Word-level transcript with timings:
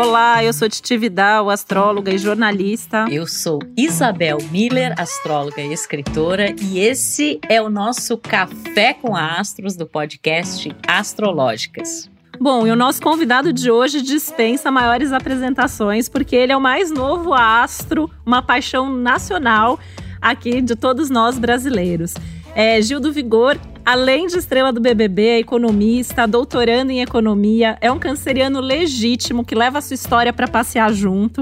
Olá, 0.00 0.44
eu 0.44 0.52
sou 0.52 0.68
Titi 0.68 0.96
Vidal, 0.96 1.50
astróloga 1.50 2.14
e 2.14 2.18
jornalista. 2.18 3.06
Eu 3.10 3.26
sou 3.26 3.58
Isabel 3.76 4.38
Miller, 4.52 4.94
astróloga 4.96 5.60
e 5.60 5.72
escritora, 5.72 6.54
e 6.62 6.78
esse 6.78 7.40
é 7.48 7.60
o 7.60 7.68
nosso 7.68 8.16
Café 8.16 8.94
com 8.94 9.16
Astros 9.16 9.74
do 9.74 9.88
podcast 9.88 10.72
Astrológicas. 10.86 12.08
Bom, 12.38 12.64
e 12.64 12.70
o 12.70 12.76
nosso 12.76 13.02
convidado 13.02 13.52
de 13.52 13.72
hoje 13.72 14.00
dispensa 14.00 14.70
maiores 14.70 15.12
apresentações, 15.12 16.08
porque 16.08 16.36
ele 16.36 16.52
é 16.52 16.56
o 16.56 16.60
mais 16.60 16.92
novo 16.92 17.34
astro, 17.34 18.08
uma 18.24 18.40
paixão 18.40 18.88
nacional 18.94 19.80
aqui 20.22 20.60
de 20.62 20.76
todos 20.76 21.10
nós 21.10 21.36
brasileiros. 21.40 22.14
É, 22.54 22.80
Gil 22.80 23.00
do 23.00 23.12
Vigor, 23.12 23.58
além 23.88 24.26
de 24.26 24.36
estrela 24.36 24.70
do 24.70 24.82
BBB, 24.82 25.22
é 25.28 25.38
economista, 25.38 26.26
doutorando 26.26 26.92
em 26.92 27.00
economia, 27.00 27.78
é 27.80 27.90
um 27.90 27.98
canceriano 27.98 28.60
legítimo 28.60 29.42
que 29.42 29.54
leva 29.54 29.78
a 29.78 29.80
sua 29.80 29.94
história 29.94 30.30
para 30.30 30.46
passear 30.46 30.92
junto. 30.92 31.40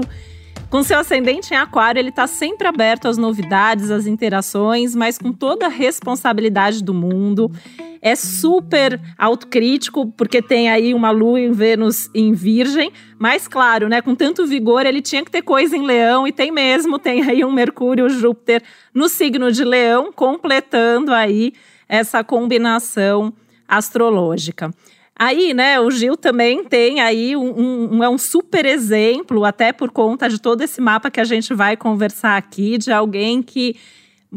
Com 0.69 0.81
seu 0.81 0.97
ascendente 0.97 1.53
em 1.53 1.57
aquário, 1.57 1.99
ele 1.99 2.07
está 2.07 2.25
sempre 2.25 2.65
aberto 2.65 3.09
às 3.09 3.17
novidades, 3.17 3.91
às 3.91 4.07
interações, 4.07 4.95
mas 4.95 5.17
com 5.17 5.33
toda 5.33 5.65
a 5.65 5.69
responsabilidade 5.69 6.81
do 6.81 6.93
mundo. 6.93 7.51
É 8.01 8.15
super 8.15 8.97
autocrítico, 9.17 10.07
porque 10.15 10.41
tem 10.41 10.69
aí 10.69 10.93
uma 10.93 11.11
lua 11.11 11.41
em 11.41 11.51
Vênus 11.51 12.09
em 12.15 12.31
Virgem, 12.31 12.93
mas 13.19 13.45
claro, 13.45 13.89
né, 13.89 14.01
com 14.01 14.15
tanto 14.15 14.47
vigor, 14.47 14.85
ele 14.85 15.01
tinha 15.01 15.21
que 15.21 15.31
ter 15.31 15.41
coisa 15.41 15.75
em 15.75 15.85
Leão, 15.85 16.25
e 16.25 16.31
tem 16.31 16.49
mesmo, 16.49 16.97
tem 16.97 17.23
aí 17.23 17.43
um 17.43 17.51
Mercúrio, 17.51 18.07
Júpiter 18.09 18.63
no 18.93 19.09
signo 19.09 19.51
de 19.51 19.65
Leão, 19.65 20.13
completando 20.13 21.13
aí 21.13 21.51
essa 21.87 22.23
combinação 22.23 23.33
astrológica. 23.67 24.73
Aí, 25.19 25.53
né, 25.53 25.79
o 25.79 25.89
Gil 25.89 26.15
também 26.15 26.63
tem 26.63 27.01
aí 27.01 27.35
um, 27.35 27.95
um, 27.95 28.03
é 28.03 28.09
um 28.09 28.19
super 28.19 28.65
exemplo, 28.65 29.43
até 29.45 29.73
por 29.73 29.89
conta 29.89 30.29
de 30.29 30.39
todo 30.39 30.61
esse 30.61 30.79
mapa 30.79 31.09
que 31.09 31.19
a 31.19 31.23
gente 31.23 31.55
vai 31.55 31.75
conversar 31.75 32.37
aqui, 32.37 32.77
de 32.77 32.91
alguém 32.91 33.41
que 33.41 33.75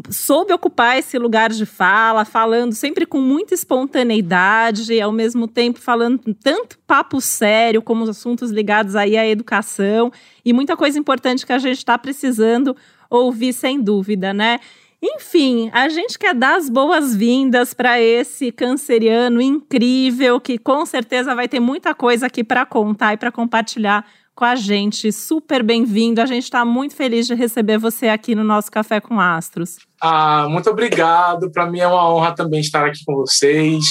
soube 0.08 0.52
ocupar 0.52 0.98
esse 0.98 1.18
lugar 1.18 1.50
de 1.50 1.66
fala, 1.66 2.24
falando 2.24 2.72
sempre 2.72 3.04
com 3.04 3.20
muita 3.20 3.54
espontaneidade, 3.54 5.00
ao 5.00 5.12
mesmo 5.12 5.48
tempo 5.48 5.80
falando 5.80 6.34
tanto 6.42 6.78
papo 6.86 7.20
sério 7.20 7.82
como 7.82 8.04
os 8.04 8.10
assuntos 8.10 8.50
ligados 8.50 8.94
aí 8.94 9.16
à 9.16 9.26
educação 9.26 10.12
e 10.44 10.52
muita 10.52 10.76
coisa 10.76 10.98
importante 10.98 11.44
que 11.44 11.52
a 11.52 11.58
gente 11.58 11.78
está 11.78 11.98
precisando 11.98 12.76
ouvir 13.10 13.52
sem 13.52 13.80
dúvida, 13.80 14.32
né? 14.32 14.60
Enfim, 15.02 15.70
a 15.72 15.88
gente 15.88 16.18
quer 16.18 16.34
dar 16.34 16.56
as 16.56 16.68
boas-vindas 16.68 17.72
para 17.72 17.98
esse 17.98 18.52
canceriano 18.52 19.40
incrível 19.40 20.38
que 20.38 20.58
com 20.58 20.84
certeza 20.84 21.34
vai 21.34 21.48
ter 21.48 21.58
muita 21.58 21.94
coisa 21.94 22.26
aqui 22.26 22.44
para 22.44 22.66
contar 22.66 23.14
e 23.14 23.16
para 23.16 23.32
compartilhar 23.32 24.06
com 24.34 24.44
a 24.44 24.54
gente. 24.54 25.10
Super 25.10 25.62
bem-vindo. 25.62 26.20
A 26.20 26.26
gente 26.26 26.44
está 26.44 26.66
muito 26.66 26.94
feliz 26.94 27.26
de 27.26 27.34
receber 27.34 27.78
você 27.78 28.08
aqui 28.08 28.34
no 28.34 28.44
nosso 28.44 28.70
Café 28.70 29.00
com 29.00 29.18
Astros. 29.18 29.78
Ah, 30.02 30.46
muito 30.50 30.68
obrigado. 30.68 31.50
Para 31.50 31.70
mim 31.70 31.80
é 31.80 31.86
uma 31.86 32.06
honra 32.12 32.34
também 32.34 32.60
estar 32.60 32.84
aqui 32.84 33.02
com 33.06 33.14
vocês. 33.14 33.84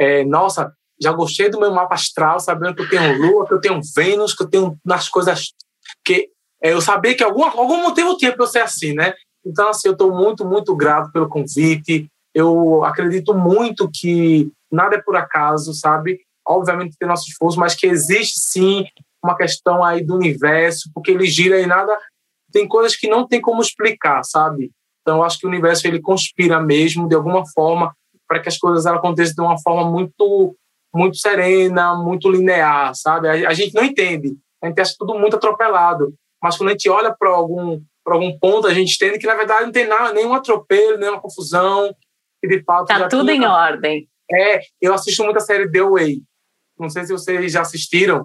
É, 0.00 0.24
nossa, 0.24 0.72
já 1.00 1.12
gostei 1.12 1.50
do 1.50 1.60
meu 1.60 1.72
mapa 1.74 1.94
astral, 1.94 2.40
sabendo 2.40 2.74
que 2.74 2.82
eu 2.82 2.88
tenho 2.88 3.18
Lua, 3.18 3.46
que 3.46 3.52
eu 3.52 3.60
tenho 3.60 3.80
Vênus, 3.94 4.34
que 4.34 4.44
eu 4.44 4.48
tenho 4.48 4.78
nas 4.82 5.10
coisas 5.10 5.52
que 6.04 6.28
é, 6.62 6.72
eu 6.72 6.80
sabia 6.80 7.14
que 7.14 7.22
algum, 7.22 7.44
algum 7.44 7.82
motivo 7.82 8.16
tinha 8.16 8.32
para 8.32 8.44
eu 8.44 8.48
ser 8.48 8.60
assim, 8.60 8.94
né? 8.94 9.12
Então, 9.44 9.68
assim, 9.68 9.88
eu 9.88 9.92
estou 9.92 10.14
muito, 10.14 10.44
muito 10.44 10.74
grato 10.74 11.10
pelo 11.12 11.28
convite. 11.28 12.08
Eu 12.34 12.84
acredito 12.84 13.34
muito 13.34 13.90
que 13.92 14.50
nada 14.70 14.96
é 14.96 15.02
por 15.02 15.16
acaso, 15.16 15.72
sabe? 15.72 16.20
Obviamente 16.46 16.96
tem 16.98 17.08
nosso 17.08 17.28
esforço, 17.28 17.58
mas 17.58 17.74
que 17.74 17.86
existe 17.86 18.38
sim 18.38 18.84
uma 19.22 19.36
questão 19.36 19.82
aí 19.84 20.04
do 20.04 20.14
universo, 20.14 20.90
porque 20.94 21.10
ele 21.10 21.26
gira 21.26 21.60
e 21.60 21.66
nada. 21.66 21.96
Tem 22.52 22.66
coisas 22.66 22.96
que 22.96 23.08
não 23.08 23.26
tem 23.26 23.40
como 23.40 23.60
explicar, 23.60 24.22
sabe? 24.24 24.70
Então, 25.02 25.18
eu 25.18 25.22
acho 25.22 25.38
que 25.38 25.46
o 25.46 25.48
universo 25.48 25.86
ele 25.86 26.00
conspira 26.00 26.60
mesmo, 26.60 27.08
de 27.08 27.14
alguma 27.14 27.42
forma, 27.54 27.94
para 28.26 28.40
que 28.40 28.48
as 28.48 28.58
coisas 28.58 28.86
aconteçam 28.86 29.34
de 29.34 29.40
uma 29.40 29.58
forma 29.58 29.90
muito 29.90 30.54
muito 30.94 31.18
serena, 31.18 31.94
muito 31.94 32.30
linear, 32.30 32.94
sabe? 32.94 33.28
A, 33.28 33.50
a 33.50 33.54
gente 33.54 33.74
não 33.74 33.84
entende, 33.84 34.36
a 34.62 34.66
gente 34.66 34.80
acha 34.80 34.94
tudo 34.98 35.18
muito 35.18 35.36
atropelado, 35.36 36.14
mas 36.42 36.56
quando 36.56 36.70
a 36.70 36.72
gente 36.72 36.88
olha 36.88 37.14
para 37.16 37.30
algum 37.30 37.80
por 38.08 38.14
algum 38.14 38.38
ponto, 38.38 38.66
a 38.66 38.72
gente 38.72 38.94
entende 38.94 39.18
que, 39.18 39.26
na 39.26 39.34
verdade, 39.34 39.66
não 39.66 39.72
tem 39.72 39.86
nada, 39.86 40.14
nenhum 40.14 40.32
atropelo, 40.32 40.96
nenhuma 40.96 41.20
confusão. 41.20 41.94
E, 42.42 42.48
de 42.48 42.62
fato, 42.64 42.86
tá 42.86 43.06
tudo 43.06 43.30
em 43.30 43.44
ordem. 43.44 44.08
É, 44.32 44.60
eu 44.80 44.94
assisto 44.94 45.22
muito 45.24 45.36
a 45.36 45.40
série 45.40 45.70
The 45.70 45.82
Way. 45.82 46.22
Não 46.78 46.88
sei 46.88 47.04
se 47.04 47.12
vocês 47.12 47.52
já 47.52 47.60
assistiram, 47.60 48.24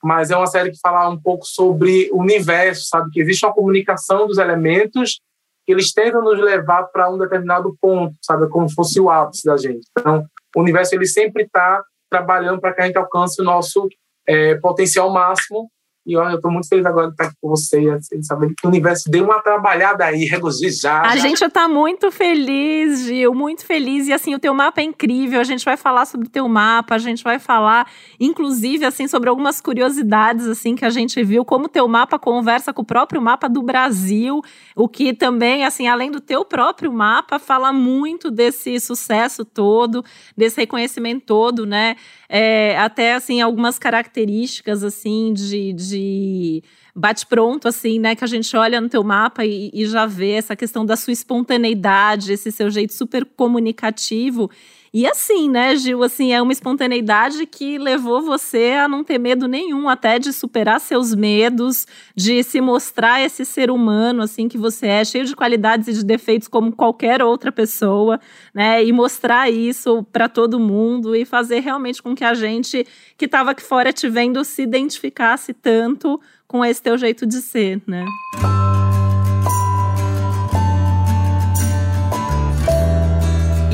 mas 0.00 0.30
é 0.30 0.36
uma 0.36 0.46
série 0.46 0.70
que 0.70 0.78
fala 0.80 1.08
um 1.08 1.20
pouco 1.20 1.44
sobre 1.44 2.08
o 2.12 2.20
universo, 2.20 2.86
sabe? 2.86 3.10
Que 3.10 3.20
existe 3.20 3.44
uma 3.44 3.52
comunicação 3.52 4.28
dos 4.28 4.38
elementos 4.38 5.20
que 5.66 5.72
eles 5.72 5.92
tentam 5.92 6.22
nos 6.22 6.38
levar 6.38 6.84
para 6.84 7.10
um 7.10 7.18
determinado 7.18 7.76
ponto, 7.80 8.14
sabe? 8.22 8.48
Como 8.48 8.68
se 8.68 8.74
fosse 8.76 9.00
o 9.00 9.10
ápice 9.10 9.44
da 9.44 9.56
gente. 9.56 9.84
Então, 9.98 10.24
o 10.54 10.60
universo 10.60 10.94
ele 10.94 11.06
sempre 11.06 11.42
está 11.42 11.82
trabalhando 12.08 12.60
para 12.60 12.72
que 12.72 12.82
a 12.82 12.86
gente 12.86 12.98
alcance 12.98 13.40
o 13.40 13.44
nosso 13.44 13.88
é, 14.28 14.54
potencial 14.56 15.10
máximo 15.10 15.68
e 16.06 16.12
eu 16.12 16.22
estou 16.34 16.50
muito 16.50 16.68
feliz 16.68 16.84
agora 16.84 17.06
de 17.06 17.14
estar 17.14 17.24
aqui 17.24 17.36
com 17.40 17.48
você, 17.48 17.88
assim, 17.88 18.22
saber 18.22 18.52
que 18.54 18.66
o 18.66 18.68
universo 18.68 19.10
deu 19.10 19.24
uma 19.24 19.40
trabalhada 19.40 20.04
aí, 20.04 20.24
regozijada. 20.24 21.08
A 21.08 21.16
gente 21.16 21.42
está 21.42 21.66
muito 21.66 22.10
feliz, 22.10 23.04
Gil, 23.04 23.32
muito 23.32 23.64
feliz. 23.64 24.06
E 24.06 24.12
assim, 24.12 24.34
o 24.34 24.38
teu 24.38 24.52
mapa 24.52 24.82
é 24.82 24.84
incrível. 24.84 25.40
A 25.40 25.44
gente 25.44 25.64
vai 25.64 25.78
falar 25.78 26.04
sobre 26.04 26.26
o 26.26 26.30
teu 26.30 26.46
mapa, 26.46 26.94
a 26.94 26.98
gente 26.98 27.24
vai 27.24 27.38
falar, 27.38 27.90
inclusive, 28.20 28.84
assim, 28.84 29.08
sobre 29.08 29.30
algumas 29.30 29.62
curiosidades 29.62 30.46
assim 30.46 30.76
que 30.76 30.84
a 30.84 30.90
gente 30.90 31.22
viu, 31.24 31.42
como 31.42 31.64
o 31.64 31.68
teu 31.68 31.88
mapa 31.88 32.18
conversa 32.18 32.72
com 32.72 32.82
o 32.82 32.84
próprio 32.84 33.22
mapa 33.22 33.48
do 33.48 33.62
Brasil, 33.62 34.42
o 34.76 34.86
que 34.86 35.14
também, 35.14 35.64
assim, 35.64 35.88
além 35.88 36.10
do 36.10 36.20
teu 36.20 36.44
próprio 36.44 36.92
mapa, 36.92 37.38
fala 37.38 37.72
muito 37.72 38.30
desse 38.30 38.78
sucesso 38.78 39.42
todo, 39.42 40.04
desse 40.36 40.60
reconhecimento 40.60 41.24
todo, 41.24 41.64
né? 41.64 41.96
É, 42.28 42.76
até 42.78 43.14
assim, 43.14 43.40
algumas 43.40 43.78
características 43.78 44.82
assim 44.82 45.32
de, 45.32 45.72
de 45.72 45.93
de 45.94 46.62
bate-pronto, 46.94 47.68
assim, 47.68 47.98
né? 47.98 48.14
Que 48.14 48.24
a 48.24 48.26
gente 48.26 48.56
olha 48.56 48.80
no 48.80 48.88
teu 48.88 49.02
mapa 49.02 49.44
e, 49.44 49.70
e 49.72 49.86
já 49.86 50.06
vê 50.06 50.32
essa 50.32 50.54
questão 50.56 50.84
da 50.84 50.96
sua 50.96 51.12
espontaneidade, 51.12 52.32
esse 52.32 52.50
seu 52.52 52.70
jeito 52.70 52.92
super 52.92 53.24
comunicativo. 53.24 54.50
E 54.94 55.08
assim, 55.08 55.50
né, 55.50 55.74
Gil, 55.74 56.04
assim, 56.04 56.32
é 56.32 56.40
uma 56.40 56.52
espontaneidade 56.52 57.44
que 57.46 57.78
levou 57.78 58.22
você 58.22 58.74
a 58.74 58.86
não 58.86 59.02
ter 59.02 59.18
medo 59.18 59.48
nenhum, 59.48 59.88
até 59.88 60.20
de 60.20 60.32
superar 60.32 60.78
seus 60.78 61.12
medos, 61.12 61.84
de 62.14 62.44
se 62.44 62.60
mostrar 62.60 63.20
esse 63.20 63.44
ser 63.44 63.72
humano, 63.72 64.22
assim, 64.22 64.46
que 64.46 64.56
você 64.56 64.86
é, 64.86 65.04
cheio 65.04 65.24
de 65.24 65.34
qualidades 65.34 65.88
e 65.88 65.94
de 65.94 66.04
defeitos 66.04 66.46
como 66.46 66.70
qualquer 66.70 67.24
outra 67.24 67.50
pessoa, 67.50 68.20
né, 68.54 68.84
e 68.84 68.92
mostrar 68.92 69.50
isso 69.50 70.06
para 70.12 70.28
todo 70.28 70.60
mundo 70.60 71.16
e 71.16 71.24
fazer 71.24 71.58
realmente 71.58 72.00
com 72.00 72.14
que 72.14 72.22
a 72.22 72.34
gente 72.34 72.86
que 73.18 73.24
estava 73.24 73.50
aqui 73.50 73.64
fora 73.64 73.92
te 73.92 74.08
vendo 74.08 74.44
se 74.44 74.62
identificasse 74.62 75.52
tanto 75.52 76.20
com 76.46 76.64
esse 76.64 76.80
teu 76.80 76.96
jeito 76.96 77.26
de 77.26 77.42
ser, 77.42 77.82
né? 77.84 78.04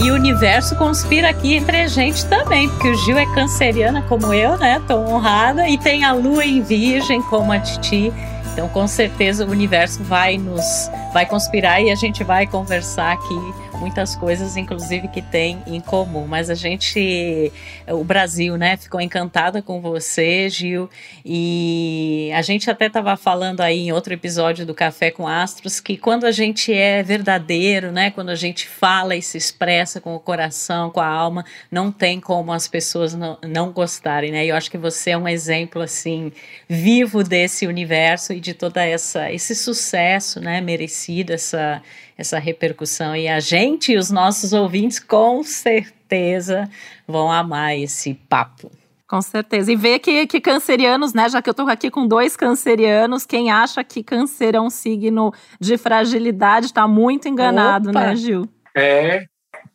E 0.02 0.10
o 0.10 0.14
universo 0.14 0.74
conspira 0.76 1.28
aqui 1.28 1.54
entre 1.54 1.76
a 1.76 1.86
gente 1.86 2.24
também, 2.24 2.70
porque 2.70 2.88
o 2.88 2.94
Gil 3.04 3.18
é 3.18 3.26
canceriana 3.34 4.00
como 4.00 4.32
eu, 4.32 4.56
né? 4.56 4.80
Tô 4.88 4.94
honrada. 4.96 5.68
E 5.68 5.76
tem 5.76 6.04
a 6.04 6.12
lua 6.12 6.42
em 6.42 6.62
virgem 6.62 7.20
como 7.22 7.52
a 7.52 7.58
Titi. 7.58 8.10
Então, 8.52 8.66
com 8.68 8.86
certeza, 8.88 9.44
o 9.44 9.50
universo 9.50 10.02
vai 10.02 10.38
nos 10.38 10.90
vai 11.12 11.26
conspirar 11.26 11.82
e 11.82 11.90
a 11.90 11.94
gente 11.94 12.24
vai 12.24 12.46
conversar 12.46 13.12
aqui 13.12 13.69
muitas 13.80 14.14
coisas, 14.14 14.58
inclusive, 14.58 15.08
que 15.08 15.22
tem 15.22 15.62
em 15.66 15.80
comum. 15.80 16.26
Mas 16.26 16.50
a 16.50 16.54
gente, 16.54 17.50
o 17.88 18.04
Brasil, 18.04 18.58
né, 18.58 18.76
ficou 18.76 19.00
encantada 19.00 19.62
com 19.62 19.80
você, 19.80 20.48
Gil, 20.50 20.88
e 21.24 22.30
a 22.34 22.42
gente 22.42 22.70
até 22.70 22.86
estava 22.86 23.16
falando 23.16 23.62
aí 23.62 23.86
em 23.88 23.92
outro 23.92 24.12
episódio 24.12 24.66
do 24.66 24.74
Café 24.74 25.10
com 25.10 25.26
Astros 25.26 25.80
que 25.80 25.96
quando 25.96 26.26
a 26.26 26.30
gente 26.30 26.72
é 26.72 27.02
verdadeiro, 27.02 27.90
né, 27.90 28.10
quando 28.10 28.28
a 28.28 28.34
gente 28.34 28.68
fala 28.68 29.16
e 29.16 29.22
se 29.22 29.38
expressa 29.38 30.00
com 30.00 30.14
o 30.14 30.20
coração, 30.20 30.90
com 30.90 31.00
a 31.00 31.06
alma, 31.06 31.44
não 31.70 31.90
tem 31.90 32.20
como 32.20 32.52
as 32.52 32.68
pessoas 32.68 33.14
não, 33.14 33.38
não 33.42 33.72
gostarem, 33.72 34.30
né? 34.30 34.44
E 34.44 34.50
eu 34.50 34.56
acho 34.56 34.70
que 34.70 34.76
você 34.76 35.10
é 35.10 35.18
um 35.18 35.26
exemplo 35.26 35.80
assim 35.80 36.30
vivo 36.68 37.24
desse 37.24 37.66
universo 37.66 38.34
e 38.34 38.40
de 38.40 38.52
toda 38.52 38.84
essa 38.84 39.32
esse 39.32 39.54
sucesso, 39.54 40.38
né, 40.38 40.60
merecido 40.60 41.32
essa 41.32 41.82
essa 42.20 42.38
repercussão. 42.38 43.16
E 43.16 43.26
a 43.26 43.40
gente 43.40 43.92
e 43.92 43.96
os 43.96 44.10
nossos 44.10 44.52
ouvintes, 44.52 44.98
com 44.98 45.42
certeza, 45.42 46.68
vão 47.08 47.32
amar 47.32 47.76
esse 47.76 48.12
papo. 48.12 48.70
Com 49.08 49.22
certeza. 49.22 49.72
E 49.72 49.76
ver 49.76 49.98
que, 49.98 50.26
que 50.26 50.40
cancerianos, 50.40 51.14
né? 51.14 51.28
Já 51.28 51.40
que 51.40 51.48
eu 51.48 51.54
tô 51.54 51.62
aqui 51.62 51.90
com 51.90 52.06
dois 52.06 52.36
cancerianos, 52.36 53.24
quem 53.24 53.50
acha 53.50 53.82
que 53.82 54.04
câncer 54.04 54.54
é 54.54 54.60
um 54.60 54.70
signo 54.70 55.32
de 55.58 55.76
fragilidade 55.78 56.66
está 56.66 56.86
muito 56.86 57.26
enganado, 57.26 57.86
né, 57.86 57.90
Opa. 57.90 58.06
né, 58.08 58.16
Gil? 58.16 58.48
É. 58.76 59.24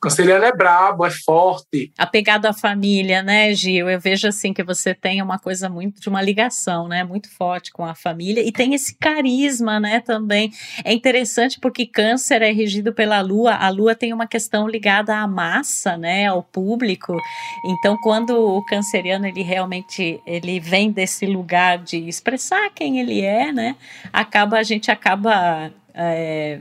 Canceriano 0.05 0.45
é 0.45 0.51
brabo, 0.51 1.03
é 1.03 1.09
forte. 1.09 1.91
Apegado 1.97 2.45
à 2.45 2.53
família, 2.53 3.23
né, 3.23 3.53
Gil? 3.55 3.89
Eu 3.89 3.99
vejo 3.99 4.27
assim 4.27 4.53
que 4.53 4.63
você 4.63 4.93
tem 4.93 5.19
uma 5.19 5.39
coisa 5.39 5.67
muito 5.67 5.99
de 5.99 6.07
uma 6.07 6.21
ligação, 6.21 6.87
né, 6.87 7.03
muito 7.03 7.27
forte 7.29 7.71
com 7.71 7.83
a 7.83 7.95
família 7.95 8.47
e 8.47 8.51
tem 8.51 8.75
esse 8.75 8.95
carisma, 8.97 9.79
né, 9.79 9.99
também. 9.99 10.51
É 10.83 10.93
interessante 10.93 11.59
porque 11.59 11.87
câncer 11.87 12.43
é 12.43 12.51
regido 12.51 12.93
pela 12.93 13.19
lua, 13.21 13.55
a 13.55 13.69
lua 13.69 13.95
tem 13.95 14.13
uma 14.13 14.27
questão 14.27 14.67
ligada 14.67 15.17
à 15.17 15.27
massa, 15.27 15.97
né, 15.97 16.27
ao 16.27 16.43
público. 16.43 17.17
Então, 17.65 17.97
quando 18.03 18.31
o 18.37 18.63
canceriano 18.63 19.25
ele 19.25 19.41
realmente 19.41 20.21
ele 20.25 20.59
vem 20.59 20.91
desse 20.91 21.25
lugar 21.25 21.79
de 21.79 21.97
expressar 22.07 22.69
quem 22.75 22.99
ele 22.99 23.21
é, 23.21 23.51
né, 23.51 23.75
acaba 24.13 24.59
a 24.59 24.63
gente 24.63 24.91
acaba 24.91 25.71
é, 25.95 26.59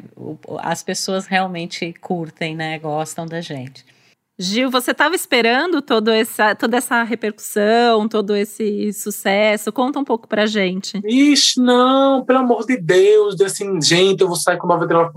as 0.60 0.82
pessoas 0.82 1.26
realmente 1.26 1.92
curtem, 2.00 2.54
né? 2.54 2.78
Gostam 2.78 3.26
da 3.26 3.40
gente. 3.40 3.84
Gil, 4.36 4.68
você 4.68 4.90
estava 4.90 5.14
esperando 5.14 5.80
todo 5.80 6.10
essa, 6.10 6.56
toda 6.56 6.76
essa 6.76 7.02
repercussão, 7.04 8.08
todo 8.08 8.34
esse 8.34 8.92
sucesso? 8.92 9.72
Conta 9.72 9.98
um 9.98 10.04
pouco 10.04 10.26
pra 10.26 10.46
gente. 10.46 11.00
Ixi, 11.04 11.60
não, 11.60 12.24
pelo 12.24 12.40
amor 12.40 12.66
de 12.66 12.76
Deus. 12.76 13.40
Assim, 13.40 13.80
gente, 13.80 14.22
eu 14.22 14.26
vou 14.26 14.36
sair 14.36 14.58
com 14.58 14.66
99%, 14.66 15.10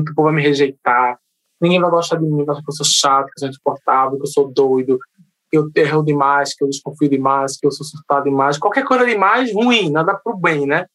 o 0.00 0.14
povo 0.14 0.28
vai 0.28 0.34
me 0.34 0.42
rejeitar. 0.42 1.16
Ninguém 1.60 1.80
vai 1.80 1.90
gostar 1.90 2.16
de 2.16 2.26
mim, 2.26 2.44
vai 2.44 2.54
achar 2.54 2.64
que 2.64 2.70
eu 2.70 2.74
sou 2.74 2.86
chato, 2.86 3.26
que 3.26 3.32
eu 3.36 3.40
sou 3.40 3.48
insuportável, 3.48 4.16
que 4.16 4.22
eu 4.22 4.30
sou 4.30 4.52
doido, 4.52 4.98
que 5.48 5.56
eu 5.56 5.70
erro 5.76 6.04
demais, 6.04 6.54
que 6.54 6.64
eu 6.64 6.68
desconfio 6.68 7.08
demais, 7.08 7.56
que 7.56 7.66
eu 7.66 7.70
sou 7.70 7.86
surtado 7.86 8.24
demais. 8.24 8.58
Qualquer 8.58 8.84
coisa 8.84 9.06
demais, 9.06 9.52
ruim, 9.52 9.90
nada 9.90 10.14
pro 10.14 10.36
bem, 10.36 10.66
né? 10.66 10.86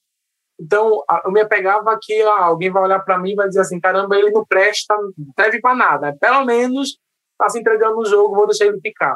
Então, 0.62 1.04
eu 1.26 1.32
me 1.32 1.42
apegava 1.42 1.98
que 2.00 2.22
ah, 2.22 2.44
alguém 2.44 2.70
vai 2.70 2.84
olhar 2.84 3.00
para 3.00 3.18
mim 3.18 3.32
e 3.32 3.36
vai 3.36 3.48
dizer 3.48 3.62
assim: 3.62 3.80
caramba, 3.80 4.16
ele 4.16 4.30
não 4.30 4.46
presta, 4.46 4.96
não 4.96 5.34
serve 5.40 5.60
para 5.60 5.74
nada. 5.74 6.16
Pelo 6.22 6.46
menos 6.46 7.00
está 7.32 7.50
se 7.50 7.60
entregando 7.60 7.96
no 7.96 8.06
jogo, 8.06 8.36
vou 8.36 8.46
deixar 8.46 8.66
ele 8.66 8.80
ficar. 8.80 9.16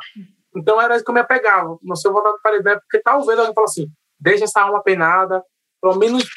Então, 0.56 0.82
era 0.82 0.96
isso 0.96 1.06
que 1.06 1.12
eu 1.12 1.14
me 1.14 1.22
apegava. 1.22 1.78
Não 1.84 1.96
sei, 1.96 2.10
eu 2.10 2.14
voltar 2.14 2.34
para 2.42 2.56
ele, 2.56 2.64
porque 2.64 3.00
talvez 3.00 3.38
alguém 3.38 3.54
fale 3.54 3.66
assim: 3.66 3.88
deixa 4.20 4.46
essa 4.46 4.62
alma 4.62 4.82
penada, 4.82 5.44
pelo 5.80 5.96
menos 5.98 6.28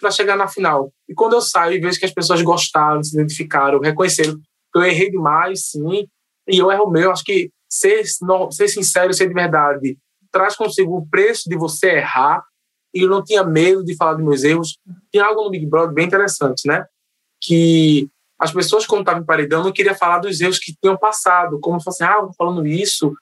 para 0.00 0.12
chegar 0.12 0.36
na 0.36 0.46
final. 0.46 0.92
E 1.08 1.14
quando 1.14 1.32
eu 1.32 1.40
saio 1.40 1.74
e 1.74 1.80
vejo 1.80 1.98
que 1.98 2.06
as 2.06 2.14
pessoas 2.14 2.40
gostaram, 2.42 3.02
se 3.02 3.16
identificaram, 3.16 3.80
reconheceram 3.80 4.34
que 4.34 4.78
eu 4.78 4.84
errei 4.84 5.10
demais, 5.10 5.70
sim, 5.70 6.06
e 6.48 6.58
eu 6.58 6.70
erro 6.70 6.90
meu, 6.90 7.10
acho 7.10 7.24
que 7.24 7.50
ser, 7.68 8.04
ser 8.50 8.68
sincero, 8.68 9.12
ser 9.12 9.28
de 9.28 9.34
verdade, 9.34 9.98
traz 10.30 10.56
consigo 10.56 10.96
o 10.96 11.08
preço 11.08 11.48
de 11.48 11.56
você 11.56 11.96
errar 11.96 12.42
e 12.94 13.02
eu 13.02 13.08
não 13.08 13.22
tinha 13.22 13.42
medo 13.44 13.84
de 13.84 13.96
falar 13.96 14.14
dos 14.14 14.24
meus 14.24 14.44
erros. 14.44 14.78
Tinha 15.10 15.24
algo 15.24 15.44
no 15.44 15.50
Big 15.50 15.66
Brother 15.66 15.94
bem 15.94 16.06
interessante, 16.06 16.66
né? 16.66 16.84
Que 17.40 18.08
as 18.38 18.52
pessoas, 18.52 18.86
quando 18.86 19.02
estavam 19.02 19.22
em 19.22 19.26
paredão, 19.26 19.62
não 19.62 19.72
queriam 19.72 19.94
falar 19.94 20.18
dos 20.18 20.40
erros 20.40 20.58
que 20.58 20.74
tinham 20.80 20.96
passado, 20.96 21.60
como 21.60 21.78
se 21.78 21.84
fosse, 21.84 22.02
ah, 22.02 22.18
eu 22.20 22.32
falando 22.36 22.66
isso, 22.66 23.14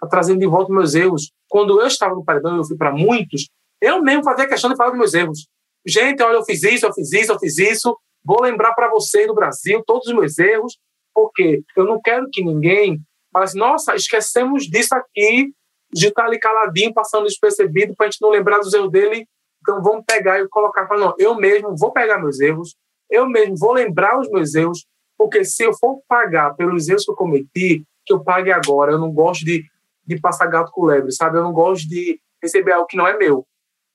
tá 0.00 0.06
trazendo 0.06 0.40
de 0.40 0.46
volta 0.46 0.72
meus 0.72 0.94
erros. 0.94 1.30
Quando 1.48 1.80
eu 1.80 1.86
estava 1.86 2.14
no 2.14 2.24
paredão, 2.24 2.56
eu 2.56 2.64
fui 2.64 2.76
para 2.76 2.92
muitos, 2.92 3.48
eu 3.80 4.02
mesmo 4.02 4.24
fazia 4.24 4.48
questão 4.48 4.70
de 4.70 4.76
falar 4.76 4.90
dos 4.90 4.98
meus 4.98 5.14
erros. 5.14 5.46
Gente, 5.86 6.22
olha, 6.22 6.36
eu 6.36 6.44
fiz 6.44 6.62
isso, 6.62 6.86
eu 6.86 6.92
fiz 6.92 7.12
isso, 7.12 7.32
eu 7.32 7.38
fiz 7.38 7.58
isso, 7.58 7.96
vou 8.24 8.42
lembrar 8.42 8.74
para 8.74 8.90
vocês 8.90 9.26
do 9.26 9.34
Brasil 9.34 9.82
todos 9.86 10.08
os 10.08 10.14
meus 10.14 10.38
erros, 10.38 10.76
porque 11.14 11.62
eu 11.76 11.84
não 11.84 12.00
quero 12.00 12.28
que 12.32 12.42
ninguém 12.42 13.00
fale 13.32 13.44
assim, 13.44 13.58
nossa, 13.58 13.94
esquecemos 13.94 14.64
disso 14.64 14.94
aqui 14.94 15.52
de 15.94 16.08
estar 16.08 16.24
ali 16.24 16.38
caladinho, 16.38 16.92
passando 16.92 17.24
despercebido, 17.24 17.94
para 17.94 18.06
a 18.06 18.10
gente 18.10 18.20
não 18.20 18.30
lembrar 18.30 18.58
dos 18.58 18.74
erros 18.74 18.90
dele. 18.90 19.26
Então 19.62 19.82
vamos 19.82 20.04
pegar 20.06 20.40
e 20.40 20.48
colocar, 20.48 20.86
não, 20.98 21.14
eu 21.18 21.34
mesmo 21.36 21.74
vou 21.76 21.92
pegar 21.92 22.18
meus 22.18 22.38
erros, 22.40 22.74
eu 23.10 23.26
mesmo 23.26 23.56
vou 23.56 23.72
lembrar 23.72 24.18
os 24.18 24.28
meus 24.30 24.54
erros, 24.54 24.84
porque 25.16 25.44
se 25.44 25.62
eu 25.62 25.72
for 25.72 26.02
pagar 26.08 26.54
pelos 26.54 26.88
erros 26.88 27.04
que 27.04 27.10
eu 27.10 27.16
cometi, 27.16 27.84
que 28.04 28.12
eu 28.12 28.22
pague 28.22 28.52
agora. 28.52 28.92
Eu 28.92 28.98
não 28.98 29.10
gosto 29.10 29.44
de, 29.44 29.64
de 30.06 30.20
passar 30.20 30.46
gato 30.46 30.70
com 30.70 30.84
lebre, 30.84 31.12
sabe? 31.12 31.38
Eu 31.38 31.42
não 31.42 31.52
gosto 31.52 31.88
de 31.88 32.20
receber 32.42 32.72
algo 32.72 32.86
que 32.86 32.96
não 32.96 33.06
é 33.06 33.16
meu. 33.16 33.46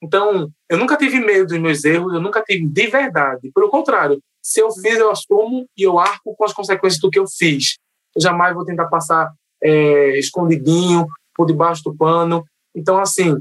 Então, 0.02 0.50
eu 0.68 0.78
nunca 0.78 0.96
tive 0.96 1.20
medo 1.20 1.46
dos 1.46 1.58
meus 1.58 1.84
erros, 1.84 2.12
eu 2.12 2.20
nunca 2.20 2.42
tive 2.42 2.66
de 2.66 2.86
verdade. 2.86 3.50
Pelo 3.54 3.68
contrário, 3.68 4.20
se 4.42 4.60
eu 4.60 4.70
fiz, 4.72 4.98
eu 4.98 5.10
assumo 5.10 5.66
e 5.76 5.82
eu 5.82 5.98
arco 5.98 6.34
com 6.34 6.44
as 6.44 6.52
consequências 6.52 7.00
do 7.00 7.10
que 7.10 7.18
eu 7.18 7.26
fiz. 7.26 7.76
Eu 8.16 8.22
jamais 8.22 8.54
vou 8.54 8.64
tentar 8.64 8.86
passar 8.86 9.30
é, 9.62 10.18
escondidinho, 10.18 11.06
por 11.40 11.46
debaixo 11.46 11.82
do 11.84 11.96
pano. 11.96 12.44
Então, 12.76 12.98
assim, 12.98 13.34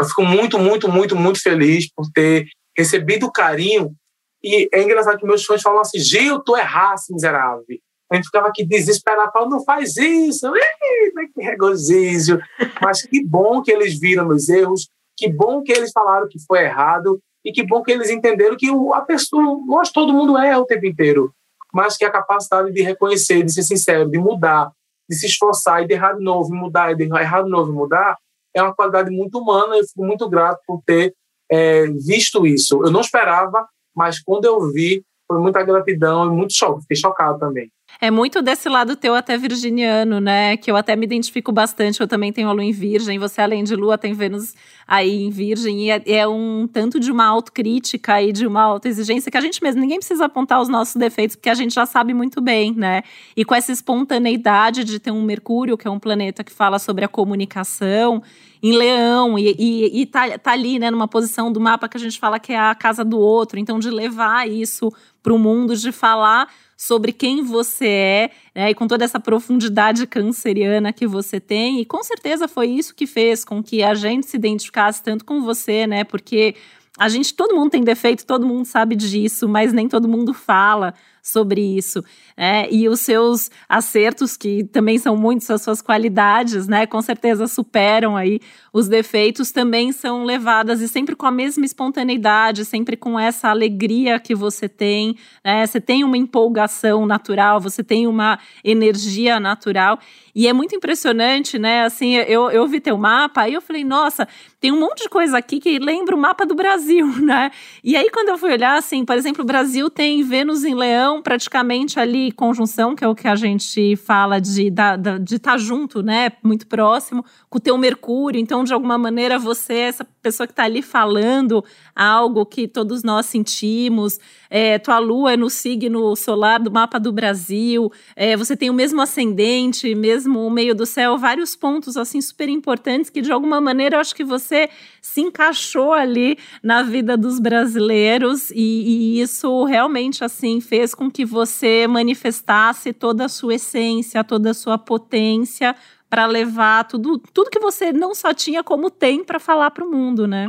eu 0.00 0.06
fico 0.06 0.24
muito, 0.24 0.58
muito, 0.58 0.88
muito, 0.88 1.14
muito 1.14 1.40
feliz 1.40 1.88
por 1.94 2.10
ter 2.12 2.48
recebido 2.76 3.30
carinho. 3.30 3.94
E 4.42 4.68
é 4.72 4.82
engraçado 4.82 5.16
que 5.16 5.24
meus 5.24 5.44
fãs 5.44 5.62
falam 5.62 5.80
assim: 5.80 6.00
Gil, 6.00 6.40
tu 6.40 6.56
erraste, 6.56 7.12
miserável. 7.12 7.64
A 8.10 8.16
gente 8.16 8.24
ficava 8.24 8.48
aqui 8.48 8.66
desesperado, 8.66 9.30
falando, 9.30 9.52
não 9.52 9.64
faz 9.64 9.96
isso, 9.96 10.52
Ih, 10.56 11.28
que 11.32 11.40
regozijo. 11.40 12.40
Mas 12.82 13.02
que 13.02 13.24
bom 13.24 13.62
que 13.62 13.70
eles 13.70 13.96
viram 13.96 14.26
meus 14.26 14.48
erros, 14.48 14.88
que 15.16 15.32
bom 15.32 15.62
que 15.62 15.72
eles 15.72 15.92
falaram 15.92 16.28
que 16.28 16.38
foi 16.44 16.64
errado, 16.64 17.20
e 17.44 17.52
que 17.52 17.64
bom 17.64 17.80
que 17.80 17.92
eles 17.92 18.10
entenderam 18.10 18.56
que 18.56 18.68
a 18.92 19.00
pessoa, 19.02 19.60
nós 19.66 19.92
todo 19.92 20.12
mundo 20.12 20.36
erra 20.36 20.58
o 20.58 20.66
tempo 20.66 20.84
inteiro, 20.84 21.32
mas 21.72 21.96
que 21.96 22.04
a 22.04 22.10
capacidade 22.10 22.72
de 22.72 22.82
reconhecer, 22.82 23.44
de 23.44 23.52
ser 23.52 23.62
sincero, 23.62 24.10
de 24.10 24.18
mudar, 24.18 24.72
de 25.08 25.16
se 25.16 25.26
esforçar 25.26 25.82
e 25.82 25.86
de 25.86 25.94
errar 25.94 26.14
de 26.14 26.22
novo, 26.22 26.54
mudar, 26.54 26.92
e 26.92 26.96
de 26.96 27.04
errar 27.04 27.42
de 27.42 27.50
novo 27.50 27.72
mudar, 27.72 28.16
é 28.54 28.62
uma 28.62 28.74
qualidade 28.74 29.10
muito 29.10 29.38
humana. 29.38 29.76
Eu 29.76 29.84
fico 29.84 30.04
muito 30.04 30.28
grato 30.28 30.60
por 30.66 30.82
ter 30.84 31.14
é, 31.50 31.86
visto 31.86 32.46
isso. 32.46 32.82
Eu 32.84 32.90
não 32.90 33.00
esperava, 33.00 33.66
mas 33.94 34.20
quando 34.22 34.44
eu 34.44 34.72
vi, 34.72 35.04
foi 35.26 35.38
muita 35.38 35.62
gratidão 35.62 36.26
e 36.26 36.30
muito 36.30 36.54
choque. 36.54 36.82
Fiquei 36.82 36.96
chocado 36.96 37.38
também. 37.38 37.70
É 38.00 38.10
muito 38.10 38.42
desse 38.42 38.68
lado 38.68 38.96
teu 38.96 39.14
até 39.14 39.36
virginiano, 39.38 40.20
né? 40.20 40.56
Que 40.56 40.70
eu 40.70 40.76
até 40.76 40.96
me 40.96 41.04
identifico 41.06 41.52
bastante. 41.52 42.00
Eu 42.00 42.08
também 42.08 42.32
tenho 42.32 42.48
a 42.48 42.52
lua 42.52 42.64
em 42.64 42.72
virgem. 42.72 43.18
Você, 43.18 43.40
além 43.40 43.64
de 43.64 43.74
lua, 43.76 43.96
tem 43.96 44.12
Vênus 44.12 44.54
aí 44.86 45.22
em 45.22 45.30
virgem. 45.30 45.86
E 45.86 45.90
é, 45.90 46.02
é 46.06 46.28
um 46.28 46.68
tanto 46.70 46.98
de 47.00 47.10
uma 47.10 47.24
autocrítica 47.24 48.20
e 48.20 48.32
de 48.32 48.46
uma 48.46 48.62
autoexigência 48.62 49.30
que 49.30 49.38
a 49.38 49.40
gente 49.40 49.62
mesmo, 49.62 49.80
ninguém 49.80 49.98
precisa 49.98 50.26
apontar 50.26 50.60
os 50.60 50.68
nossos 50.68 50.96
defeitos, 50.96 51.36
porque 51.36 51.48
a 51.48 51.54
gente 51.54 51.74
já 51.74 51.86
sabe 51.86 52.12
muito 52.12 52.40
bem, 52.40 52.72
né? 52.74 53.02
E 53.36 53.44
com 53.44 53.54
essa 53.54 53.72
espontaneidade 53.72 54.84
de 54.84 54.98
ter 54.98 55.10
um 55.10 55.22
Mercúrio, 55.22 55.76
que 55.76 55.88
é 55.88 55.90
um 55.90 55.98
planeta 55.98 56.44
que 56.44 56.52
fala 56.52 56.78
sobre 56.78 57.04
a 57.04 57.08
comunicação, 57.08 58.22
em 58.62 58.72
leão, 58.72 59.38
e, 59.38 59.54
e, 59.58 60.00
e 60.02 60.06
tá, 60.06 60.38
tá 60.38 60.52
ali, 60.52 60.78
né, 60.78 60.90
numa 60.90 61.06
posição 61.06 61.52
do 61.52 61.60
mapa 61.60 61.88
que 61.88 61.96
a 61.96 62.00
gente 62.00 62.18
fala 62.18 62.38
que 62.38 62.52
é 62.52 62.58
a 62.58 62.74
casa 62.74 63.04
do 63.04 63.18
outro. 63.18 63.58
Então, 63.58 63.78
de 63.78 63.90
levar 63.90 64.48
isso 64.48 64.92
para 65.22 65.34
o 65.34 65.38
mundo, 65.38 65.76
de 65.76 65.92
falar 65.92 66.48
sobre 66.86 67.12
quem 67.12 67.42
você 67.42 67.86
é, 67.86 68.30
né, 68.54 68.70
e 68.70 68.74
com 68.74 68.86
toda 68.86 69.04
essa 69.04 69.18
profundidade 69.18 70.06
canceriana 70.06 70.92
que 70.92 71.06
você 71.06 71.40
tem. 71.40 71.80
E 71.80 71.84
com 71.86 72.02
certeza 72.02 72.46
foi 72.46 72.68
isso 72.68 72.94
que 72.94 73.06
fez 73.06 73.42
com 73.42 73.62
que 73.62 73.82
a 73.82 73.94
gente 73.94 74.26
se 74.26 74.36
identificasse 74.36 75.02
tanto 75.02 75.24
com 75.24 75.40
você, 75.40 75.86
né? 75.86 76.04
Porque 76.04 76.54
a 76.98 77.08
gente, 77.08 77.32
todo 77.32 77.54
mundo 77.54 77.70
tem 77.70 77.82
defeito, 77.82 78.26
todo 78.26 78.46
mundo 78.46 78.66
sabe 78.66 78.94
disso, 78.94 79.48
mas 79.48 79.72
nem 79.72 79.88
todo 79.88 80.06
mundo 80.06 80.34
fala 80.34 80.94
sobre 81.24 81.62
isso, 81.62 82.04
né? 82.36 82.68
E 82.70 82.86
os 82.86 83.00
seus 83.00 83.50
acertos, 83.66 84.36
que 84.36 84.62
também 84.64 84.98
são 84.98 85.16
muitos, 85.16 85.48
as 85.50 85.62
suas 85.62 85.80
qualidades, 85.80 86.68
né? 86.68 86.86
Com 86.86 87.00
certeza 87.00 87.46
superam 87.46 88.14
aí 88.14 88.40
os 88.70 88.88
defeitos, 88.88 89.50
também 89.50 89.90
são 89.90 90.24
levadas 90.24 90.82
e 90.82 90.88
sempre 90.88 91.16
com 91.16 91.24
a 91.24 91.30
mesma 91.30 91.64
espontaneidade, 91.64 92.66
sempre 92.66 92.94
com 92.94 93.18
essa 93.18 93.48
alegria 93.48 94.20
que 94.20 94.34
você 94.34 94.68
tem, 94.68 95.16
né? 95.42 95.66
Você 95.66 95.80
tem 95.80 96.04
uma 96.04 96.18
empolgação 96.18 97.06
natural, 97.06 97.58
você 97.58 97.82
tem 97.82 98.06
uma 98.06 98.38
energia 98.62 99.40
natural. 99.40 99.98
E 100.34 100.46
é 100.46 100.52
muito 100.52 100.74
impressionante, 100.74 101.58
né? 101.58 101.84
Assim, 101.84 102.16
eu, 102.16 102.50
eu 102.50 102.66
vi 102.66 102.80
teu 102.80 102.98
mapa, 102.98 103.48
e 103.48 103.54
eu 103.54 103.62
falei, 103.62 103.84
nossa, 103.84 104.28
tem 104.60 104.72
um 104.72 104.80
monte 104.80 105.04
de 105.04 105.08
coisa 105.08 105.38
aqui 105.38 105.60
que 105.60 105.78
lembra 105.78 106.16
o 106.16 106.18
mapa 106.18 106.44
do 106.44 106.54
Brasil, 106.54 107.06
né? 107.22 107.50
E 107.82 107.96
aí, 107.96 108.10
quando 108.10 108.30
eu 108.30 108.38
fui 108.38 108.52
olhar, 108.52 108.76
assim, 108.76 109.04
por 109.04 109.16
exemplo, 109.16 109.42
o 109.42 109.46
Brasil 109.46 109.88
tem 109.88 110.22
Vênus 110.22 110.64
em 110.64 110.74
Leão, 110.74 111.13
praticamente 111.22 111.98
ali, 111.98 112.32
conjunção, 112.32 112.94
que 112.94 113.04
é 113.04 113.08
o 113.08 113.14
que 113.14 113.28
a 113.28 113.34
gente 113.34 113.96
fala 113.96 114.40
de 114.40 114.68
estar 114.68 114.96
de 114.96 115.38
tá 115.38 115.56
junto, 115.56 116.02
né? 116.02 116.32
Muito 116.42 116.66
próximo, 116.66 117.24
com 117.48 117.58
o 117.58 117.60
teu 117.60 117.76
Mercúrio. 117.76 118.40
Então, 118.40 118.64
de 118.64 118.72
alguma 118.72 118.98
maneira, 118.98 119.38
você 119.38 119.74
é 119.74 119.88
essa 119.88 120.04
pessoa 120.22 120.46
que 120.46 120.52
está 120.52 120.64
ali 120.64 120.82
falando 120.82 121.64
algo 121.94 122.46
que 122.46 122.66
todos 122.66 123.02
nós 123.02 123.26
sentimos. 123.26 124.18
É, 124.56 124.78
tua 124.78 125.00
lua 125.00 125.32
é 125.32 125.36
no 125.36 125.50
signo 125.50 126.14
solar 126.14 126.60
do 126.60 126.70
mapa 126.70 127.00
do 127.00 127.10
Brasil. 127.10 127.90
É, 128.14 128.36
você 128.36 128.56
tem 128.56 128.70
o 128.70 128.72
mesmo 128.72 129.02
ascendente, 129.02 129.92
mesmo 129.96 130.46
o 130.46 130.48
meio 130.48 130.76
do 130.76 130.86
céu, 130.86 131.18
vários 131.18 131.56
pontos 131.56 131.96
assim 131.96 132.20
super 132.20 132.48
importantes 132.48 133.10
que 133.10 133.20
de 133.20 133.32
alguma 133.32 133.60
maneira 133.60 133.96
eu 133.96 134.00
acho 134.00 134.14
que 134.14 134.22
você 134.22 134.70
se 135.02 135.20
encaixou 135.22 135.92
ali 135.92 136.38
na 136.62 136.84
vida 136.84 137.16
dos 137.16 137.40
brasileiros 137.40 138.52
e, 138.52 139.16
e 139.16 139.20
isso 139.20 139.64
realmente 139.64 140.22
assim 140.22 140.60
fez 140.60 140.94
com 140.94 141.10
que 141.10 141.24
você 141.24 141.88
manifestasse 141.88 142.92
toda 142.92 143.24
a 143.24 143.28
sua 143.28 143.56
essência, 143.56 144.22
toda 144.22 144.50
a 144.50 144.54
sua 144.54 144.78
potência 144.78 145.74
para 146.08 146.26
levar 146.26 146.84
tudo, 146.84 147.18
tudo 147.32 147.50
que 147.50 147.58
você 147.58 147.92
não 147.92 148.14
só 148.14 148.32
tinha 148.32 148.62
como 148.62 148.88
tem 148.88 149.24
para 149.24 149.40
falar 149.40 149.72
para 149.72 149.84
o 149.84 149.90
mundo, 149.90 150.28
né? 150.28 150.46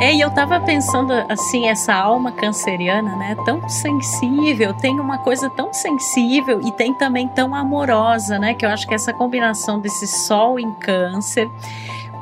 É, 0.00 0.14
e 0.14 0.20
eu 0.22 0.30
tava 0.30 0.58
pensando 0.58 1.12
assim, 1.28 1.68
essa 1.68 1.92
alma 1.92 2.32
canceriana, 2.32 3.14
né, 3.16 3.36
tão 3.44 3.68
sensível, 3.68 4.72
tem 4.72 4.98
uma 4.98 5.18
coisa 5.18 5.50
tão 5.50 5.74
sensível 5.74 6.58
e 6.66 6.72
tem 6.72 6.94
também 6.94 7.28
tão 7.28 7.54
amorosa, 7.54 8.38
né, 8.38 8.54
que 8.54 8.64
eu 8.64 8.70
acho 8.70 8.88
que 8.88 8.94
essa 8.94 9.12
combinação 9.12 9.78
desse 9.78 10.06
sol 10.06 10.58
em 10.58 10.72
câncer 10.72 11.50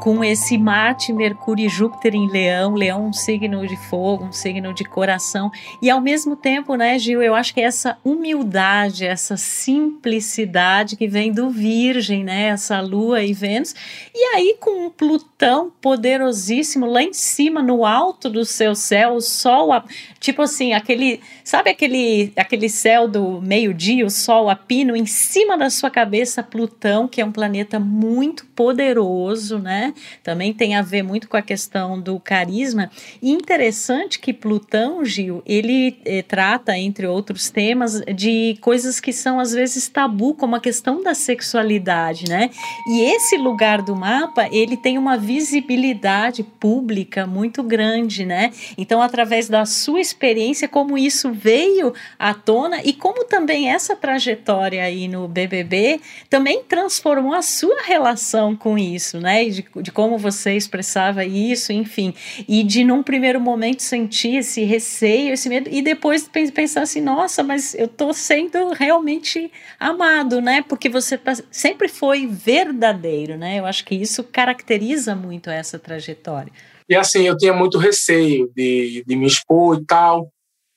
com 0.00 0.22
esse 0.22 0.56
Marte, 0.56 1.12
Mercúrio 1.12 1.66
e 1.66 1.68
Júpiter 1.68 2.14
em 2.14 2.30
Leão, 2.30 2.74
Leão 2.74 3.06
um 3.06 3.12
signo 3.12 3.66
de 3.66 3.76
fogo, 3.76 4.24
um 4.24 4.32
signo 4.32 4.72
de 4.72 4.84
coração, 4.84 5.50
e 5.82 5.90
ao 5.90 6.00
mesmo 6.00 6.36
tempo, 6.36 6.74
né, 6.74 6.98
Gil, 6.98 7.22
eu 7.22 7.34
acho 7.34 7.52
que 7.52 7.60
essa 7.60 7.98
humildade, 8.04 9.04
essa 9.04 9.36
simplicidade 9.36 10.96
que 10.96 11.08
vem 11.08 11.32
do 11.32 11.50
Virgem, 11.50 12.22
né, 12.24 12.48
essa 12.48 12.80
Lua 12.80 13.22
e 13.22 13.32
Vênus, 13.32 13.74
e 14.14 14.34
aí 14.34 14.56
com 14.60 14.86
um 14.86 14.90
Plutão 14.90 15.72
poderosíssimo 15.80 16.86
lá 16.86 17.02
em 17.02 17.12
cima, 17.12 17.62
no 17.62 17.84
alto 17.84 18.28
do 18.28 18.44
seu 18.44 18.74
céu, 18.74 19.14
o 19.14 19.20
Sol, 19.20 19.70
tipo 20.18 20.42
assim, 20.42 20.72
aquele, 20.72 21.20
sabe 21.44 21.70
aquele, 21.70 22.32
aquele 22.36 22.68
céu 22.68 23.06
do 23.06 23.40
meio-dia, 23.40 24.04
o 24.04 24.10
Sol 24.10 24.48
a 24.48 24.56
pino, 24.56 24.96
em 24.96 25.06
cima 25.06 25.56
da 25.56 25.70
sua 25.70 25.90
cabeça, 25.90 26.42
Plutão, 26.42 27.06
que 27.06 27.20
é 27.20 27.24
um 27.24 27.32
planeta 27.32 27.78
muito 27.78 28.46
poderoso, 28.46 29.58
né? 29.58 29.87
Também 30.22 30.52
tem 30.52 30.74
a 30.74 30.82
ver 30.82 31.02
muito 31.02 31.28
com 31.28 31.36
a 31.36 31.42
questão 31.42 32.00
do 32.00 32.18
carisma. 32.18 32.90
E 33.20 33.30
interessante 33.30 34.18
que 34.18 34.32
Plutão, 34.32 35.04
Gil, 35.04 35.42
ele 35.46 35.98
eh, 36.04 36.22
trata, 36.22 36.76
entre 36.76 37.06
outros 37.06 37.50
temas, 37.50 38.00
de 38.14 38.56
coisas 38.60 39.00
que 39.00 39.12
são 39.12 39.40
às 39.40 39.52
vezes 39.52 39.88
tabu, 39.88 40.34
como 40.34 40.56
a 40.56 40.60
questão 40.60 41.02
da 41.02 41.14
sexualidade, 41.14 42.28
né? 42.28 42.50
E 42.86 43.00
esse 43.00 43.36
lugar 43.36 43.82
do 43.82 43.94
mapa, 43.94 44.48
ele 44.50 44.76
tem 44.76 44.98
uma 44.98 45.16
visibilidade 45.16 46.42
pública 46.42 47.26
muito 47.26 47.62
grande, 47.62 48.24
né? 48.24 48.52
Então, 48.76 49.00
através 49.02 49.48
da 49.48 49.64
sua 49.64 50.00
experiência, 50.00 50.68
como 50.68 50.96
isso 50.98 51.32
veio 51.32 51.92
à 52.18 52.34
tona 52.34 52.82
e 52.84 52.92
como 52.92 53.24
também 53.24 53.70
essa 53.70 53.94
trajetória 53.96 54.82
aí 54.82 55.08
no 55.08 55.26
BBB 55.28 56.00
também 56.28 56.62
transformou 56.62 57.34
a 57.34 57.42
sua 57.42 57.82
relação 57.82 58.56
com 58.56 58.78
isso, 58.78 59.20
né? 59.20 59.44
E 59.44 59.50
de, 59.50 59.62
de 59.82 59.90
como 59.90 60.18
você 60.18 60.56
expressava 60.56 61.24
isso, 61.24 61.72
enfim, 61.72 62.14
e 62.46 62.62
de 62.62 62.84
num 62.84 63.02
primeiro 63.02 63.40
momento 63.40 63.82
sentir 63.82 64.36
esse 64.36 64.64
receio, 64.64 65.32
esse 65.32 65.48
medo, 65.48 65.68
e 65.70 65.82
depois 65.82 66.28
pensar 66.54 66.82
assim, 66.82 67.00
nossa, 67.00 67.42
mas 67.42 67.74
eu 67.74 67.88
tô 67.88 68.12
sendo 68.12 68.70
realmente 68.70 69.50
amado, 69.78 70.40
né? 70.40 70.62
Porque 70.62 70.88
você 70.88 71.16
tá, 71.16 71.32
sempre 71.50 71.88
foi 71.88 72.26
verdadeiro, 72.26 73.36
né? 73.36 73.58
Eu 73.58 73.66
acho 73.66 73.84
que 73.84 73.94
isso 73.94 74.24
caracteriza 74.24 75.14
muito 75.14 75.50
essa 75.50 75.78
trajetória. 75.78 76.52
E 76.88 76.94
assim, 76.94 77.22
eu 77.22 77.36
tinha 77.36 77.52
muito 77.52 77.76
receio 77.78 78.50
de, 78.54 79.04
de 79.06 79.16
me 79.16 79.26
expor 79.26 79.78
e 79.78 79.84
tal. 79.84 80.32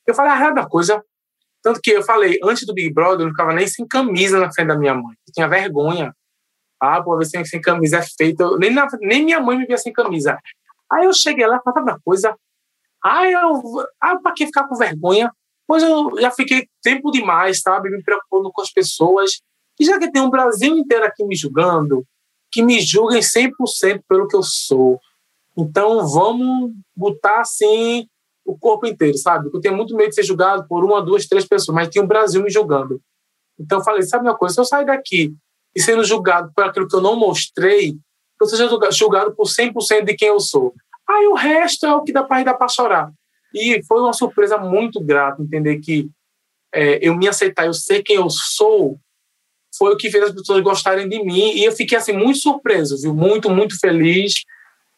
Eu 0.05 0.13
falei 0.13 0.31
a 0.31 0.35
real 0.35 0.53
da 0.53 0.65
coisa. 0.65 1.01
Tanto 1.63 1.79
que 1.81 1.91
eu 1.91 2.03
falei, 2.03 2.39
antes 2.43 2.65
do 2.65 2.73
Big 2.73 2.91
Brother, 2.91 3.21
eu 3.21 3.25
não 3.25 3.31
ficava 3.31 3.53
nem 3.53 3.67
sem 3.67 3.87
camisa 3.87 4.39
na 4.39 4.51
frente 4.51 4.67
da 4.67 4.77
minha 4.77 4.93
mãe. 4.93 5.15
Eu 5.27 5.33
tinha 5.33 5.47
vergonha. 5.47 6.13
Ah, 6.81 7.01
pô, 7.01 7.15
ver 7.15 7.25
sem, 7.25 7.61
camisa 7.61 7.97
é 7.97 8.01
feito. 8.01 8.57
Nem, 8.57 8.71
na, 8.71 8.87
nem 9.01 9.23
minha 9.23 9.39
mãe 9.39 9.55
me 9.55 9.67
via 9.67 9.77
sem 9.77 9.93
camisa. 9.93 10.39
Aí 10.91 11.05
eu 11.05 11.13
cheguei 11.13 11.45
lá, 11.45 11.61
falava 11.61 11.99
coisa. 12.03 12.35
Ah, 13.03 13.29
eu. 13.29 13.61
Ah, 14.01 14.17
pra 14.17 14.33
que 14.33 14.47
ficar 14.47 14.67
com 14.67 14.75
vergonha? 14.75 15.31
Pois 15.67 15.83
eu 15.83 16.19
já 16.19 16.31
fiquei 16.31 16.67
tempo 16.81 17.11
demais, 17.11 17.61
sabe? 17.61 17.91
Me 17.91 18.03
preocupando 18.03 18.51
com 18.51 18.61
as 18.61 18.71
pessoas. 18.71 19.39
E 19.79 19.85
já 19.85 19.99
que 19.99 20.11
tem 20.11 20.21
um 20.21 20.29
Brasil 20.29 20.75
inteiro 20.75 21.05
aqui 21.05 21.23
me 21.23 21.35
julgando, 21.35 22.03
que 22.51 22.63
me 22.63 22.81
julguem 22.81 23.21
100% 23.21 24.01
pelo 24.07 24.27
que 24.27 24.35
eu 24.35 24.43
sou. 24.43 24.99
Então 25.55 26.07
vamos 26.07 26.73
botar 26.95 27.41
assim 27.41 28.07
o 28.43 28.57
corpo 28.57 28.87
inteiro, 28.87 29.17
sabe? 29.17 29.45
Porque 29.45 29.57
eu 29.57 29.61
tenho 29.61 29.77
muito 29.77 29.95
medo 29.95 30.09
de 30.09 30.15
ser 30.15 30.23
julgado 30.23 30.67
por 30.67 30.83
uma, 30.83 31.01
duas, 31.01 31.27
três 31.27 31.47
pessoas, 31.47 31.75
mas 31.75 31.89
tinha 31.89 32.03
um 32.03 32.07
Brasil 32.07 32.41
me 32.41 32.49
julgando. 32.49 32.99
Então 33.59 33.79
eu 33.79 33.83
falei, 33.83 34.01
sabe 34.01 34.27
uma 34.27 34.37
coisa? 34.37 34.55
Se 34.55 34.61
eu 34.61 34.65
sair 34.65 34.85
daqui 34.85 35.35
e 35.75 35.81
sendo 35.81 36.03
julgado 36.03 36.51
por 36.55 36.65
aquilo 36.65 36.87
que 36.87 36.95
eu 36.95 37.01
não 37.01 37.15
mostrei, 37.15 37.95
eu 38.39 38.47
seja 38.47 38.69
julgado 38.91 39.35
por 39.35 39.47
100% 39.47 40.03
de 40.03 40.15
quem 40.15 40.29
eu 40.29 40.39
sou. 40.39 40.73
Aí 41.07 41.27
o 41.27 41.35
resto 41.35 41.85
é 41.85 41.93
o 41.93 42.03
que 42.03 42.11
dá 42.11 42.23
para 42.23 42.43
dar 42.43 42.53
para 42.55 42.67
chorar. 42.67 43.11
E 43.53 43.83
foi 43.85 44.01
uma 44.01 44.13
surpresa 44.13 44.57
muito 44.57 44.99
grata 44.99 45.41
entender 45.41 45.79
que 45.79 46.09
é, 46.73 46.99
eu 47.05 47.15
me 47.15 47.27
aceitar, 47.27 47.65
eu 47.65 47.73
sei 47.73 48.01
quem 48.01 48.15
eu 48.15 48.29
sou, 48.29 48.97
foi 49.77 49.93
o 49.93 49.97
que 49.97 50.09
fez 50.09 50.23
as 50.23 50.31
pessoas 50.31 50.61
gostarem 50.63 51.07
de 51.07 51.23
mim. 51.23 51.53
E 51.53 51.63
eu 51.63 51.71
fiquei 51.71 51.97
assim 51.97 52.13
muito 52.13 52.39
surpreso, 52.39 52.99
viu? 53.01 53.13
Muito, 53.13 53.49
muito 53.49 53.79
feliz. 53.79 54.33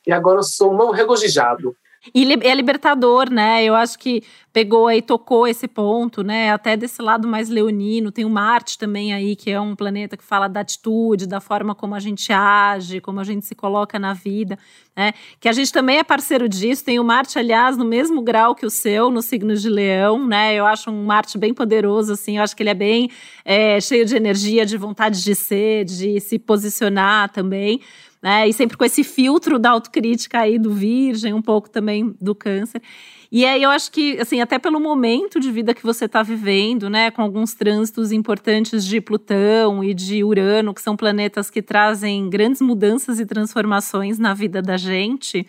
E 0.05 0.11
agora 0.11 0.39
eu 0.39 0.43
sou 0.43 0.73
um 0.73 0.77
novo 0.77 0.91
regozijado. 0.91 1.75
E 2.13 2.33
é 2.41 2.53
libertador, 2.53 3.29
né? 3.29 3.63
Eu 3.63 3.75
acho 3.75 3.97
que 3.97 4.23
pegou 4.51 4.87
aí, 4.87 5.01
tocou 5.01 5.47
esse 5.47 5.67
ponto, 5.67 6.21
né? 6.21 6.51
Até 6.51 6.75
desse 6.75 7.01
lado 7.01 7.27
mais 7.27 7.49
leonino. 7.49 8.11
Tem 8.11 8.25
o 8.25 8.29
Marte 8.29 8.77
também 8.77 9.13
aí, 9.13 9.35
que 9.35 9.49
é 9.49 9.59
um 9.59 9.75
planeta 9.75 10.17
que 10.17 10.23
fala 10.23 10.47
da 10.47 10.59
atitude, 10.59 11.25
da 11.25 11.39
forma 11.39 11.73
como 11.73 11.95
a 11.95 11.99
gente 11.99 12.31
age, 12.31 12.99
como 12.99 13.19
a 13.19 13.23
gente 13.23 13.45
se 13.45 13.55
coloca 13.55 13.97
na 13.97 14.13
vida, 14.13 14.59
né? 14.95 15.13
Que 15.39 15.47
a 15.47 15.53
gente 15.53 15.71
também 15.71 15.97
é 15.97 16.03
parceiro 16.03 16.49
disso. 16.49 16.83
Tem 16.83 16.99
o 16.99 17.03
Marte, 17.03 17.39
aliás, 17.39 17.77
no 17.77 17.85
mesmo 17.85 18.21
grau 18.21 18.53
que 18.53 18.65
o 18.65 18.69
seu, 18.69 19.09
no 19.09 19.21
signo 19.21 19.55
de 19.55 19.69
Leão, 19.69 20.27
né? 20.27 20.53
Eu 20.55 20.65
acho 20.65 20.91
um 20.91 21.05
Marte 21.05 21.37
bem 21.37 21.53
poderoso, 21.53 22.13
assim. 22.13 22.37
Eu 22.37 22.43
acho 22.43 22.55
que 22.55 22.61
ele 22.63 22.69
é 22.69 22.75
bem 22.75 23.09
é, 23.45 23.79
cheio 23.79 24.05
de 24.05 24.15
energia, 24.15 24.65
de 24.65 24.77
vontade 24.77 25.23
de 25.23 25.33
ser, 25.35 25.85
de 25.85 26.19
se 26.19 26.37
posicionar 26.37 27.31
também 27.31 27.79
né? 28.23 28.47
E 28.47 28.53
sempre 28.53 28.77
com 28.77 28.85
esse 28.85 29.03
filtro 29.03 29.59
da 29.59 29.71
autocrítica 29.71 30.39
aí 30.39 30.57
do 30.57 30.73
virgem, 30.73 31.33
um 31.33 31.41
pouco 31.41 31.69
também 31.69 32.15
do 32.21 32.33
câncer. 32.33 32.81
E 33.29 33.45
aí 33.45 33.61
eu 33.61 33.69
acho 33.69 33.91
que, 33.91 34.17
assim, 34.19 34.39
até 34.39 34.57
pelo 34.57 34.79
momento 34.79 35.39
de 35.39 35.51
vida 35.51 35.73
que 35.73 35.83
você 35.83 36.05
está 36.05 36.23
vivendo, 36.23 36.89
né, 36.89 37.11
com 37.11 37.21
alguns 37.21 37.53
trânsitos 37.53 38.11
importantes 38.11 38.85
de 38.85 39.01
Plutão 39.01 39.83
e 39.83 39.93
de 39.93 40.23
Urano, 40.23 40.73
que 40.73 40.81
são 40.81 40.95
planetas 40.95 41.49
que 41.49 41.61
trazem 41.61 42.29
grandes 42.29 42.61
mudanças 42.61 43.19
e 43.19 43.25
transformações 43.25 44.17
na 44.17 44.33
vida 44.33 44.61
da 44.61 44.77
gente, 44.77 45.45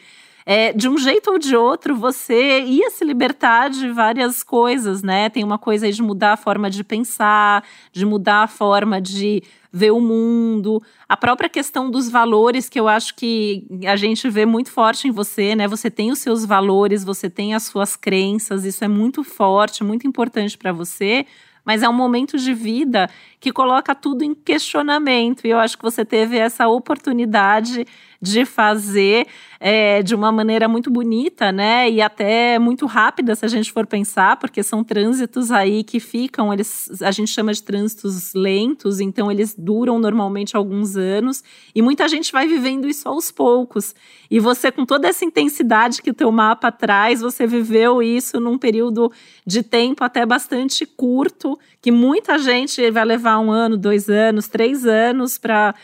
é, 0.46 0.72
de 0.72 0.88
um 0.88 0.98
jeito 0.98 1.30
ou 1.30 1.38
de 1.38 1.56
outro, 1.56 1.94
você 1.94 2.60
ia 2.62 2.90
se 2.90 3.04
libertar 3.04 3.70
de 3.70 3.88
várias 3.90 4.42
coisas, 4.42 5.02
né? 5.02 5.30
Tem 5.30 5.42
uma 5.42 5.58
coisa 5.58 5.86
aí 5.86 5.92
de 5.92 6.02
mudar 6.02 6.32
a 6.32 6.36
forma 6.36 6.68
de 6.68 6.84
pensar, 6.84 7.64
de 7.92 8.04
mudar 8.04 8.42
a 8.42 8.48
forma 8.48 9.00
de 9.00 9.42
ver 9.74 9.90
o 9.90 10.00
mundo, 10.00 10.80
a 11.08 11.16
própria 11.16 11.48
questão 11.48 11.90
dos 11.90 12.08
valores 12.08 12.68
que 12.68 12.78
eu 12.78 12.86
acho 12.86 13.16
que 13.16 13.66
a 13.84 13.96
gente 13.96 14.30
vê 14.30 14.46
muito 14.46 14.70
forte 14.70 15.08
em 15.08 15.10
você, 15.10 15.56
né? 15.56 15.66
Você 15.66 15.90
tem 15.90 16.12
os 16.12 16.20
seus 16.20 16.44
valores, 16.44 17.02
você 17.02 17.28
tem 17.28 17.54
as 17.54 17.64
suas 17.64 17.96
crenças, 17.96 18.64
isso 18.64 18.84
é 18.84 18.88
muito 18.88 19.24
forte, 19.24 19.82
muito 19.82 20.06
importante 20.06 20.56
para 20.56 20.70
você, 20.70 21.26
mas 21.64 21.82
é 21.82 21.88
um 21.88 21.92
momento 21.92 22.38
de 22.38 22.54
vida 22.54 23.10
que 23.44 23.52
coloca 23.52 23.94
tudo 23.94 24.24
em 24.24 24.34
questionamento. 24.34 25.46
E 25.46 25.50
eu 25.50 25.58
acho 25.58 25.76
que 25.76 25.84
você 25.84 26.02
teve 26.02 26.38
essa 26.38 26.66
oportunidade 26.66 27.86
de 28.24 28.46
fazer 28.46 29.26
é, 29.60 30.02
de 30.02 30.14
uma 30.14 30.32
maneira 30.32 30.66
muito 30.66 30.90
bonita, 30.90 31.52
né? 31.52 31.90
E 31.90 32.00
até 32.00 32.58
muito 32.58 32.86
rápida, 32.86 33.34
se 33.34 33.44
a 33.44 33.48
gente 33.48 33.70
for 33.70 33.86
pensar, 33.86 34.36
porque 34.38 34.62
são 34.62 34.82
trânsitos 34.82 35.50
aí 35.50 35.84
que 35.84 36.00
ficam, 36.00 36.52
eles 36.52 37.02
a 37.02 37.10
gente 37.10 37.30
chama 37.30 37.52
de 37.52 37.62
trânsitos 37.62 38.32
lentos, 38.34 38.98
então 38.98 39.30
eles 39.30 39.54
duram 39.56 39.98
normalmente 39.98 40.56
alguns 40.56 40.96
anos, 40.96 41.44
e 41.74 41.82
muita 41.82 42.08
gente 42.08 42.32
vai 42.32 42.46
vivendo 42.46 42.88
isso 42.88 43.08
aos 43.08 43.30
poucos. 43.30 43.94
E 44.30 44.40
você, 44.40 44.72
com 44.72 44.86
toda 44.86 45.06
essa 45.06 45.24
intensidade 45.24 46.00
que 46.02 46.10
o 46.10 46.14
teu 46.14 46.32
mapa 46.32 46.72
traz, 46.72 47.20
você 47.20 47.46
viveu 47.46 48.02
isso 48.02 48.40
num 48.40 48.58
período 48.58 49.12
de 49.46 49.62
tempo 49.62 50.02
até 50.02 50.24
bastante 50.24 50.86
curto, 50.86 51.58
que 51.80 51.92
muita 51.92 52.38
gente 52.38 52.90
vai 52.90 53.04
levar 53.04 53.33
um 53.38 53.50
ano, 53.50 53.76
dois 53.76 54.08
anos, 54.08 54.48
três 54.48 54.84
anos 54.86 55.38
para 55.38 55.74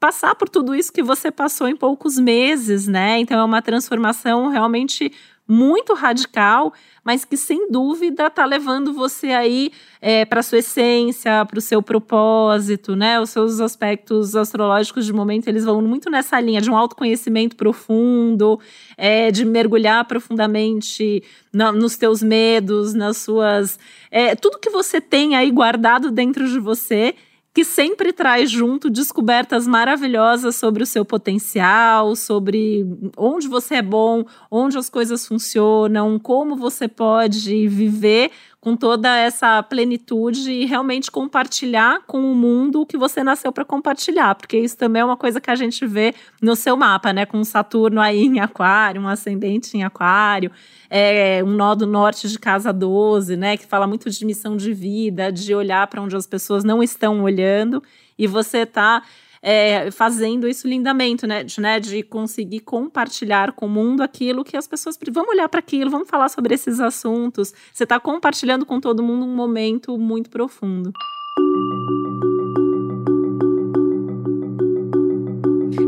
passar 0.00 0.34
por 0.34 0.48
tudo 0.48 0.74
isso 0.74 0.92
que 0.92 1.02
você 1.02 1.30
passou 1.30 1.68
em 1.68 1.76
poucos 1.76 2.18
meses, 2.18 2.88
né? 2.88 3.18
Então 3.20 3.38
é 3.38 3.44
uma 3.44 3.62
transformação 3.62 4.48
realmente 4.48 5.12
muito 5.46 5.92
radical, 5.94 6.72
mas 7.04 7.24
que 7.24 7.36
sem 7.36 7.70
dúvida 7.70 8.28
está 8.28 8.44
levando 8.44 8.92
você 8.92 9.28
aí 9.28 9.72
é, 10.00 10.24
para 10.24 10.42
sua 10.42 10.58
essência, 10.58 11.44
para 11.44 11.58
o 11.58 11.60
seu 11.60 11.82
propósito, 11.82 12.94
né? 12.94 13.20
Os 13.20 13.30
seus 13.30 13.60
aspectos 13.60 14.36
astrológicos 14.36 15.04
de 15.04 15.12
momento 15.12 15.48
eles 15.48 15.64
vão 15.64 15.82
muito 15.82 16.08
nessa 16.08 16.40
linha 16.40 16.60
de 16.60 16.70
um 16.70 16.76
autoconhecimento 16.76 17.56
profundo, 17.56 18.58
é, 18.96 19.30
de 19.30 19.44
mergulhar 19.44 20.04
profundamente 20.06 21.22
na, 21.52 21.72
nos 21.72 21.96
teus 21.96 22.22
medos, 22.22 22.94
nas 22.94 23.18
suas, 23.18 23.78
é, 24.10 24.34
tudo 24.34 24.58
que 24.58 24.70
você 24.70 25.00
tem 25.00 25.34
aí 25.34 25.50
guardado 25.50 26.10
dentro 26.10 26.48
de 26.48 26.58
você 26.58 27.14
que 27.54 27.64
sempre 27.64 28.12
traz 28.12 28.50
junto 28.50 28.88
descobertas 28.88 29.66
maravilhosas 29.66 30.56
sobre 30.56 30.82
o 30.82 30.86
seu 30.86 31.04
potencial, 31.04 32.16
sobre 32.16 32.86
onde 33.16 33.46
você 33.46 33.76
é 33.76 33.82
bom, 33.82 34.24
onde 34.50 34.78
as 34.78 34.88
coisas 34.88 35.26
funcionam, 35.26 36.18
como 36.18 36.56
você 36.56 36.88
pode 36.88 37.68
viver 37.68 38.30
com 38.62 38.76
toda 38.76 39.16
essa 39.16 39.60
plenitude 39.60 40.52
e 40.52 40.64
realmente 40.64 41.10
compartilhar 41.10 42.00
com 42.06 42.30
o 42.30 42.32
mundo 42.32 42.82
o 42.82 42.86
que 42.86 42.96
você 42.96 43.24
nasceu 43.24 43.50
para 43.50 43.64
compartilhar, 43.64 44.36
porque 44.36 44.56
isso 44.56 44.76
também 44.76 45.02
é 45.02 45.04
uma 45.04 45.16
coisa 45.16 45.40
que 45.40 45.50
a 45.50 45.56
gente 45.56 45.84
vê 45.84 46.14
no 46.40 46.54
seu 46.54 46.76
mapa, 46.76 47.12
né? 47.12 47.26
Com 47.26 47.42
Saturno 47.42 48.00
aí 48.00 48.22
em 48.22 48.38
Aquário, 48.38 49.02
um 49.02 49.08
ascendente 49.08 49.76
em 49.76 49.82
Aquário, 49.82 50.52
é, 50.88 51.42
um 51.42 51.50
nó 51.50 51.74
do 51.74 51.88
norte 51.88 52.28
de 52.28 52.38
casa 52.38 52.72
12, 52.72 53.36
né? 53.36 53.56
Que 53.56 53.66
fala 53.66 53.84
muito 53.84 54.08
de 54.08 54.24
missão 54.24 54.56
de 54.56 54.72
vida, 54.72 55.32
de 55.32 55.52
olhar 55.52 55.88
para 55.88 56.00
onde 56.00 56.14
as 56.14 56.28
pessoas 56.28 56.62
não 56.62 56.84
estão 56.84 57.20
olhando, 57.24 57.82
e 58.16 58.28
você 58.28 58.64
tá 58.64 59.02
é, 59.42 59.90
fazendo 59.90 60.46
isso 60.46 60.68
lindamente, 60.68 61.26
né? 61.26 61.42
De, 61.42 61.60
né? 61.60 61.80
de 61.80 62.02
conseguir 62.04 62.60
compartilhar 62.60 63.52
com 63.52 63.66
o 63.66 63.68
mundo 63.68 64.02
aquilo 64.02 64.44
que 64.44 64.56
as 64.56 64.68
pessoas. 64.68 64.96
Vamos 65.10 65.30
olhar 65.30 65.48
para 65.48 65.58
aquilo, 65.58 65.90
vamos 65.90 66.08
falar 66.08 66.28
sobre 66.28 66.54
esses 66.54 66.78
assuntos. 66.78 67.52
Você 67.72 67.82
está 67.82 67.98
compartilhando 67.98 68.64
com 68.64 68.80
todo 68.80 69.02
mundo 69.02 69.26
um 69.26 69.34
momento 69.34 69.98
muito 69.98 70.30
profundo. 70.30 70.92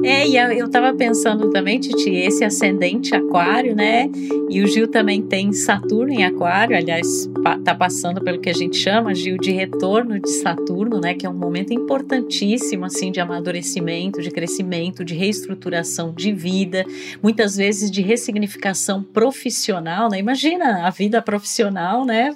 É, 0.07 0.29
e 0.29 0.37
eu 0.37 0.69
tava 0.69 0.93
pensando 0.93 1.49
também, 1.49 1.81
Titi, 1.81 2.11
esse 2.11 2.45
ascendente 2.45 3.15
aquário, 3.15 3.75
né? 3.75 4.07
E 4.51 4.63
o 4.63 4.67
Gil 4.67 4.87
também 4.87 5.23
tem 5.23 5.51
Saturno 5.53 6.13
em 6.13 6.25
aquário, 6.25 6.77
aliás, 6.77 7.27
tá 7.65 7.75
passando 7.75 8.23
pelo 8.23 8.39
que 8.39 8.51
a 8.51 8.53
gente 8.53 8.77
chama, 8.77 9.15
Gil, 9.15 9.39
de 9.39 9.51
retorno 9.51 10.21
de 10.21 10.29
Saturno, 10.31 11.01
né? 11.01 11.15
Que 11.15 11.25
é 11.25 11.31
um 11.31 11.35
momento 11.35 11.73
importantíssimo, 11.73 12.85
assim, 12.85 13.11
de 13.11 13.19
amadurecimento, 13.19 14.21
de 14.21 14.31
crescimento, 14.31 15.03
de 15.03 15.15
reestruturação 15.15 16.13
de 16.13 16.33
vida, 16.33 16.85
muitas 17.23 17.57
vezes 17.57 17.91
de 17.91 18.03
ressignificação 18.03 19.03
profissional, 19.03 20.11
né? 20.11 20.19
Imagina 20.19 20.87
a 20.87 20.91
vida 20.91 21.23
profissional, 21.23 22.05
né? 22.05 22.35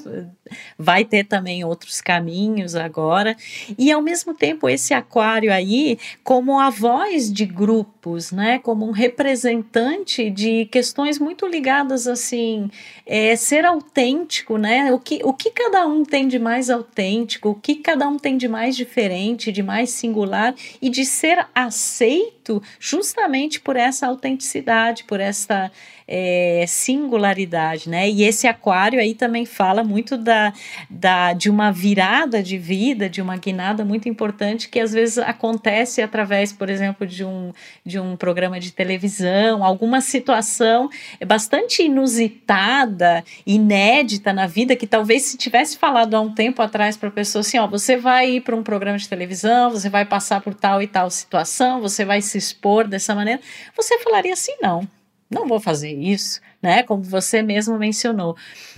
Vai 0.79 1.05
ter 1.05 1.25
também 1.25 1.63
outros 1.65 2.01
caminhos 2.01 2.75
agora. 2.75 3.37
E 3.77 3.93
ao 3.93 4.01
mesmo 4.01 4.33
tempo, 4.33 4.71
esse 4.71 4.95
aquário 4.95 5.53
aí, 5.53 5.99
como 6.25 6.59
a 6.59 6.71
voz 6.71 7.31
de 7.31 7.58
grupos, 7.59 8.31
né, 8.31 8.61
como 8.61 8.87
um 8.87 8.93
representante 8.93 10.31
de 10.31 10.67
questões 10.67 11.19
muito 11.19 11.45
ligadas 11.45 12.07
assim, 12.07 12.71
é, 13.05 13.35
ser 13.35 13.65
autêntico, 13.65 14.57
né, 14.57 14.93
o 14.93 15.01
que, 15.01 15.21
o 15.25 15.33
que 15.33 15.51
cada 15.51 15.85
um 15.85 16.05
tem 16.05 16.29
de 16.29 16.39
mais 16.39 16.71
autêntico, 16.71 17.49
o 17.49 17.55
que 17.57 17.75
cada 17.75 18.07
um 18.07 18.17
tem 18.17 18.37
de 18.37 18.47
mais 18.47 18.77
diferente, 18.77 19.51
de 19.51 19.61
mais 19.61 19.91
singular 19.91 20.55
e 20.81 20.89
de 20.89 21.05
ser 21.05 21.49
aceito 21.53 22.63
justamente 22.79 23.61
por 23.61 23.75
essa 23.75 24.07
autenticidade, 24.07 25.03
por 25.03 25.19
essa 25.19 25.73
é, 26.09 26.65
singularidade, 26.67 27.91
né? 27.91 28.09
E 28.09 28.25
esse 28.25 28.47
aquário 28.47 28.99
aí 28.99 29.15
também 29.15 29.45
fala 29.45 29.85
muito 29.85 30.17
da, 30.17 30.55
da, 30.89 31.35
de 31.35 31.51
uma 31.51 31.71
virada 31.71 32.43
de 32.43 32.57
vida, 32.57 33.11
de 33.11 33.21
uma 33.21 33.37
guinada 33.37 33.85
muito 33.85 34.09
importante 34.09 34.71
que 34.71 34.81
às 34.81 34.93
vezes 34.93 35.19
acontece 35.19 36.01
através, 36.01 36.51
por 36.51 36.71
exemplo, 36.71 37.07
de 37.07 37.25
um, 37.25 37.53
de 37.85 38.01
um 38.01 38.17
programa 38.17 38.59
de 38.59 38.73
televisão, 38.73 39.63
alguma 39.63 40.01
situação 40.01 40.89
bastante 41.27 41.83
inusitada, 41.83 43.23
inédita 43.47 44.33
na 44.33 44.47
vida, 44.47 44.75
que 44.75 44.87
talvez 44.87 45.25
se 45.25 45.37
tivesse 45.37 45.77
falado 45.77 46.15
há 46.15 46.21
um 46.23 46.33
tempo 46.33 46.63
atrás 46.63 46.97
para 46.97 47.11
a 47.11 47.13
pessoa 47.13 47.41
assim, 47.41 47.59
ó, 47.59 47.67
você 47.67 47.99
vai 47.99 48.31
ir 48.37 48.41
para 48.41 48.57
um 48.57 48.63
programa 48.63 48.97
de 48.97 49.09
televisão, 49.09 49.71
você 49.71 49.91
vai 49.91 50.07
passar 50.07 50.41
por 50.41 50.55
tal 50.55 50.81
e 50.81 50.87
tal 50.87 51.11
situação, 51.11 51.83
você 51.83 52.03
vai 52.03 52.23
se 52.23 52.39
expor 52.39 52.89
dessa 52.89 53.15
maneira, 53.15 53.43
você 53.77 53.99
falaria 53.99 54.33
assim, 54.33 54.55
não 54.63 54.89
não 55.31 55.47
vou 55.47 55.61
fazer 55.61 55.93
isso, 55.93 56.41
né? 56.63 56.83
Como 56.83 57.03
você 57.03 57.43
mesmo 57.43 57.79
mencionou. 57.79 58.35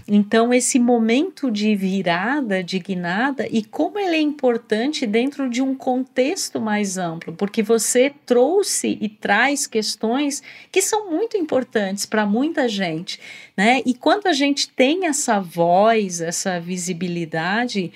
Então, 0.08 0.52
esse 0.52 0.78
momento 0.78 1.50
de 1.50 1.76
virada, 1.76 2.64
de 2.64 2.78
guinada, 2.80 3.46
e 3.48 3.62
como 3.62 3.98
ele 3.98 4.16
é 4.16 4.20
importante 4.20 5.06
dentro 5.06 5.48
de 5.48 5.62
um 5.62 5.74
contexto 5.74 6.60
mais 6.60 6.98
amplo, 6.98 7.32
porque 7.32 7.62
você 7.62 8.12
trouxe 8.26 8.98
e 9.00 9.08
traz 9.08 9.66
questões 9.66 10.42
que 10.72 10.82
são 10.82 11.08
muito 11.08 11.36
importantes 11.36 12.04
para 12.04 12.26
muita 12.26 12.68
gente, 12.68 13.20
né? 13.56 13.80
E 13.86 13.94
quando 13.94 14.26
a 14.26 14.32
gente 14.32 14.68
tem 14.70 15.06
essa 15.06 15.38
voz, 15.38 16.20
essa 16.20 16.58
visibilidade, 16.58 17.92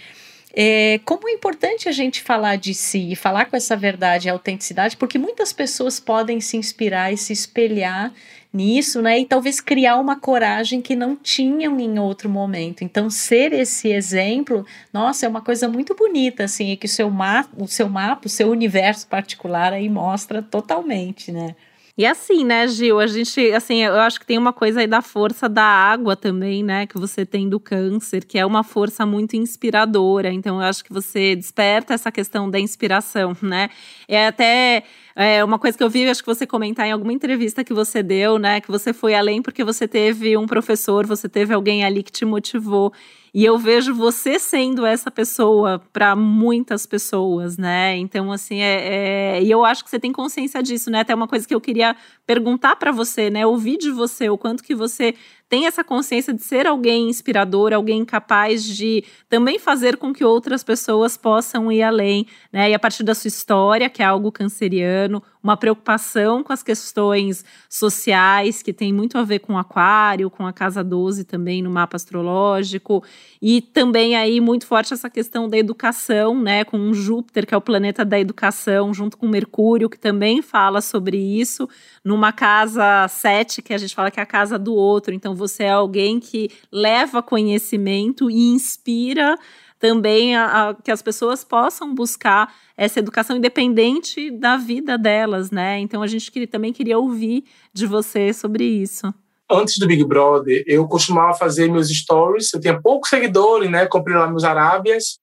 é, 0.57 1.01
como 1.05 1.29
é 1.29 1.33
importante 1.33 1.89
a 1.89 1.93
gente 1.93 2.23
falar 2.23 2.57
de 2.57 2.73
si 2.75 3.11
e 3.11 3.17
falar 3.17 3.47
com 3.47 3.57
essa 3.57 3.77
verdade 3.77 4.29
e 4.29 4.31
autenticidade, 4.31 4.97
porque 4.97 5.19
muitas 5.19 5.53
pessoas 5.53 5.99
podem 5.99 6.41
se 6.41 6.57
inspirar 6.57 7.13
e 7.13 7.17
se 7.17 7.33
espelhar 7.33 8.13
nisso, 8.53 9.03
né? 9.03 9.19
E 9.19 9.27
talvez 9.27 9.61
criar 9.61 9.97
uma 9.97 10.15
coragem 10.15 10.81
que 10.81 10.95
não 10.95 11.17
tinham 11.17 11.81
em 11.81 11.99
outro 11.99 12.31
momento. 12.31 12.85
Então, 12.85 13.11
ser 13.11 13.53
esse 13.53 13.89
exemplo, 13.91 14.65
nossa, 14.93 15.27
é 15.27 15.29
uma 15.29 15.41
coisa 15.41 15.69
muito 15.69 15.93
bonita, 15.97 16.45
assim, 16.45 16.71
e 16.71 16.77
que 16.77 16.87
o 16.87 16.89
seu, 16.89 17.11
mapa, 17.11 17.51
o 17.59 17.67
seu 17.67 17.89
mapa, 17.89 18.27
o 18.27 18.31
seu 18.31 18.49
universo 18.49 19.09
particular 19.09 19.73
aí 19.73 19.89
mostra 19.89 20.41
totalmente, 20.41 21.33
né? 21.33 21.57
E 21.97 22.05
assim, 22.05 22.45
né, 22.45 22.67
Gil, 22.67 22.99
a 22.99 23.07
gente, 23.07 23.53
assim, 23.53 23.85
eu 23.85 23.95
acho 24.01 24.19
que 24.19 24.27
tem 24.27 24.37
uma 24.37 24.53
coisa 24.53 24.81
aí 24.81 24.87
da 24.87 25.01
força 25.01 25.49
da 25.49 25.63
água 25.63 26.17
também, 26.17 26.61
né, 26.61 26.89
que 26.89 26.99
você 26.99 27.25
tem 27.25 27.49
do 27.49 27.61
câncer, 27.61 28.25
que 28.25 28.37
é 28.37 28.45
uma 28.45 28.65
força 28.65 29.07
muito 29.07 29.37
inspiradora. 29.37 30.33
Então, 30.33 30.57
eu 30.57 30.63
acho 30.63 30.83
que 30.83 30.93
você 30.93 31.37
desperta 31.37 31.95
essa 31.95 32.11
questão 32.11 32.51
da 32.51 32.59
inspiração, 32.59 33.37
né? 33.41 33.71
É 34.09 34.27
até 34.27 34.83
é 35.17 35.45
uma 35.45 35.59
coisa 35.59 35.77
que 35.77 35.85
eu 35.85 35.91
vi, 35.91 36.09
acho 36.09 36.23
que 36.23 36.27
você 36.27 36.47
comentar 36.47 36.87
em 36.87 36.93
alguma 36.93 37.13
entrevista 37.13 37.63
que 37.63 37.73
você 37.73 38.03
deu, 38.03 38.39
né, 38.39 38.61
que 38.61 38.71
você 38.71 38.93
foi 38.93 39.15
além 39.15 39.41
porque 39.41 39.63
você 39.63 39.87
teve 39.87 40.37
um 40.37 40.47
professor, 40.47 41.07
você 41.07 41.29
teve 41.29 41.55
alguém 41.55 41.85
ali 41.85 42.03
que 42.03 42.13
te 42.13 42.25
motivou. 42.25 42.93
E 43.33 43.45
eu 43.45 43.59
vejo 43.59 43.93
você 43.93 44.39
sendo 44.39 44.87
essa 44.87 45.11
pessoa 45.11 45.83
para 45.93 46.15
muitas 46.15 46.87
pessoas, 46.87 47.59
né? 47.59 47.97
Então, 47.97 48.31
assim, 48.31 48.61
é, 48.61 49.39
é, 49.39 49.43
e 49.43 49.51
eu 49.51 49.65
acho 49.65 49.83
que 49.83 49.91
você 49.91 49.99
tem 49.99 50.13
consciência 50.13 50.63
disso, 50.63 50.89
né? 50.89 51.01
Até 51.01 51.13
uma 51.13 51.27
coisa 51.27 51.47
que 51.47 51.53
eu 51.53 51.61
queria 51.61 51.97
perguntar 52.25 52.77
para 52.77 52.93
você, 52.93 53.31
né? 53.31 53.45
Ouvir 53.45 53.77
de 53.77 53.91
você 53.91 54.31
o 54.31 54.39
quanto 54.39 54.63
que 54.63 54.73
você 54.73 55.17
tem 55.49 55.67
essa 55.67 55.85
consciência 55.85 56.33
de 56.33 56.43
ser 56.43 56.67
alguém 56.67 57.09
inspirador, 57.09 57.73
alguém 57.73 58.05
capaz 58.05 58.65
de 58.65 59.05
também 59.29 59.59
fazer 59.59 59.97
com 59.97 60.13
que 60.13 60.25
outras 60.25 60.65
pessoas 60.65 61.17
possam 61.17 61.71
ir 61.71 61.83
além, 61.83 62.27
né? 62.53 62.71
E 62.71 62.75
a 62.75 62.79
partir 62.79 63.03
da 63.03 63.15
sua 63.15 63.29
história, 63.29 63.91
que 63.91 64.03
é 64.03 64.07
algo 64.07 64.33
canceriano, 64.33 65.23
uma 65.45 65.59
preocupação 65.59 66.43
com 66.43 66.55
as 66.55 66.63
questões 66.63 67.45
sociais, 67.69 68.63
que 68.63 68.73
tem 68.73 68.95
muito 68.95 69.19
a 69.19 69.23
ver 69.23 69.41
com 69.41 69.59
aquário, 69.59 70.31
com 70.31 70.47
a 70.47 70.55
casa 70.55 70.83
12 70.83 71.25
também 71.25 71.63
no 71.63 71.71
mapa 71.71 71.97
astrológico, 71.97 73.05
e 73.43 73.61
também 73.61 74.17
aí 74.17 74.41
muito 74.41 74.67
forte 74.67 74.95
essa 74.95 75.11
questão 75.11 75.47
da 75.47 75.59
educação, 75.59 76.41
né? 76.41 76.65
Com 76.65 76.95
Júpiter, 76.95 77.47
que 77.47 77.53
é 77.53 77.57
o 77.57 77.61
planeta 77.61 78.07
da 78.07 78.19
educação, 78.19 78.95
junto 78.95 79.19
com 79.19 79.29
Mercúrio, 79.29 79.91
que 79.91 79.99
também 79.99 80.41
fala 80.41 80.81
sobre 80.81 81.19
isso, 81.19 81.69
numa 82.03 82.33
casa 82.33 83.07
7, 83.07 83.61
que 83.61 83.75
a 83.75 83.79
gente 83.79 83.95
fala 83.95 84.11
que 84.11 84.19
é 84.19 84.23
a 84.23 84.27
casa 84.27 84.59
do 84.59 84.75
outro. 84.75 85.13
Então, 85.13 85.35
você 85.35 85.65
é 85.65 85.71
alguém 85.73 86.19
que 86.19 86.51
leva 86.73 87.23
conhecimento 87.23 88.31
e 88.31 88.49
inspira 88.49 89.39
também 89.85 90.35
a, 90.35 90.71
a, 90.71 90.75
que 90.75 90.91
as 90.91 91.03
pessoas 91.03 91.45
possam 91.45 91.95
buscar 91.95 92.55
essa 92.75 93.01
educação 93.01 93.37
independente 93.37 94.31
da 94.31 94.57
vida 94.57 94.97
delas, 94.97 95.51
né? 95.51 95.79
Então 95.79 96.01
a 96.01 96.07
gente 96.07 96.47
também 96.47 96.73
queria 96.73 96.99
ouvir 96.99 97.45
de 97.71 97.87
você 97.87 98.33
sobre 98.33 98.65
isso. 98.65 99.13
Antes 99.51 99.77
do 99.77 99.87
Big 99.87 100.03
Brother, 100.03 100.65
eu 100.67 100.89
costumava 100.89 101.37
fazer 101.37 101.71
meus 101.71 101.91
stories. 101.91 102.51
Eu 102.55 102.61
tinha 102.61 102.81
poucos 102.81 103.11
seguidores, 103.11 103.71
né? 103.71 103.85
Comprei 103.85 104.17
lá 104.17 104.27
meus 104.27 104.43
Arábias, 104.43 105.19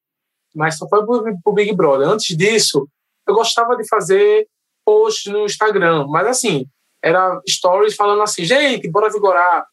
mas 0.53 0.77
só 0.77 0.87
foi 0.87 1.03
pro, 1.07 1.23
pro 1.43 1.53
Big 1.53 1.75
Brother. 1.75 2.07
Antes 2.07 2.37
disso, 2.37 2.87
eu 3.27 3.33
gostava 3.33 3.75
de 3.75 3.87
fazer 3.87 4.47
posts 4.85 5.33
no 5.33 5.45
Instagram, 5.45 6.05
mas 6.07 6.27
assim, 6.27 6.67
era 7.03 7.41
stories 7.49 7.95
falando 7.95 8.21
assim, 8.21 8.45
gente, 8.45 8.87
bora 8.91 9.11
vigorar, 9.11 9.65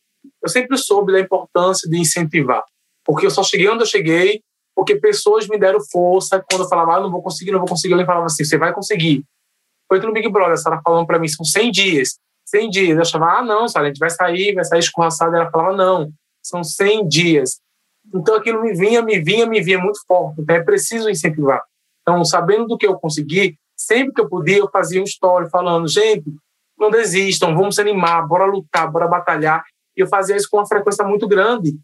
eu 0.43 0.49
sempre 0.49 0.79
soube 0.79 1.13
da 1.13 1.21
importância 1.21 1.89
de 1.91 1.99
incentivar, 1.99 2.63
porque 3.05 3.27
eu 3.27 3.31
só 3.31 3.43
cheguei 3.43 3.69
onde 3.69 3.83
eu 3.83 3.87
cheguei 3.87 4.43
porque 4.79 4.95
pessoas 4.95 5.49
me 5.49 5.59
deram 5.59 5.81
força 5.91 6.41
quando 6.49 6.63
eu 6.63 6.69
falava, 6.69 6.95
ah, 6.95 7.01
não 7.01 7.11
vou 7.11 7.21
conseguir, 7.21 7.51
não 7.51 7.59
vou 7.59 7.67
conseguir, 7.67 7.95
ele 7.95 8.05
falava 8.05 8.27
assim, 8.27 8.45
você 8.45 8.57
vai 8.57 8.73
conseguir. 8.73 9.25
Foi 9.89 9.99
no 9.99 10.13
Big 10.13 10.29
Brother, 10.29 10.53
a 10.53 10.57
Sara 10.57 10.81
falando 10.85 11.05
para 11.05 11.19
mim, 11.19 11.27
são 11.27 11.45
100 11.45 11.73
dias, 11.73 12.11
100 12.47 12.71
dias. 12.71 12.95
Eu 12.97 13.03
achava, 13.03 13.25
ah, 13.39 13.43
não, 13.43 13.67
Sara, 13.67 13.87
a 13.87 13.89
gente 13.89 13.99
vai 13.99 14.09
sair, 14.09 14.55
vai 14.55 14.65
sair 14.65 14.79
escorraçada. 14.79 15.37
Ela 15.37 15.51
falava, 15.51 15.77
não, 15.77 16.13
são 16.41 16.63
100 16.63 17.09
dias. 17.09 17.59
Então 18.15 18.37
aquilo 18.37 18.63
me 18.63 18.73
vinha, 18.73 19.03
me 19.03 19.19
vinha, 19.19 19.47
me 19.47 19.61
vinha 19.61 19.81
muito 19.81 19.99
forte. 20.07 20.43
Então 20.43 20.55
é 20.55 20.63
preciso 20.63 21.11
incentivar. 21.11 21.61
Então, 22.03 22.25
sabendo 22.25 22.69
do 22.69 22.79
que 22.79 22.87
eu 22.87 22.97
consegui, 23.01 23.59
sempre 23.77 24.15
que 24.15 24.21
eu 24.21 24.29
podia, 24.29 24.59
eu 24.59 24.71
fazia 24.71 25.01
um 25.01 25.05
story 25.05 25.51
falando, 25.51 25.89
gente, 25.89 26.33
não 26.79 26.89
desistam, 26.89 27.53
vamos 27.57 27.75
se 27.75 27.81
animar, 27.81 28.25
bora 28.29 28.45
lutar, 28.45 28.89
bora 28.89 29.09
batalhar. 29.09 29.65
E 29.97 30.01
eu 30.03 30.07
fazia 30.07 30.37
isso 30.37 30.47
com 30.49 30.59
uma 30.59 30.69
frequência 30.69 31.05
muito 31.05 31.27
grande. 31.27 31.77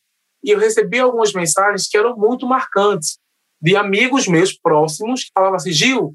E 0.45 0.51
eu 0.51 0.59
recebi 0.59 0.99
algumas 1.01 1.33
mensagens 1.33 1.89
que 1.89 1.97
eram 1.97 2.17
muito 2.17 2.47
marcantes, 2.47 3.19
de 3.61 3.75
amigos 3.77 4.29
meus 4.29 4.53
próximos 4.53 5.25
que 5.25 5.31
falavam 5.33 5.57
assim: 5.57 5.73
Gil, 5.73 6.15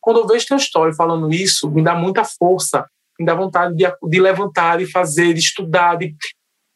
quando 0.00 0.20
eu 0.20 0.26
vejo 0.26 0.46
teu 0.46 0.56
story 0.56 0.96
falando 0.96 1.30
isso, 1.32 1.70
me 1.70 1.84
dá 1.84 1.94
muita 1.94 2.24
força, 2.24 2.88
me 3.20 3.26
dá 3.26 3.34
vontade 3.34 3.76
de, 3.76 3.84
de 3.84 4.20
levantar, 4.20 4.78
de 4.78 4.90
fazer, 4.90 5.34
de 5.34 5.40
estudar. 5.40 5.96
De... 5.96 6.16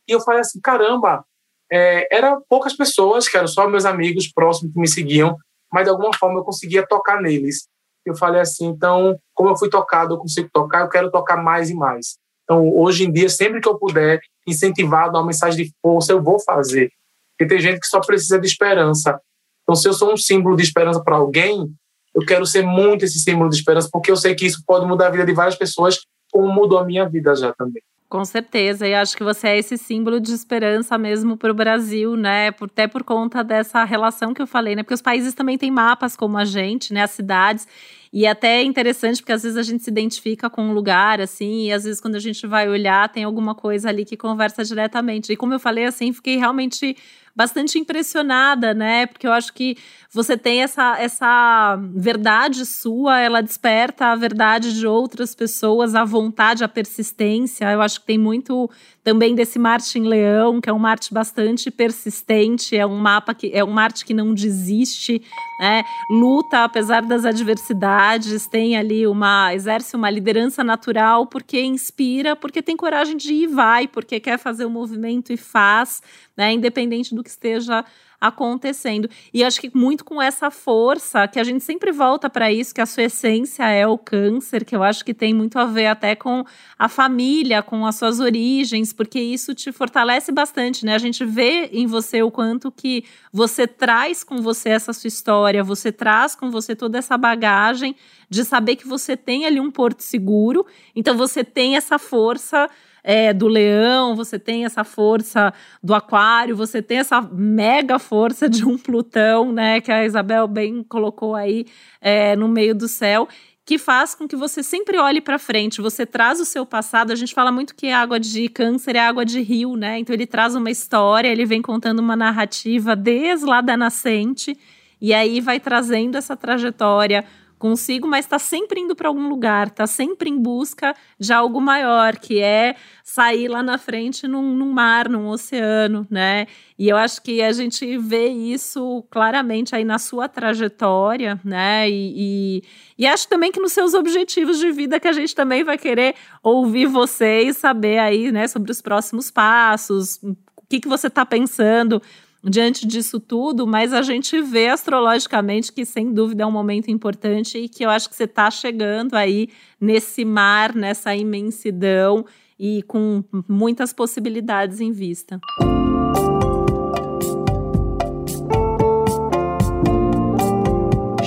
E 0.07 0.13
eu 0.13 0.21
falei 0.21 0.41
assim: 0.41 0.61
caramba, 0.61 1.25
é, 1.73 2.15
eram 2.15 2.43
poucas 2.47 2.77
pessoas, 2.77 3.27
que 3.27 3.37
eram 3.39 3.49
só 3.49 3.67
meus 3.67 3.87
amigos 3.87 4.31
próximos 4.31 4.75
que 4.75 4.79
me 4.79 4.87
seguiam, 4.87 5.35
mas 5.73 5.85
de 5.85 5.91
alguma 5.91 6.13
forma 6.15 6.41
eu 6.41 6.45
conseguia 6.45 6.87
tocar 6.87 7.23
neles. 7.23 7.67
Eu 8.05 8.15
falei 8.15 8.41
assim, 8.41 8.67
então, 8.67 9.17
como 9.33 9.51
eu 9.51 9.57
fui 9.57 9.71
tocado, 9.71 10.15
eu 10.15 10.19
consigo 10.19 10.51
tocar, 10.53 10.81
eu 10.81 10.89
quero 10.89 11.11
tocar 11.11 11.37
mais 11.37 11.71
e 11.71 11.75
mais. 11.75 12.19
Então, 12.45 12.69
hoje 12.75 13.05
em 13.05 13.13
dia, 13.13 13.29
sempre 13.29 13.61
que 13.61 13.69
eu 13.69 13.79
puder 13.79 14.21
incentivar, 14.47 15.11
dar 15.11 15.21
uma 15.21 15.27
mensagem 15.27 15.65
de 15.65 15.73
força, 15.81 16.13
eu 16.13 16.23
vou 16.23 16.41
fazer. 16.41 16.91
Porque 17.37 17.55
tem 17.55 17.61
gente 17.61 17.81
que 17.81 17.87
só 17.87 18.01
precisa 18.01 18.39
de 18.39 18.47
esperança. 18.47 19.21
Então, 19.63 19.75
se 19.75 19.89
eu 19.89 19.93
sou 19.93 20.13
um 20.13 20.17
símbolo 20.17 20.57
de 20.57 20.63
esperança 20.63 21.03
para 21.03 21.17
alguém, 21.17 21.73
eu 22.15 22.25
quero 22.27 22.45
ser 22.45 22.63
muito 22.63 23.05
esse 23.05 23.19
símbolo 23.19 23.49
de 23.49 23.57
esperança, 23.57 23.89
porque 23.91 24.11
eu 24.11 24.17
sei 24.17 24.35
que 24.35 24.47
isso 24.47 24.63
pode 24.67 24.87
mudar 24.87 25.07
a 25.07 25.11
vida 25.11 25.25
de 25.25 25.33
várias 25.33 25.57
pessoas, 25.57 26.01
como 26.31 26.53
mudou 26.53 26.79
a 26.79 26.85
minha 26.85 27.09
vida 27.09 27.35
já 27.35 27.53
também. 27.53 27.83
Com 28.13 28.27
certeza, 28.27 28.87
e 28.87 28.95
acho 28.95 29.17
que 29.17 29.25
você 29.25 29.49
é 29.49 29.59
esse 29.59 29.79
símbolo 29.79 30.21
de 30.21 30.35
esperança 30.35 30.99
mesmo 30.99 31.35
para 31.35 31.51
o 31.51 31.55
Brasil, 31.55 32.15
né? 32.15 32.49
Até 32.49 32.87
por 32.87 33.03
conta 33.03 33.43
dessa 33.43 33.85
relação 33.85 34.35
que 34.35 34.43
eu 34.43 34.47
falei, 34.47 34.77
né? 34.77 34.83
Porque 34.83 34.93
os 34.93 35.01
países 35.01 35.33
também 35.33 35.57
têm 35.57 35.71
mapas 35.71 36.15
como 36.15 36.37
a 36.37 36.45
gente, 36.45 36.93
né? 36.93 37.05
As 37.05 37.13
cidades. 37.13 37.67
E 38.13 38.27
é 38.27 38.31
até 38.31 38.63
interessante, 38.63 39.23
porque 39.23 39.33
às 39.33 39.43
vezes 39.43 39.57
a 39.57 39.63
gente 39.63 39.83
se 39.83 39.91
identifica 39.91 40.51
com 40.51 40.63
um 40.63 40.73
lugar, 40.75 41.19
assim, 41.21 41.69
e 41.69 41.73
às 41.73 41.85
vezes 41.85 42.01
quando 42.01 42.17
a 42.17 42.21
gente 42.21 42.47
vai 42.47 42.69
olhar, 42.69 43.09
tem 43.11 43.25
alguma 43.25 43.55
coisa 43.55 43.89
ali 43.89 44.05
que 44.05 44.19
conversa 44.19 44.63
diretamente. 44.63 45.33
E 45.33 45.37
como 45.37 45.55
eu 45.55 45.59
falei, 45.59 45.85
assim, 45.87 46.13
fiquei 46.13 46.37
realmente 46.37 46.95
bastante 47.35 47.79
impressionada, 47.79 48.75
né? 48.75 49.07
Porque 49.07 49.27
eu 49.27 49.33
acho 49.33 49.53
que 49.53 49.77
você 50.13 50.37
tem 50.37 50.63
essa, 50.63 50.99
essa 50.99 51.79
verdade 51.95 52.67
sua, 52.67 53.19
ela 53.19 53.41
desperta 53.41 54.07
a 54.07 54.17
verdade 54.17 54.79
de 54.79 54.87
outras 54.87 55.35
pessoas, 55.35 55.95
a 55.95 56.05
vontade, 56.05 56.63
a 56.63 56.69
persistência. 56.69 57.71
Eu 57.73 57.81
acho 57.81 58.01
que 58.01 58.07
tem 58.07 58.19
muito 58.19 58.71
também 59.03 59.35
desse 59.35 59.59
Marte 59.59 59.99
em 59.99 60.07
Leão, 60.07 60.61
que 60.61 60.69
é 60.69 60.73
um 60.73 60.79
Marte 60.79 61.13
bastante 61.13 61.71
persistente, 61.71 62.77
é 62.77 62.87
um 62.87 62.99
mapa 62.99 63.35
que 63.35 63.51
é 63.53 63.65
um 63.65 63.71
Marte 63.71 64.05
que 64.05 64.15
não 64.15 64.35
desiste, 64.35 65.23
né? 65.59 65.83
Luta 66.11 66.65
apesar 66.65 67.03
das 67.03 67.25
adversidades, 67.25 68.47
tem 68.47 68.77
ali 68.77 69.07
uma 69.07 69.55
exerce 69.55 69.97
uma 69.97 70.11
liderança 70.11 70.63
natural 70.63 71.27
porque 71.27 71.61
inspira, 71.61 72.37
porque 72.37 72.63
tem 72.63 72.77
coragem 72.77 73.17
de 73.17 73.33
ir 73.33 73.43
e 73.43 73.47
vai, 73.47 73.89
porque 73.89 74.21
quer 74.21 74.39
fazer 74.39 74.65
o 74.65 74.71
movimento 74.71 75.33
e 75.33 75.37
faz, 75.37 76.03
né? 76.37 76.53
Independente 76.53 77.15
do 77.15 77.23
que 77.23 77.31
esteja 77.31 77.85
acontecendo. 78.23 79.11
E 79.35 79.43
acho 79.43 79.61
que 79.61 79.77
muito 79.77 80.05
com 80.05 80.23
essa 80.23 80.49
força, 80.49 81.27
que 81.27 81.41
a 81.41 81.45
gente 81.45 81.65
sempre 81.65 81.91
volta 81.91 82.31
para 82.31 82.53
isso, 82.53 82.73
que 82.73 82.81
a 82.81 82.87
sua 82.87 83.03
essência 83.03 83.69
é 83.69 83.85
o 83.85 83.99
câncer, 83.99 84.65
que 84.65 84.77
eu 84.77 84.83
acho 84.85 85.05
que 85.05 85.13
tem 85.13 85.35
muito 85.35 85.59
a 85.59 85.65
ver 85.65 85.89
até 85.89 86.15
com 86.15 86.45
a 86.79 86.89
família, 86.89 87.65
com 87.65 87.85
as 87.85 87.97
suas 87.97 88.21
origens, 88.21 88.93
porque 88.93 89.19
isso 89.19 89.53
te 89.57 89.73
fortalece 89.73 90.31
bastante, 90.31 90.87
né? 90.87 90.95
A 90.95 90.99
gente 90.99 91.25
vê 91.25 91.69
em 91.73 91.85
você 91.85 92.23
o 92.23 92.31
quanto 92.31 92.71
que 92.71 93.05
você 93.33 93.67
traz 93.67 94.23
com 94.23 94.41
você 94.41 94.69
essa 94.69 94.93
sua 94.93 95.09
história, 95.09 95.65
você 95.65 95.91
traz 95.91 96.37
com 96.37 96.49
você 96.49 96.77
toda 96.77 96.99
essa 96.99 97.19
bagagem 97.19 97.97
de 98.31 98.45
saber 98.45 98.77
que 98.77 98.87
você 98.87 99.17
tem 99.17 99.47
ali 99.47 99.59
um 99.59 99.71
porto 99.71 100.01
seguro, 100.01 100.65
então 100.95 101.17
você 101.17 101.43
tem 101.43 101.77
essa 101.77 101.99
força 101.99 102.69
é, 103.03 103.33
do 103.33 103.49
leão, 103.49 104.15
você 104.15 104.39
tem 104.39 104.65
essa 104.65 104.85
força 104.85 105.53
do 105.83 105.95
aquário, 105.95 106.57
você 106.57 106.81
tem 106.81 106.99
essa 106.99 107.21
mega 107.21 107.99
força 107.99 108.49
de 108.49 108.65
um 108.65 108.79
Plutão, 108.79 109.53
né? 109.53 109.81
Que 109.81 109.91
a 109.91 110.05
Isabel 110.05 110.47
bem 110.47 110.83
colocou 110.83 111.35
aí 111.35 111.67
é, 112.01 112.37
no 112.37 112.49
meio 112.49 112.75
do 112.75 112.89
céu 112.89 113.29
que 113.65 113.79
faz 113.79 114.15
com 114.15 114.27
que 114.27 114.35
você 114.35 114.63
sempre 114.63 114.99
olhe 114.99 115.21
para 115.21 115.39
frente, 115.39 115.81
você 115.81 116.05
traz 116.05 116.41
o 116.41 116.45
seu 116.45 116.67
passado. 116.67 117.13
A 117.13 117.15
gente 117.15 117.33
fala 117.33 117.53
muito 117.53 117.75
que 117.75 117.91
água 117.91 118.19
de 118.19 118.49
câncer 118.49 118.97
é 118.97 118.99
água 118.99 119.25
de 119.25 119.41
rio, 119.41 119.77
né? 119.77 119.99
Então 119.99 120.13
ele 120.13 120.27
traz 120.27 120.55
uma 120.55 120.71
história, 120.71 121.29
ele 121.29 121.47
vem 121.47 121.63
contando 121.63 122.01
uma 122.01 122.17
narrativa 122.17 122.97
desde 122.97 123.47
lá 123.47 123.61
da 123.61 123.77
nascente 123.77 124.59
e 125.01 125.15
aí 125.15 125.41
vai 125.41 125.61
trazendo 125.61 126.17
essa 126.17 126.37
trajetória 126.37 127.25
consigo, 127.63 128.09
mas 128.09 128.25
está 128.25 128.41
sempre 128.41 128.81
indo 128.81 128.97
para 128.97 129.07
algum 129.07 129.29
lugar, 129.29 129.69
está 129.69 129.87
sempre 129.87 130.29
em 130.29 130.37
busca 130.37 130.97
de 131.17 131.33
algo 131.33 131.61
maior, 131.61 132.17
que 132.17 132.41
é 132.41 132.75
sair 133.05 133.47
lá 133.47 133.63
na 133.63 133.79
frente 133.79 134.27
num, 134.27 134.57
num, 134.57 134.73
mar, 134.73 135.09
num 135.09 135.29
oceano, 135.29 136.05
né? 136.11 136.49
E 136.77 136.89
eu 136.89 136.97
acho 136.97 137.23
que 137.23 137.41
a 137.41 137.53
gente 137.53 137.97
vê 137.99 138.27
isso 138.27 139.05
claramente 139.09 139.77
aí 139.77 139.85
na 139.85 140.01
sua 140.01 140.29
trajetória, 140.29 141.41
né? 141.45 141.89
E, 141.89 142.15
e, 142.17 142.63
e 142.99 143.07
acho 143.07 143.29
também 143.29 143.53
que 143.53 143.61
nos 143.61 143.73
seus 143.73 143.95
objetivos 143.95 144.59
de 144.59 144.73
vida 144.73 144.99
que 144.99 145.07
a 145.07 145.13
gente 145.13 145.33
também 145.33 145.63
vai 145.63 145.79
querer 145.79 146.17
ouvir 146.43 146.87
vocês, 146.87 147.59
saber 147.59 148.01
aí, 148.01 148.33
né, 148.33 148.49
sobre 148.49 148.73
os 148.73 148.83
próximos 148.83 149.31
passos, 149.31 150.17
o 150.21 150.37
que, 150.69 150.81
que 150.81 150.89
você 150.89 151.07
está 151.07 151.25
pensando 151.25 152.03
diante 152.43 152.87
disso 152.87 153.21
tudo, 153.21 153.67
mas 153.67 153.93
a 153.93 154.03
gente 154.03 154.41
vê 154.41 154.69
astrologicamente 154.69 155.73
que, 155.73 155.85
sem 155.85 156.13
dúvida, 156.13 156.43
é 156.43 156.47
um 156.47 156.51
momento 156.51 156.91
importante 156.91 157.59
e 157.59 157.69
que 157.69 157.85
eu 157.85 157.91
acho 157.91 158.09
que 158.09 158.17
você 158.17 158.25
está 158.25 158.51
chegando 158.51 159.15
aí 159.15 159.49
nesse 159.81 160.25
mar, 160.25 160.75
nessa 160.75 161.15
imensidão 161.15 162.25
e 162.59 162.83
com 162.83 163.25
muitas 163.49 163.93
possibilidades 163.93 164.81
em 164.81 164.93
vista. 164.93 165.41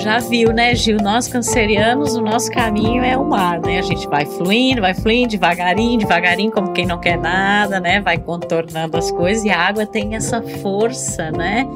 Já 0.06 0.20
viu, 0.20 0.52
né, 0.52 0.72
Gil? 0.72 0.98
Nós 1.02 1.26
cancerianos, 1.26 2.14
o 2.14 2.22
nosso 2.22 2.48
caminho 2.52 3.02
é 3.02 3.16
o 3.16 3.24
mar, 3.24 3.60
né? 3.60 3.80
A 3.80 3.82
gente 3.82 4.06
vai 4.06 4.24
fluindo, 4.24 4.80
vai 4.80 4.94
fluindo 4.94 5.30
devagarinho, 5.30 5.98
devagarinho, 5.98 6.52
como 6.52 6.72
quem 6.72 6.86
não 6.86 7.00
quer 7.00 7.18
nada, 7.18 7.80
né? 7.80 8.00
Vai 8.00 8.16
contornando 8.16 8.96
as 8.96 9.10
coisas 9.10 9.44
e 9.44 9.50
a 9.50 9.58
água 9.58 9.84
tem 9.84 10.14
essa 10.14 10.40
força, 10.40 11.32
né? 11.32 11.66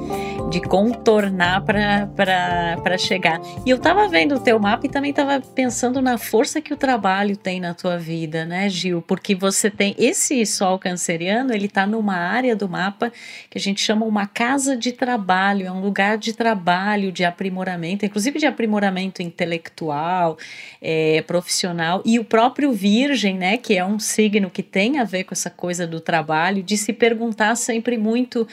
De 0.48 0.60
contornar 0.60 1.64
para 1.64 2.98
chegar. 2.98 3.40
E 3.66 3.70
eu 3.70 3.78
tava 3.78 4.06
vendo 4.06 4.36
o 4.36 4.40
teu 4.40 4.60
mapa 4.60 4.86
e 4.86 4.88
também 4.88 5.12
tava 5.12 5.40
pensando 5.40 6.00
na 6.00 6.16
força 6.16 6.60
que 6.60 6.72
o 6.72 6.76
trabalho 6.76 7.36
tem 7.36 7.58
na 7.58 7.74
tua 7.74 7.98
vida, 7.98 8.44
né, 8.44 8.68
Gil? 8.68 9.02
Porque 9.02 9.34
você 9.34 9.68
tem 9.68 9.94
esse 9.98 10.46
sol 10.46 10.78
canceriano, 10.78 11.52
ele 11.52 11.66
tá 11.66 11.84
numa 11.84 12.16
área 12.16 12.54
do 12.54 12.68
mapa 12.68 13.12
que 13.48 13.58
a 13.58 13.60
gente 13.60 13.80
chama 13.80 14.06
uma 14.06 14.26
casa 14.26 14.76
de 14.76 14.92
trabalho, 14.92 15.66
é 15.66 15.72
um 15.72 15.80
lugar 15.80 16.16
de 16.16 16.32
trabalho, 16.32 17.10
de 17.10 17.24
aprimoramento, 17.24 18.06
inclusive 18.06 18.19
inclusive 18.20 18.38
de 18.38 18.46
aprimoramento 18.46 19.22
intelectual, 19.22 20.36
é, 20.80 21.22
profissional, 21.22 22.02
e 22.04 22.18
o 22.18 22.24
próprio 22.24 22.70
Virgem, 22.70 23.38
né, 23.38 23.56
que 23.56 23.78
é 23.78 23.84
um 23.84 23.98
signo 23.98 24.50
que 24.50 24.62
tem 24.62 24.98
a 24.98 25.04
ver 25.04 25.24
com 25.24 25.32
essa 25.32 25.48
coisa 25.48 25.86
do 25.86 26.00
trabalho, 26.00 26.62
de 26.62 26.76
se 26.76 26.92
perguntar 26.92 27.54
sempre 27.56 27.96
muito 27.96 28.46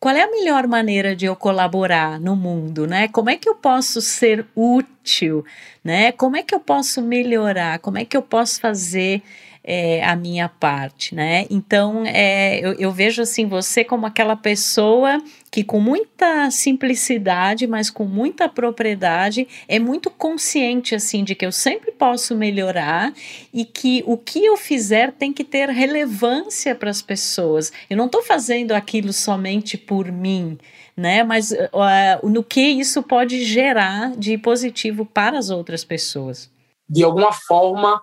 qual 0.00 0.16
é 0.16 0.22
a 0.22 0.30
melhor 0.30 0.66
maneira 0.66 1.14
de 1.14 1.26
eu 1.26 1.36
colaborar 1.36 2.18
no 2.18 2.34
mundo, 2.34 2.88
né? 2.88 3.06
Como 3.06 3.30
é 3.30 3.36
que 3.36 3.48
eu 3.48 3.54
posso 3.54 4.00
ser 4.00 4.44
útil, 4.56 5.44
né? 5.84 6.10
Como 6.10 6.36
é 6.36 6.42
que 6.42 6.52
eu 6.52 6.58
posso 6.58 7.00
melhorar? 7.00 7.78
Como 7.78 7.98
é 7.98 8.04
que 8.04 8.16
eu 8.16 8.22
posso 8.22 8.60
fazer 8.60 9.22
é, 9.64 10.02
a 10.04 10.16
minha 10.16 10.48
parte, 10.48 11.14
né? 11.14 11.46
Então, 11.48 12.04
é, 12.04 12.58
eu, 12.58 12.72
eu 12.74 12.90
vejo 12.90 13.22
assim 13.22 13.46
você 13.46 13.84
como 13.84 14.06
aquela 14.06 14.34
pessoa 14.34 15.22
que 15.50 15.62
com 15.62 15.78
muita 15.78 16.50
simplicidade, 16.50 17.66
mas 17.66 17.90
com 17.90 18.04
muita 18.04 18.48
propriedade, 18.48 19.46
é 19.68 19.78
muito 19.78 20.10
consciente 20.10 20.94
assim 20.94 21.22
de 21.22 21.34
que 21.34 21.44
eu 21.46 21.52
sempre 21.52 21.92
posso 21.92 22.34
melhorar 22.34 23.12
e 23.52 23.64
que 23.64 24.02
o 24.06 24.16
que 24.16 24.44
eu 24.44 24.56
fizer 24.56 25.12
tem 25.12 25.32
que 25.32 25.44
ter 25.44 25.68
relevância 25.68 26.74
para 26.74 26.90
as 26.90 27.02
pessoas. 27.02 27.72
Eu 27.88 27.96
não 27.96 28.06
estou 28.06 28.22
fazendo 28.22 28.72
aquilo 28.72 29.12
somente 29.12 29.76
por 29.76 30.10
mim, 30.10 30.58
né? 30.96 31.22
Mas 31.22 31.52
uh, 31.52 32.28
no 32.28 32.42
que 32.42 32.62
isso 32.62 33.02
pode 33.02 33.44
gerar 33.44 34.16
de 34.16 34.36
positivo 34.38 35.04
para 35.04 35.38
as 35.38 35.50
outras 35.50 35.84
pessoas. 35.84 36.50
De 36.88 37.04
alguma 37.04 37.32
forma, 37.32 38.02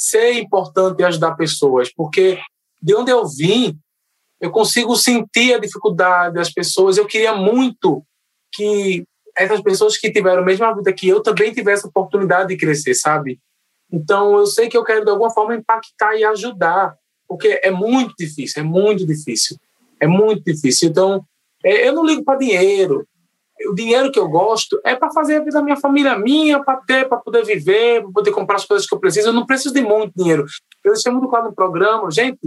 ser 0.00 0.32
importante 0.32 1.04
ajudar 1.04 1.36
pessoas, 1.36 1.92
porque 1.92 2.40
de 2.80 2.94
onde 2.94 3.10
eu 3.10 3.28
vim, 3.28 3.78
eu 4.40 4.50
consigo 4.50 4.96
sentir 4.96 5.52
a 5.52 5.58
dificuldade 5.58 6.36
das 6.36 6.50
pessoas. 6.50 6.96
Eu 6.96 7.06
queria 7.06 7.34
muito 7.34 8.02
que 8.50 9.04
essas 9.36 9.60
pessoas 9.60 9.98
que 9.98 10.10
tiveram 10.10 10.40
a 10.40 10.44
mesma 10.44 10.74
vida 10.74 10.90
que 10.90 11.06
eu 11.06 11.22
também 11.22 11.52
tivessem 11.52 11.84
a 11.84 11.90
oportunidade 11.90 12.48
de 12.48 12.56
crescer, 12.56 12.94
sabe? 12.94 13.38
Então, 13.92 14.38
eu 14.38 14.46
sei 14.46 14.70
que 14.70 14.76
eu 14.76 14.84
quero 14.84 15.04
de 15.04 15.10
alguma 15.10 15.30
forma 15.30 15.54
impactar 15.54 16.16
e 16.16 16.24
ajudar, 16.24 16.96
porque 17.28 17.60
é 17.62 17.70
muito 17.70 18.14
difícil, 18.18 18.62
é 18.62 18.64
muito 18.64 19.06
difícil. 19.06 19.58
É 20.00 20.06
muito 20.06 20.42
difícil. 20.42 20.88
Então, 20.88 21.22
é, 21.62 21.86
eu 21.86 21.92
não 21.92 22.06
ligo 22.06 22.24
para 22.24 22.38
dinheiro, 22.38 23.06
o 23.68 23.74
dinheiro 23.74 24.10
que 24.10 24.18
eu 24.18 24.28
gosto 24.28 24.80
é 24.84 24.94
para 24.94 25.12
fazer 25.12 25.36
a 25.36 25.40
vida 25.40 25.58
da 25.58 25.62
minha 25.62 25.76
família 25.76 26.18
minha, 26.18 26.62
para 26.62 26.76
ter, 26.78 27.08
para 27.08 27.18
poder 27.18 27.44
viver, 27.44 28.02
para 28.02 28.12
poder 28.12 28.30
comprar 28.30 28.56
as 28.56 28.64
coisas 28.64 28.86
que 28.86 28.94
eu 28.94 29.00
preciso. 29.00 29.28
Eu 29.28 29.32
não 29.32 29.46
preciso 29.46 29.74
de 29.74 29.82
muito 29.82 30.12
dinheiro. 30.16 30.44
Eu 30.84 30.92
deixei 30.92 31.12
muito 31.12 31.28
claro 31.28 31.46
no 31.46 31.54
programa, 31.54 32.10
gente, 32.10 32.38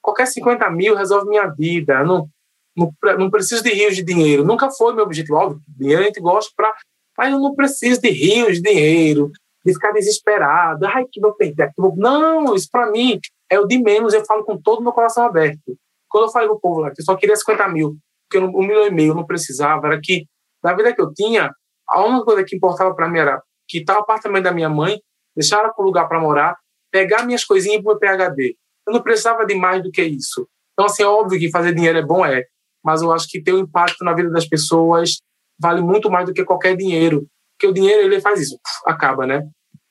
qualquer 0.00 0.26
50 0.26 0.70
mil 0.70 0.94
resolve 0.94 1.28
minha 1.28 1.46
vida. 1.46 1.94
Eu 1.94 2.06
não, 2.06 2.28
não, 2.76 2.92
não 3.18 3.30
preciso 3.30 3.62
de 3.62 3.70
rios 3.70 3.96
de 3.96 4.04
dinheiro. 4.04 4.44
Nunca 4.44 4.70
foi 4.70 4.94
meu 4.94 5.04
objetivo. 5.04 5.36
Óbvio, 5.36 5.60
dinheiro 5.68 6.02
a 6.02 6.06
gente 6.06 6.20
gosta 6.20 6.50
para. 6.56 6.74
Mas 7.18 7.32
eu 7.32 7.40
não 7.40 7.54
preciso 7.54 8.00
de 8.00 8.08
rios 8.08 8.56
de 8.56 8.62
dinheiro, 8.62 9.30
de 9.64 9.74
ficar 9.74 9.92
desesperado. 9.92 10.86
Ai, 10.86 11.04
que 11.10 11.20
vou 11.20 11.34
perder. 11.34 11.68
Que 11.68 11.82
vou... 11.82 11.94
Não, 11.96 12.54
isso 12.54 12.68
para 12.70 12.90
mim 12.90 13.20
é 13.50 13.58
o 13.58 13.66
de 13.66 13.78
menos. 13.78 14.14
Eu 14.14 14.24
falo 14.24 14.44
com 14.44 14.56
todo 14.56 14.80
o 14.80 14.82
meu 14.82 14.92
coração 14.92 15.24
aberto. 15.24 15.76
Quando 16.08 16.24
eu 16.24 16.30
falei 16.30 16.48
pro 16.48 16.60
povo 16.60 16.80
lá 16.80 16.90
que 16.90 17.00
eu 17.00 17.04
só 17.04 17.16
queria 17.16 17.36
50 17.36 17.68
mil, 17.68 17.96
que 18.30 18.36
eu, 18.36 18.44
um 18.44 18.66
milhão 18.66 18.86
e 18.86 18.90
meio 18.90 19.10
eu 19.10 19.14
não 19.14 19.26
precisava, 19.26 19.86
era 19.86 20.00
que, 20.00 20.26
da 20.62 20.74
vida 20.74 20.94
que 20.94 21.00
eu 21.00 21.12
tinha, 21.12 21.50
a 21.88 22.04
única 22.04 22.24
coisa 22.24 22.44
que 22.44 22.56
importava 22.56 22.94
para 22.94 23.08
mim 23.08 23.18
era 23.18 23.42
quitar 23.68 23.96
o 23.96 24.00
apartamento 24.00 24.44
da 24.44 24.52
minha 24.52 24.68
mãe, 24.68 25.00
deixar 25.34 25.60
ela 25.60 25.72
com 25.72 25.82
lugar 25.82 26.08
para 26.08 26.20
morar, 26.20 26.56
pegar 26.90 27.24
minhas 27.24 27.44
coisinhas 27.44 27.82
para 27.82 27.92
o 27.92 27.98
PHD. 27.98 28.56
Eu 28.86 28.92
não 28.94 29.02
precisava 29.02 29.46
de 29.46 29.54
mais 29.54 29.82
do 29.82 29.90
que 29.90 30.02
isso. 30.02 30.48
Então, 30.72 30.86
assim, 30.86 31.02
é 31.02 31.06
óbvio 31.06 31.38
que 31.38 31.50
fazer 31.50 31.74
dinheiro 31.74 31.98
é 31.98 32.02
bom, 32.02 32.24
é, 32.24 32.44
mas 32.84 33.02
eu 33.02 33.12
acho 33.12 33.28
que 33.28 33.42
ter 33.42 33.52
um 33.52 33.58
impacto 33.58 34.04
na 34.04 34.12
vida 34.12 34.30
das 34.30 34.46
pessoas 34.46 35.18
vale 35.58 35.82
muito 35.82 36.10
mais 36.10 36.26
do 36.26 36.32
que 36.32 36.44
qualquer 36.44 36.76
dinheiro. 36.76 37.26
Porque 37.52 37.66
o 37.66 37.74
dinheiro, 37.74 38.02
ele 38.02 38.20
faz 38.20 38.40
isso, 38.40 38.58
acaba, 38.86 39.26
né? 39.26 39.46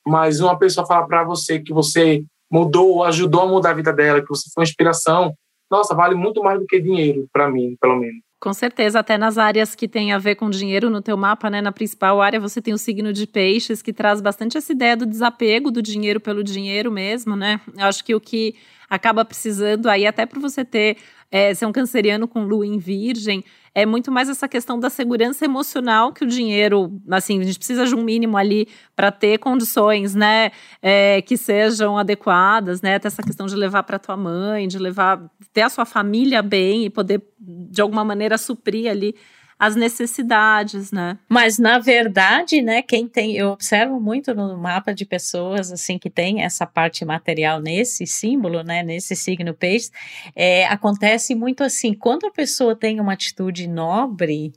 Mas 0.06 0.40
uma 0.40 0.58
pessoa 0.58 0.86
falar 0.86 1.06
para 1.06 1.22
você 1.22 1.60
que 1.60 1.72
você 1.72 2.24
mudou, 2.50 3.04
ajudou 3.04 3.42
a 3.42 3.46
mudar 3.46 3.70
a 3.70 3.74
vida 3.74 3.92
dela, 3.92 4.20
que 4.20 4.28
você 4.28 4.50
foi 4.52 4.62
uma 4.62 4.68
inspiração, 4.68 5.32
nossa, 5.70 5.94
vale 5.94 6.16
muito 6.16 6.42
mais 6.42 6.58
do 6.58 6.66
que 6.66 6.80
dinheiro, 6.80 7.28
para 7.32 7.48
mim, 7.48 7.76
pelo 7.80 7.96
menos. 7.96 8.20
Com 8.42 8.54
certeza, 8.54 9.00
até 9.00 9.18
nas 9.18 9.36
áreas 9.36 9.74
que 9.74 9.86
tem 9.86 10.12
a 10.12 10.18
ver 10.18 10.34
com 10.34 10.48
dinheiro 10.48 10.88
no 10.88 11.02
teu 11.02 11.14
mapa, 11.14 11.50
né, 11.50 11.60
na 11.60 11.70
principal 11.70 12.22
área 12.22 12.40
você 12.40 12.62
tem 12.62 12.72
o 12.72 12.78
signo 12.78 13.12
de 13.12 13.26
peixes, 13.26 13.82
que 13.82 13.92
traz 13.92 14.18
bastante 14.22 14.56
essa 14.56 14.72
ideia 14.72 14.96
do 14.96 15.04
desapego 15.04 15.70
do 15.70 15.82
dinheiro 15.82 16.18
pelo 16.18 16.42
dinheiro 16.42 16.90
mesmo, 16.90 17.36
né? 17.36 17.60
Eu 17.76 17.84
acho 17.84 18.02
que 18.02 18.14
o 18.14 18.20
que 18.20 18.54
acaba 18.88 19.26
precisando 19.26 19.88
aí, 19.90 20.06
até 20.06 20.24
para 20.24 20.40
você 20.40 20.64
ter, 20.64 20.96
é, 21.30 21.54
ser 21.54 21.66
um 21.66 21.72
canceriano 21.72 22.26
com 22.26 22.42
lua 22.42 22.66
em 22.66 22.78
virgem, 22.78 23.44
é 23.74 23.86
muito 23.86 24.10
mais 24.10 24.28
essa 24.28 24.48
questão 24.48 24.78
da 24.80 24.90
segurança 24.90 25.44
emocional 25.44 26.12
que 26.12 26.24
o 26.24 26.26
dinheiro, 26.26 27.00
assim, 27.08 27.40
a 27.40 27.44
gente 27.44 27.58
precisa 27.58 27.86
de 27.86 27.94
um 27.94 28.02
mínimo 28.02 28.36
ali 28.36 28.66
para 28.96 29.12
ter 29.12 29.38
condições, 29.38 30.14
né, 30.14 30.50
é, 30.82 31.22
que 31.22 31.36
sejam 31.36 31.96
adequadas, 31.96 32.82
né, 32.82 32.98
ter 32.98 33.08
essa 33.08 33.22
questão 33.22 33.46
de 33.46 33.54
levar 33.54 33.84
para 33.84 33.98
tua 33.98 34.16
mãe, 34.16 34.66
de 34.66 34.78
levar, 34.78 35.30
ter 35.52 35.62
a 35.62 35.68
sua 35.68 35.84
família 35.84 36.42
bem 36.42 36.86
e 36.86 36.90
poder, 36.90 37.22
de 37.38 37.80
alguma 37.80 38.04
maneira, 38.04 38.36
suprir 38.36 38.90
ali 38.90 39.14
as 39.60 39.76
necessidades, 39.76 40.90
né? 40.90 41.18
Mas 41.28 41.58
na 41.58 41.78
verdade, 41.78 42.62
né, 42.62 42.80
quem 42.80 43.06
tem, 43.06 43.36
eu 43.36 43.50
observo 43.50 44.00
muito 44.00 44.34
no 44.34 44.56
mapa 44.56 44.94
de 44.94 45.04
pessoas 45.04 45.70
assim 45.70 45.98
que 45.98 46.08
tem 46.08 46.42
essa 46.42 46.66
parte 46.66 47.04
material 47.04 47.60
nesse 47.60 48.06
símbolo, 48.06 48.62
né, 48.62 48.82
nesse 48.82 49.14
signo 49.14 49.52
peixe, 49.52 49.90
é, 50.34 50.64
acontece 50.66 51.34
muito 51.34 51.62
assim, 51.62 51.92
quando 51.92 52.26
a 52.26 52.30
pessoa 52.30 52.74
tem 52.74 52.98
uma 52.98 53.12
atitude 53.12 53.68
nobre, 53.68 54.54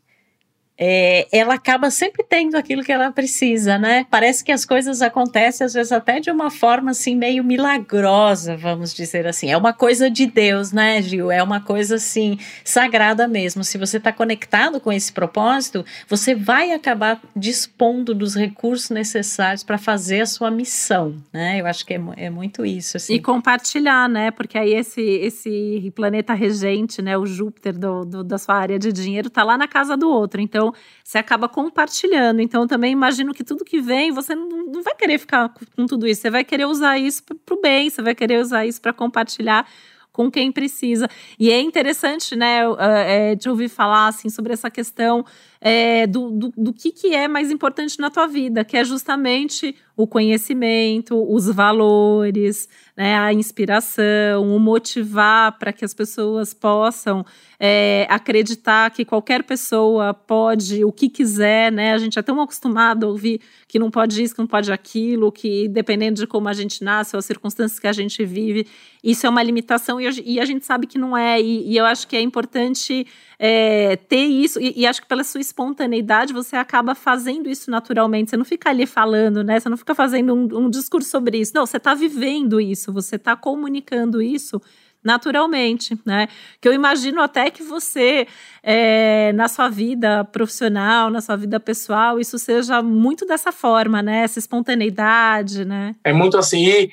é, 0.77 1.27
ela 1.31 1.53
acaba 1.53 1.91
sempre 1.91 2.25
tendo 2.27 2.55
aquilo 2.55 2.83
que 2.83 2.91
ela 2.91 3.11
precisa, 3.11 3.77
né? 3.77 4.05
Parece 4.09 4.43
que 4.43 4.51
as 4.51 4.65
coisas 4.65 5.01
acontecem, 5.01 5.65
às 5.65 5.73
vezes, 5.73 5.91
até 5.91 6.19
de 6.19 6.31
uma 6.31 6.49
forma 6.49 6.91
assim, 6.91 7.15
meio 7.15 7.43
milagrosa, 7.43 8.57
vamos 8.57 8.93
dizer 8.93 9.27
assim. 9.27 9.51
É 9.51 9.57
uma 9.57 9.71
coisa 9.71 10.09
de 10.09 10.25
Deus, 10.25 10.71
né, 10.71 11.01
Gil? 11.01 11.31
É 11.31 11.43
uma 11.43 11.61
coisa 11.61 11.95
assim, 11.95 12.39
sagrada 12.63 13.27
mesmo. 13.27 13.63
Se 13.63 13.77
você 13.77 13.97
está 13.97 14.11
conectado 14.11 14.79
com 14.79 14.91
esse 14.91 15.13
propósito, 15.13 15.85
você 16.07 16.33
vai 16.33 16.71
acabar 16.71 17.21
dispondo 17.35 18.15
dos 18.15 18.35
recursos 18.35 18.89
necessários 18.89 19.63
para 19.63 19.77
fazer 19.77 20.21
a 20.21 20.25
sua 20.25 20.49
missão, 20.49 21.15
né? 21.31 21.61
Eu 21.61 21.67
acho 21.67 21.85
que 21.85 21.93
é, 21.93 22.01
é 22.17 22.29
muito 22.29 22.65
isso. 22.65 22.97
Assim. 22.97 23.13
E 23.13 23.21
compartilhar, 23.21 24.09
né? 24.09 24.31
Porque 24.31 24.57
aí 24.57 24.73
esse, 24.73 25.01
esse 25.01 25.93
planeta 25.95 26.33
regente, 26.33 27.01
né, 27.01 27.17
o 27.17 27.25
Júpiter 27.25 27.77
do, 27.77 28.05
do 28.05 28.23
da 28.23 28.37
sua 28.37 28.55
área 28.55 28.79
de 28.79 28.91
dinheiro, 28.91 29.29
tá 29.29 29.43
lá 29.43 29.57
na 29.57 29.67
casa 29.67 29.95
do 29.95 30.09
outro. 30.09 30.41
Então, 30.41 30.62
então, 30.63 30.73
você 31.03 31.17
acaba 31.17 31.49
compartilhando. 31.49 32.39
Então, 32.39 32.65
também 32.65 32.91
imagino 32.91 33.33
que 33.33 33.43
tudo 33.43 33.65
que 33.65 33.81
vem, 33.81 34.11
você 34.11 34.33
não, 34.33 34.81
vai 34.81 34.95
querer 34.95 35.17
ficar 35.17 35.53
com 35.75 35.85
tudo 35.85 36.07
isso. 36.07 36.21
Você 36.21 36.29
vai 36.29 36.43
querer 36.43 36.65
usar 36.65 36.97
isso 36.97 37.23
para 37.23 37.55
o 37.55 37.61
bem, 37.61 37.89
você 37.89 38.01
vai 38.01 38.15
querer 38.15 38.39
usar 38.39 38.65
isso 38.65 38.81
para 38.81 38.93
compartilhar 38.93 39.67
com 40.11 40.29
quem 40.29 40.51
precisa. 40.51 41.09
E 41.39 41.51
é 41.51 41.59
interessante, 41.59 42.35
né, 42.35 42.61
é, 42.77 43.35
de 43.35 43.49
ouvir 43.49 43.67
falar 43.67 44.07
assim 44.07 44.29
sobre 44.29 44.53
essa 44.53 44.69
questão 44.69 45.25
é, 45.65 46.05
do, 46.05 46.29
do, 46.29 46.53
do, 46.57 46.73
que, 46.73 46.91
que 46.91 47.15
é 47.15 47.25
mais 47.25 47.49
importante 47.49 47.97
na 47.97 48.11
tua 48.11 48.27
vida, 48.27 48.65
que 48.65 48.75
é 48.75 48.83
justamente 48.83 49.73
o 49.95 50.05
conhecimento, 50.05 51.15
os 51.31 51.45
valores, 51.45 52.67
né, 52.97 53.17
a 53.17 53.31
inspiração, 53.31 54.53
o 54.53 54.59
motivar 54.59 55.57
para 55.57 55.71
que 55.71 55.85
as 55.85 55.93
pessoas 55.93 56.53
possam 56.53 57.25
é, 57.57 58.05
acreditar 58.09 58.91
que 58.91 59.05
qualquer 59.05 59.43
pessoa 59.43 60.13
pode 60.13 60.83
o 60.83 60.91
que 60.91 61.07
quiser, 61.07 61.71
né? 61.71 61.93
A 61.93 61.97
gente 61.97 62.19
é 62.19 62.21
tão 62.21 62.41
acostumado 62.41 63.05
a 63.05 63.09
ouvir 63.09 63.39
que 63.65 63.79
não 63.79 63.89
pode 63.89 64.21
isso, 64.21 64.35
que 64.35 64.41
não 64.41 64.47
pode 64.47 64.69
aquilo, 64.69 65.31
que 65.31 65.69
dependendo 65.69 66.19
de 66.19 66.27
como 66.27 66.49
a 66.49 66.53
gente 66.53 66.83
nasce 66.83 67.15
ou 67.15 67.19
as 67.19 67.25
circunstâncias 67.25 67.79
que 67.79 67.87
a 67.87 67.93
gente 67.93 68.25
vive, 68.25 68.67
isso 69.01 69.25
é 69.25 69.29
uma 69.29 69.41
limitação 69.41 70.01
e, 70.01 70.09
e 70.25 70.39
a 70.39 70.45
gente 70.45 70.65
sabe 70.65 70.87
que 70.87 70.97
não 70.97 71.15
é. 71.15 71.39
E, 71.39 71.71
e 71.71 71.77
eu 71.77 71.85
acho 71.85 72.07
que 72.07 72.17
é 72.17 72.21
importante 72.21 73.07
é, 73.45 73.97
ter 73.97 74.23
isso, 74.23 74.57
e, 74.57 74.71
e, 74.73 74.87
acho 74.87 75.01
que 75.01 75.07
pela 75.07 75.21
sua 75.21 75.41
espontaneidade 75.41 76.31
você 76.31 76.55
acaba 76.55 76.95
fazendo 76.95 77.49
isso 77.49 77.69
naturalmente. 77.69 78.29
Você 78.29 78.37
não 78.37 78.45
fica 78.45 78.69
ali 78.69 78.85
falando, 78.85 79.43
né? 79.43 79.59
Você 79.59 79.67
não 79.67 79.75
fica 79.75 79.93
fazendo 79.93 80.33
um, 80.33 80.59
um 80.59 80.69
discurso 80.69 81.09
sobre 81.09 81.39
isso. 81.39 81.51
Não, 81.53 81.65
você 81.65 81.75
está 81.75 81.93
vivendo 81.93 82.61
isso, 82.61 82.93
você 82.93 83.17
está 83.17 83.35
comunicando 83.35 84.21
isso 84.21 84.61
naturalmente, 85.03 85.99
né? 86.05 86.29
Que 86.61 86.69
eu 86.69 86.73
imagino 86.73 87.19
até 87.21 87.51
que 87.51 87.61
você, 87.61 88.25
é, 88.63 89.33
na 89.33 89.49
sua 89.49 89.67
vida 89.67 90.23
profissional, 90.23 91.09
na 91.09 91.19
sua 91.19 91.35
vida 91.35 91.59
pessoal, 91.59 92.21
isso 92.21 92.39
seja 92.39 92.81
muito 92.81 93.25
dessa 93.25 93.51
forma, 93.51 94.01
né? 94.01 94.19
Essa 94.19 94.39
espontaneidade, 94.39 95.65
né? 95.65 95.97
É 96.05 96.13
muito 96.13 96.37
assim. 96.37 96.87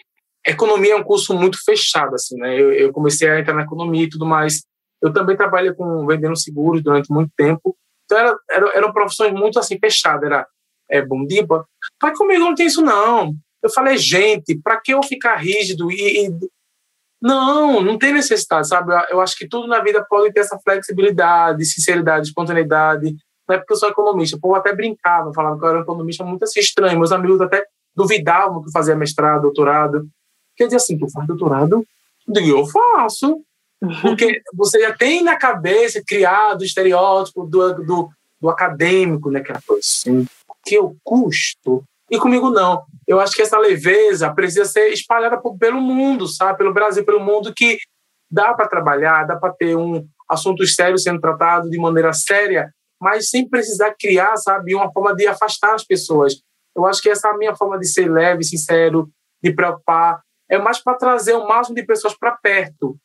Economia 0.45 0.95
é 0.95 0.97
um 0.97 1.05
curso 1.05 1.33
muito 1.33 1.65
fechado, 1.65 2.17
assim, 2.17 2.37
né? 2.39 2.61
Eu, 2.61 2.73
eu 2.73 2.93
comecei 2.93 3.29
a 3.31 3.39
entrar 3.39 3.55
na 3.55 3.63
economia 3.63 4.03
e 4.03 4.09
tudo 4.09 4.27
mais 4.27 4.69
eu 5.03 5.13
também 5.13 5.37
trabalhei 5.37 5.73
com 5.73 6.07
vendendo 6.07 6.37
seguros 6.37 6.83
durante 6.83 7.11
muito 7.11 7.31
tempo. 7.37 7.77
Então, 8.05 8.19
era, 8.19 8.37
era, 8.51 8.77
eram 8.77 8.93
profissões 8.93 9.33
muito 9.33 9.59
assim, 9.59 9.79
fechadas. 9.79 10.25
Era 10.25 10.47
é, 10.91 11.01
bom 11.01 11.25
dia, 11.25 11.47
pai 11.99 12.15
comigo 12.17 12.45
não 12.45 12.55
tem 12.55 12.67
isso, 12.67 12.83
não. 12.83 13.33
Eu 13.63 13.71
falei, 13.71 13.97
gente, 13.97 14.59
para 14.59 14.81
que 14.81 14.93
eu 14.93 15.03
ficar 15.03 15.37
rígido 15.37 15.91
e, 15.91 16.27
e, 16.27 16.31
Não, 17.23 17.81
não 17.81 17.99
tem 17.99 18.13
necessidade, 18.13 18.69
sabe? 18.69 18.93
Eu, 18.93 19.01
eu 19.11 19.21
acho 19.21 19.37
que 19.37 19.49
tudo 19.49 19.69
na 19.69 19.81
vida 19.81 20.05
pode 20.09 20.33
ter 20.33 20.41
essa 20.41 20.59
flexibilidade, 20.59 21.65
sinceridade, 21.65 22.29
espontaneidade. 22.29 23.15
Não 23.49 23.57
é 23.57 23.59
porque 23.59 23.73
eu 23.73 23.77
sou 23.77 23.89
economista. 23.89 24.37
O 24.37 24.41
povo 24.41 24.55
até 24.55 24.75
brincava, 24.75 25.33
falava 25.33 25.59
que 25.59 25.65
eu 25.65 25.69
era 25.69 25.81
economista 25.81 26.25
muito 26.25 26.43
assim, 26.43 26.61
estranho. 26.61 26.99
Meus 26.99 27.13
amigos 27.13 27.41
até 27.41 27.65
duvidavam 27.95 28.63
que 28.63 28.69
eu 28.69 28.73
fazia 28.73 28.97
mestrado, 28.97 29.43
doutorado. 29.43 30.09
Quer 30.57 30.65
dizer 30.65 30.77
assim, 30.77 30.99
tu 30.99 31.11
faz 31.11 31.27
doutorado? 31.27 31.85
Eu 32.27 32.35
digo, 32.35 32.59
eu 32.59 32.67
faço. 32.67 33.43
Porque 34.03 34.43
você 34.53 34.81
já 34.81 34.93
tem 34.93 35.23
na 35.23 35.37
cabeça 35.37 36.03
criado 36.07 36.61
o 36.61 36.65
estereótipo 36.65 37.45
do, 37.45 37.75
do, 37.75 38.09
do 38.41 38.51
acadêmico, 38.51 39.31
né? 39.31 39.41
Aquela 39.41 39.61
coisa 39.67 39.81
assim, 39.81 40.27
que 40.65 40.79
o 40.79 40.97
custo. 41.03 41.83
E 42.11 42.19
comigo 42.19 42.51
não. 42.51 42.85
Eu 43.07 43.21
acho 43.21 43.35
que 43.35 43.43
essa 43.43 43.59
leveza 43.59 44.33
precisa 44.35 44.65
ser 44.65 44.89
espalhada 44.89 45.41
pelo 45.59 45.81
mundo, 45.81 46.27
sabe? 46.27 46.59
Pelo 46.59 46.75
Brasil, 46.75 47.05
pelo 47.05 47.21
mundo, 47.21 47.55
que 47.55 47.79
dá 48.31 48.53
para 48.53 48.69
trabalhar, 48.69 49.27
dá 49.27 49.37
para 49.37 49.53
ter 49.53 49.77
um 49.77 50.07
assunto 50.29 50.67
sério 50.67 50.99
sendo 50.99 51.21
tratado 51.21 51.71
de 51.71 51.79
maneira 51.79 52.13
séria, 52.13 52.73
mas 53.01 53.31
sem 53.31 53.49
precisar 53.49 53.95
criar, 53.99 54.37
sabe, 54.37 54.75
uma 54.75 54.93
forma 54.93 55.15
de 55.15 55.27
afastar 55.27 55.75
as 55.75 55.85
pessoas. 55.85 56.41
Eu 56.77 56.87
acho 56.87 57.01
que 57.01 57.09
essa 57.09 57.29
é 57.29 57.31
a 57.33 57.37
minha 57.37 57.57
forma 57.57 57.79
de 57.79 57.87
ser 57.87 58.11
leve, 58.11 58.45
sincero, 58.45 59.09
de 59.43 59.53
preocupar, 59.53 60.21
é 60.49 60.59
mais 60.59 60.83
para 60.83 60.97
trazer 60.97 61.35
o 61.35 61.47
máximo 61.47 61.77
de 61.77 61.85
pessoas 61.85 62.17
para 62.17 62.33
perto. 62.33 62.97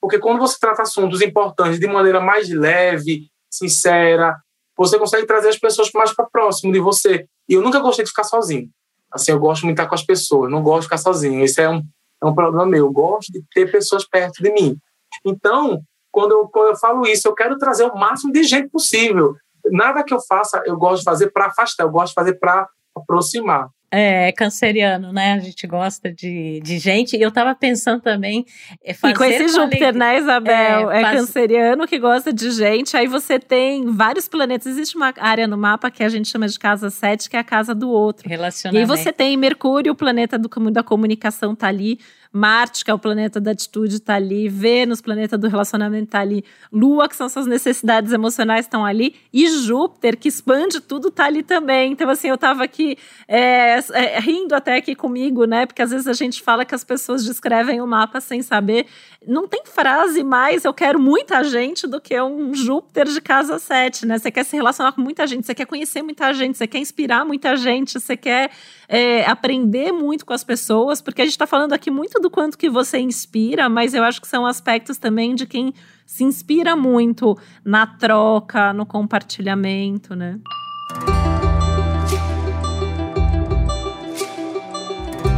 Porque 0.00 0.18
quando 0.18 0.38
você 0.38 0.56
trata 0.58 0.82
assuntos 0.82 1.20
importantes 1.20 1.78
de 1.78 1.86
maneira 1.86 2.20
mais 2.20 2.48
leve, 2.48 3.30
sincera, 3.50 4.36
você 4.76 4.98
consegue 4.98 5.26
trazer 5.26 5.48
as 5.50 5.58
pessoas 5.58 5.90
mais 5.92 6.14
para 6.14 6.24
próximo 6.24 6.72
de 6.72 6.80
você. 6.80 7.26
E 7.48 7.54
eu 7.54 7.62
nunca 7.62 7.80
gostei 7.80 8.04
de 8.04 8.10
ficar 8.10 8.24
sozinho. 8.24 8.68
Assim, 9.12 9.32
eu 9.32 9.38
gosto 9.38 9.64
muito 9.64 9.76
de 9.76 9.82
estar 9.82 9.88
com 9.88 9.94
as 9.94 10.04
pessoas, 10.04 10.50
não 10.50 10.62
gosto 10.62 10.82
de 10.82 10.86
ficar 10.86 10.98
sozinho. 10.98 11.44
Esse 11.44 11.60
é 11.60 11.68
um, 11.68 11.82
é 12.22 12.26
um 12.26 12.34
problema 12.34 12.64
meu. 12.64 12.86
Eu 12.86 12.92
gosto 12.92 13.30
de 13.32 13.42
ter 13.52 13.70
pessoas 13.70 14.06
perto 14.08 14.42
de 14.42 14.50
mim. 14.52 14.78
Então, 15.24 15.82
quando 16.10 16.32
eu, 16.32 16.48
quando 16.48 16.68
eu 16.68 16.76
falo 16.76 17.06
isso, 17.06 17.28
eu 17.28 17.34
quero 17.34 17.58
trazer 17.58 17.84
o 17.84 17.94
máximo 17.94 18.32
de 18.32 18.42
gente 18.42 18.68
possível. 18.68 19.34
Nada 19.66 20.02
que 20.02 20.14
eu 20.14 20.20
faça, 20.20 20.62
eu 20.64 20.76
gosto 20.76 21.00
de 21.00 21.04
fazer 21.04 21.30
para 21.30 21.46
afastar, 21.46 21.84
eu 21.84 21.90
gosto 21.90 22.08
de 22.08 22.14
fazer 22.14 22.34
para 22.34 22.68
aproximar. 22.96 23.68
É, 23.92 24.30
canceriano, 24.32 25.12
né? 25.12 25.32
A 25.32 25.38
gente 25.40 25.66
gosta 25.66 26.12
de, 26.12 26.60
de 26.62 26.78
gente. 26.78 27.16
E 27.16 27.22
eu 27.22 27.30
tava 27.30 27.54
pensando 27.56 28.00
também. 28.00 28.46
É, 28.84 28.92
e 28.92 29.14
com 29.14 29.24
esse 29.24 29.48
Júpiter, 29.48 29.92
né, 29.94 30.18
Isabel? 30.18 30.90
É, 30.92 31.00
é 31.00 31.02
faz... 31.02 31.20
canceriano 31.20 31.88
que 31.88 31.98
gosta 31.98 32.32
de 32.32 32.50
gente. 32.52 32.96
Aí 32.96 33.08
você 33.08 33.38
tem 33.38 33.86
vários 33.86 34.28
planetas. 34.28 34.68
Existe 34.68 34.96
uma 34.96 35.12
área 35.18 35.48
no 35.48 35.58
mapa 35.58 35.90
que 35.90 36.04
a 36.04 36.08
gente 36.08 36.28
chama 36.28 36.46
de 36.46 36.56
casa 36.56 36.88
7, 36.88 37.28
que 37.28 37.36
é 37.36 37.40
a 37.40 37.44
casa 37.44 37.74
do 37.74 37.90
outro. 37.90 38.28
Relacionamento. 38.28 38.78
E 38.78 38.80
aí 38.80 38.98
você 38.98 39.12
tem 39.12 39.36
Mercúrio, 39.36 39.92
o 39.92 39.96
planeta 39.96 40.38
do, 40.38 40.48
da 40.70 40.84
comunicação, 40.84 41.56
tá 41.56 41.66
ali 41.66 41.98
Marte, 42.32 42.84
que 42.84 42.90
é 42.90 42.94
o 42.94 42.98
planeta 42.98 43.40
da 43.40 43.50
atitude, 43.50 43.96
está 43.96 44.14
ali. 44.14 44.48
Vênus, 44.48 45.00
planeta 45.00 45.36
do 45.36 45.48
relacionamento, 45.48 46.04
está 46.04 46.20
ali. 46.20 46.44
Lua, 46.72 47.08
que 47.08 47.16
são 47.16 47.28
suas 47.28 47.46
necessidades 47.46 48.12
emocionais, 48.12 48.66
estão 48.66 48.84
ali. 48.84 49.16
E 49.32 49.48
Júpiter, 49.48 50.16
que 50.16 50.28
expande 50.28 50.80
tudo, 50.80 51.08
está 51.08 51.24
ali 51.24 51.42
também. 51.42 51.92
Então, 51.92 52.08
assim, 52.08 52.28
eu 52.28 52.36
estava 52.36 52.62
aqui 52.62 52.96
é, 53.26 53.80
é, 53.92 54.20
rindo 54.20 54.54
até 54.54 54.76
aqui 54.76 54.94
comigo, 54.94 55.44
né? 55.44 55.66
Porque 55.66 55.82
às 55.82 55.90
vezes 55.90 56.06
a 56.06 56.12
gente 56.12 56.40
fala 56.40 56.64
que 56.64 56.74
as 56.74 56.84
pessoas 56.84 57.24
descrevem 57.24 57.80
o 57.80 57.86
mapa 57.86 58.20
sem 58.20 58.42
saber. 58.42 58.86
Não 59.26 59.46
tem 59.46 59.62
frase 59.66 60.24
mais, 60.24 60.64
eu 60.64 60.72
quero 60.72 60.98
muita 60.98 61.44
gente, 61.44 61.86
do 61.86 62.00
que 62.00 62.18
um 62.22 62.54
Júpiter 62.54 63.06
de 63.06 63.20
casa 63.20 63.58
7, 63.58 64.06
né? 64.06 64.18
Você 64.18 64.30
quer 64.30 64.44
se 64.44 64.56
relacionar 64.56 64.92
com 64.92 65.02
muita 65.02 65.26
gente, 65.26 65.44
você 65.44 65.54
quer 65.54 65.66
conhecer 65.66 66.00
muita 66.02 66.32
gente, 66.32 66.56
você 66.56 66.66
quer 66.66 66.78
inspirar 66.78 67.22
muita 67.22 67.54
gente, 67.54 68.00
você 68.00 68.16
quer 68.16 68.50
é, 68.88 69.26
aprender 69.26 69.92
muito 69.92 70.24
com 70.24 70.32
as 70.32 70.42
pessoas, 70.42 71.02
porque 71.02 71.20
a 71.20 71.24
gente 71.24 71.34
está 71.34 71.46
falando 71.46 71.74
aqui 71.74 71.90
muito 71.90 72.18
do 72.18 72.30
quanto 72.30 72.56
que 72.56 72.70
você 72.70 72.98
inspira, 72.98 73.68
mas 73.68 73.92
eu 73.92 74.02
acho 74.02 74.22
que 74.22 74.28
são 74.28 74.46
aspectos 74.46 74.96
também 74.96 75.34
de 75.34 75.46
quem 75.46 75.74
se 76.06 76.24
inspira 76.24 76.74
muito 76.74 77.38
na 77.62 77.86
troca, 77.86 78.72
no 78.72 78.86
compartilhamento, 78.86 80.14
né? 80.14 80.40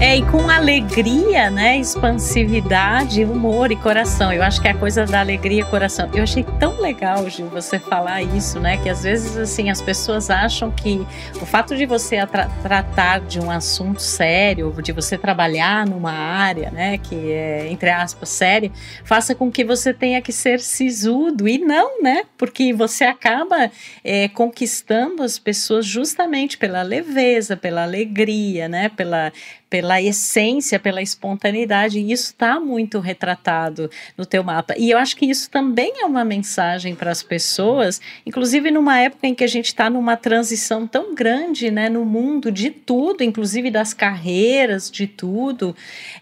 É, 0.02 0.16
e 0.16 0.22
com 0.26 0.50
alegria, 0.50 1.48
né? 1.48 1.78
Expansividade, 1.78 3.24
humor 3.24 3.70
e 3.70 3.76
coração. 3.76 4.32
Eu 4.32 4.42
acho 4.42 4.60
que 4.60 4.66
é 4.66 4.72
a 4.72 4.76
coisa 4.76 5.06
da 5.06 5.20
alegria 5.20 5.60
e 5.60 5.64
coração. 5.64 6.10
Eu 6.12 6.24
achei 6.24 6.44
tão 6.58 6.80
legal, 6.80 7.30
Gil, 7.30 7.46
você 7.46 7.78
falar 7.78 8.20
isso, 8.20 8.58
né? 8.58 8.78
Que 8.78 8.88
às 8.88 9.04
vezes, 9.04 9.36
assim, 9.36 9.70
as 9.70 9.80
pessoas 9.80 10.28
acham 10.28 10.72
que 10.72 11.06
o 11.40 11.46
fato 11.46 11.76
de 11.76 11.86
você 11.86 12.26
tra 12.26 12.48
tratar 12.64 13.20
de 13.20 13.38
um 13.38 13.48
assunto 13.48 14.02
sério, 14.02 14.74
de 14.82 14.90
você 14.90 15.16
trabalhar 15.16 15.86
numa 15.86 16.10
área, 16.10 16.72
né? 16.72 16.98
Que 16.98 17.30
é, 17.30 17.68
entre 17.70 17.88
aspas, 17.88 18.28
séria, 18.28 18.72
faça 19.04 19.36
com 19.36 19.52
que 19.52 19.62
você 19.64 19.94
tenha 19.94 20.20
que 20.20 20.32
ser 20.32 20.58
sisudo. 20.58 21.46
E 21.46 21.58
não, 21.58 22.02
né? 22.02 22.24
Porque 22.36 22.72
você 22.72 23.04
acaba 23.04 23.70
é, 24.02 24.26
conquistando 24.30 25.22
as 25.22 25.38
pessoas 25.38 25.86
justamente 25.86 26.58
pela 26.58 26.82
leveza, 26.82 27.56
pela 27.56 27.84
alegria, 27.84 28.68
né? 28.68 28.88
Pela 28.88 29.32
pela 29.72 30.02
essência, 30.02 30.78
pela 30.78 31.00
espontaneidade, 31.00 31.98
e 31.98 32.12
isso 32.12 32.26
está 32.26 32.60
muito 32.60 33.00
retratado 33.00 33.90
no 34.18 34.26
teu 34.26 34.44
mapa. 34.44 34.74
E 34.76 34.90
eu 34.90 34.98
acho 34.98 35.16
que 35.16 35.24
isso 35.24 35.48
também 35.48 35.94
é 36.02 36.04
uma 36.04 36.26
mensagem 36.26 36.94
para 36.94 37.10
as 37.10 37.22
pessoas, 37.22 37.98
inclusive 38.26 38.70
numa 38.70 39.00
época 39.00 39.26
em 39.26 39.34
que 39.34 39.42
a 39.42 39.46
gente 39.46 39.68
está 39.68 39.88
numa 39.88 40.14
transição 40.14 40.86
tão 40.86 41.14
grande 41.14 41.70
né, 41.70 41.88
no 41.88 42.04
mundo 42.04 42.52
de 42.52 42.68
tudo, 42.68 43.24
inclusive 43.24 43.70
das 43.70 43.94
carreiras, 43.94 44.90
de 44.90 45.06
tudo, 45.06 45.74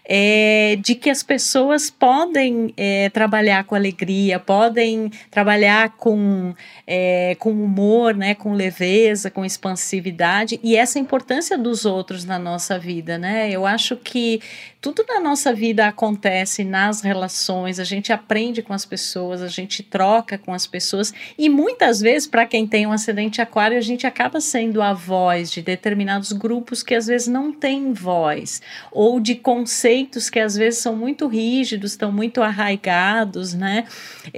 é, 0.05 0.77
de 0.81 0.95
que 0.95 1.09
as 1.09 1.21
pessoas 1.21 1.89
podem 1.89 2.73
é, 2.77 3.09
trabalhar 3.09 3.65
com 3.65 3.75
alegria, 3.75 4.39
podem 4.39 5.11
trabalhar 5.29 5.97
com, 5.97 6.53
é, 6.87 7.35
com 7.37 7.51
humor, 7.51 8.15
né, 8.15 8.33
com 8.33 8.53
leveza, 8.53 9.29
com 9.29 9.43
expansividade, 9.43 10.57
e 10.63 10.77
essa 10.77 10.97
importância 10.97 11.57
dos 11.57 11.83
outros 11.85 12.23
na 12.23 12.39
nossa 12.39 12.79
vida, 12.79 13.17
né? 13.17 13.40
Né? 13.41 13.51
Eu 13.51 13.65
acho 13.65 13.95
que 13.97 14.39
tudo 14.81 15.05
na 15.07 15.19
nossa 15.19 15.53
vida 15.53 15.85
acontece 15.85 16.63
nas 16.63 17.01
relações, 17.01 17.79
a 17.79 17.83
gente 17.83 18.11
aprende 18.11 18.63
com 18.63 18.73
as 18.73 18.83
pessoas, 18.83 19.43
a 19.43 19.47
gente 19.47 19.83
troca 19.83 20.39
com 20.39 20.51
as 20.53 20.65
pessoas 20.65 21.13
e 21.37 21.47
muitas 21.49 22.01
vezes, 22.01 22.27
para 22.27 22.47
quem 22.47 22.65
tem 22.65 22.87
um 22.87 22.91
acidente 22.91 23.39
aquário, 23.39 23.77
a 23.77 23.81
gente 23.81 24.07
acaba 24.07 24.41
sendo 24.41 24.81
a 24.81 24.91
voz 24.91 25.51
de 25.51 25.61
determinados 25.61 26.31
grupos 26.31 26.81
que 26.81 26.95
às 26.95 27.05
vezes 27.05 27.27
não 27.27 27.53
têm 27.53 27.93
voz, 27.93 28.59
ou 28.91 29.19
de 29.19 29.35
conceitos 29.35 30.31
que 30.31 30.39
às 30.39 30.55
vezes 30.55 30.79
são 30.79 30.95
muito 30.95 31.27
rígidos, 31.27 31.91
estão 31.91 32.11
muito 32.11 32.41
arraigados, 32.41 33.53
né? 33.53 33.85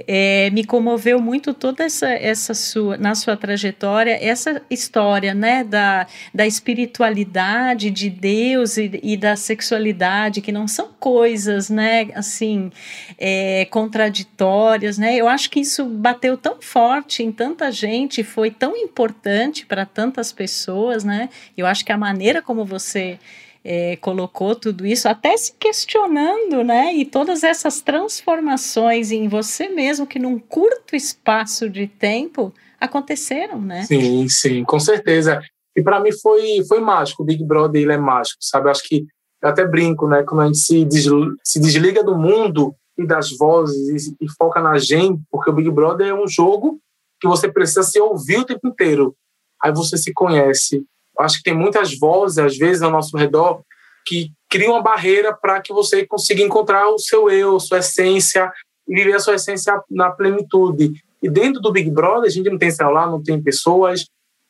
É, 0.06 0.50
me 0.50 0.64
comoveu 0.64 1.20
muito 1.20 1.54
toda 1.54 1.84
essa, 1.84 2.10
essa 2.10 2.52
sua, 2.52 2.98
na 2.98 3.14
sua 3.14 3.34
trajetória, 3.34 4.18
essa 4.20 4.60
história, 4.68 5.32
né, 5.32 5.64
da, 5.64 6.06
da 6.34 6.46
espiritualidade 6.46 7.90
de 7.90 8.10
Deus 8.10 8.76
e 8.76 8.93
e 9.02 9.16
da 9.16 9.36
sexualidade, 9.36 10.40
que 10.40 10.52
não 10.52 10.66
são 10.66 10.88
coisas, 10.98 11.70
né, 11.70 12.08
assim, 12.14 12.70
é, 13.18 13.66
contraditórias, 13.66 14.98
né? 14.98 15.16
Eu 15.16 15.28
acho 15.28 15.50
que 15.50 15.60
isso 15.60 15.84
bateu 15.84 16.36
tão 16.36 16.60
forte 16.60 17.22
em 17.22 17.32
tanta 17.32 17.70
gente, 17.70 18.22
foi 18.22 18.50
tão 18.50 18.76
importante 18.76 19.66
para 19.66 19.84
tantas 19.84 20.32
pessoas, 20.32 21.04
né? 21.04 21.28
Eu 21.56 21.66
acho 21.66 21.84
que 21.84 21.92
a 21.92 21.98
maneira 21.98 22.42
como 22.42 22.64
você 22.64 23.18
é, 23.64 23.96
colocou 23.96 24.54
tudo 24.54 24.86
isso, 24.86 25.08
até 25.08 25.34
se 25.36 25.54
questionando, 25.58 26.62
né? 26.62 26.94
E 26.94 27.04
todas 27.04 27.42
essas 27.42 27.80
transformações 27.80 29.10
em 29.10 29.26
você 29.26 29.68
mesmo, 29.68 30.06
que 30.06 30.18
num 30.18 30.38
curto 30.38 30.94
espaço 30.94 31.70
de 31.70 31.86
tempo 31.86 32.52
aconteceram, 32.78 33.60
né? 33.60 33.84
Sim, 33.84 34.28
sim, 34.28 34.62
com 34.64 34.78
certeza. 34.78 35.40
E 35.76 35.82
para 35.82 36.00
mim 36.00 36.12
foi, 36.12 36.64
foi 36.68 36.80
mágico. 36.80 37.22
O 37.22 37.26
Big 37.26 37.44
Brother 37.44 37.82
ele 37.82 37.92
é 37.92 37.98
mágico, 37.98 38.38
sabe? 38.40 38.66
Eu 38.66 38.70
acho 38.70 38.86
que 38.88 39.06
eu 39.42 39.48
até 39.48 39.66
brinco, 39.66 40.06
né? 40.08 40.22
Quando 40.22 40.40
a 40.40 40.46
gente 40.46 40.58
se, 40.58 40.84
desliga, 40.84 41.34
se 41.42 41.60
desliga 41.60 42.02
do 42.02 42.16
mundo 42.16 42.74
e 42.96 43.06
das 43.06 43.36
vozes 43.36 44.06
e, 44.06 44.16
e, 44.20 44.30
foca 44.38 44.60
na 44.60 44.78
gente, 44.78 45.20
porque 45.30 45.50
o 45.50 45.52
Big 45.52 45.70
Brother 45.70 46.06
é 46.08 46.14
um 46.14 46.28
jogo 46.28 46.78
que 47.20 47.26
você 47.26 47.50
precisa 47.50 47.82
se 47.82 48.00
ouvir 48.00 48.38
o 48.38 48.44
tempo 48.44 48.66
inteiro. 48.68 49.14
Aí 49.62 49.72
você 49.72 49.96
se 49.96 50.12
conhece. 50.12 50.84
Eu 51.18 51.24
acho 51.24 51.38
que 51.38 51.44
tem 51.44 51.54
muitas 51.54 51.98
vozes, 51.98 52.38
às 52.38 52.56
vezes, 52.56 52.82
ao 52.82 52.90
nosso 52.90 53.16
redor, 53.16 53.62
que 54.06 54.30
criam 54.50 54.72
uma 54.72 54.82
barreira 54.82 55.34
para 55.34 55.60
que 55.60 55.72
você 55.72 56.06
consiga 56.06 56.42
encontrar 56.42 56.88
o 56.88 56.98
seu 56.98 57.30
eu, 57.30 57.58
sua 57.58 57.78
essência 57.78 58.52
e 58.86 58.94
viver 58.94 59.14
a 59.14 59.20
sua 59.20 59.34
essência 59.34 59.80
na 59.90 60.10
plenitude. 60.10 60.92
E 61.22 61.28
dentro 61.28 61.60
do 61.60 61.72
Big 61.72 61.90
Brother, 61.90 62.28
a 62.28 62.30
gente 62.30 62.50
não 62.50 62.58
tem 62.58 62.70
celular, 62.70 63.10
não 63.10 63.22
tem 63.22 63.42
pessoas, 63.42 64.04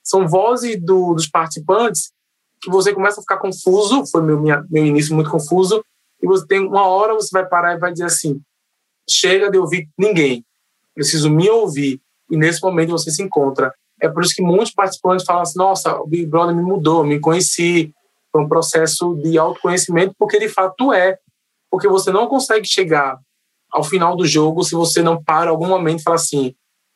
são 0.04 0.28
vozes 0.28 0.78
do, 0.80 1.14
dos 1.14 1.26
participantes 1.26 2.12
que 2.60 2.70
você 2.70 2.94
começa 2.94 3.20
a 3.20 3.22
ficar 3.22 3.36
confuso, 3.36 4.06
foi 4.06 4.22
meu, 4.22 4.40
minha, 4.40 4.64
meu 4.70 4.84
início 4.84 5.14
muito 5.14 5.30
confuso, 5.30 5.84
e 6.22 6.26
você 6.26 6.46
tem 6.46 6.60
uma 6.60 6.86
hora 6.86 7.14
você 7.14 7.28
vai 7.30 7.46
parar 7.46 7.74
e 7.74 7.78
vai 7.78 7.92
dizer 7.92 8.06
assim, 8.06 8.40
chega 9.08 9.50
de 9.50 9.58
ouvir 9.58 9.88
ninguém, 9.98 10.44
preciso 10.94 11.28
me 11.28 11.48
ouvir, 11.50 12.00
e 12.30 12.36
nesse 12.36 12.62
momento 12.62 12.90
você 12.90 13.10
se 13.10 13.22
encontra. 13.22 13.74
É 14.00 14.08
por 14.08 14.22
isso 14.22 14.34
que 14.34 14.42
muitos 14.42 14.72
participantes 14.72 15.26
falam 15.26 15.42
assim, 15.42 15.58
nossa, 15.58 15.94
o 16.00 16.06
Big 16.06 16.26
Brother 16.26 16.54
me 16.54 16.62
mudou, 16.62 17.04
me 17.04 17.20
conheci, 17.20 17.92
foi 18.32 18.42
um 18.42 18.48
processo 18.48 19.14
de 19.16 19.38
autoconhecimento, 19.38 20.14
porque 20.18 20.38
de 20.38 20.48
fato 20.48 20.92
é, 20.92 21.18
porque 21.70 21.86
você 21.86 22.10
não 22.10 22.26
consegue 22.26 22.66
chegar 22.66 23.18
ao 23.70 23.84
final 23.84 24.16
do 24.16 24.26
jogo 24.26 24.64
se 24.64 24.74
você 24.74 25.02
não 25.02 25.22
para 25.22 25.50
algum 25.50 25.66
momento 25.66 26.00
e 26.00 26.02
fala 26.02 26.16
assim, 26.16 26.54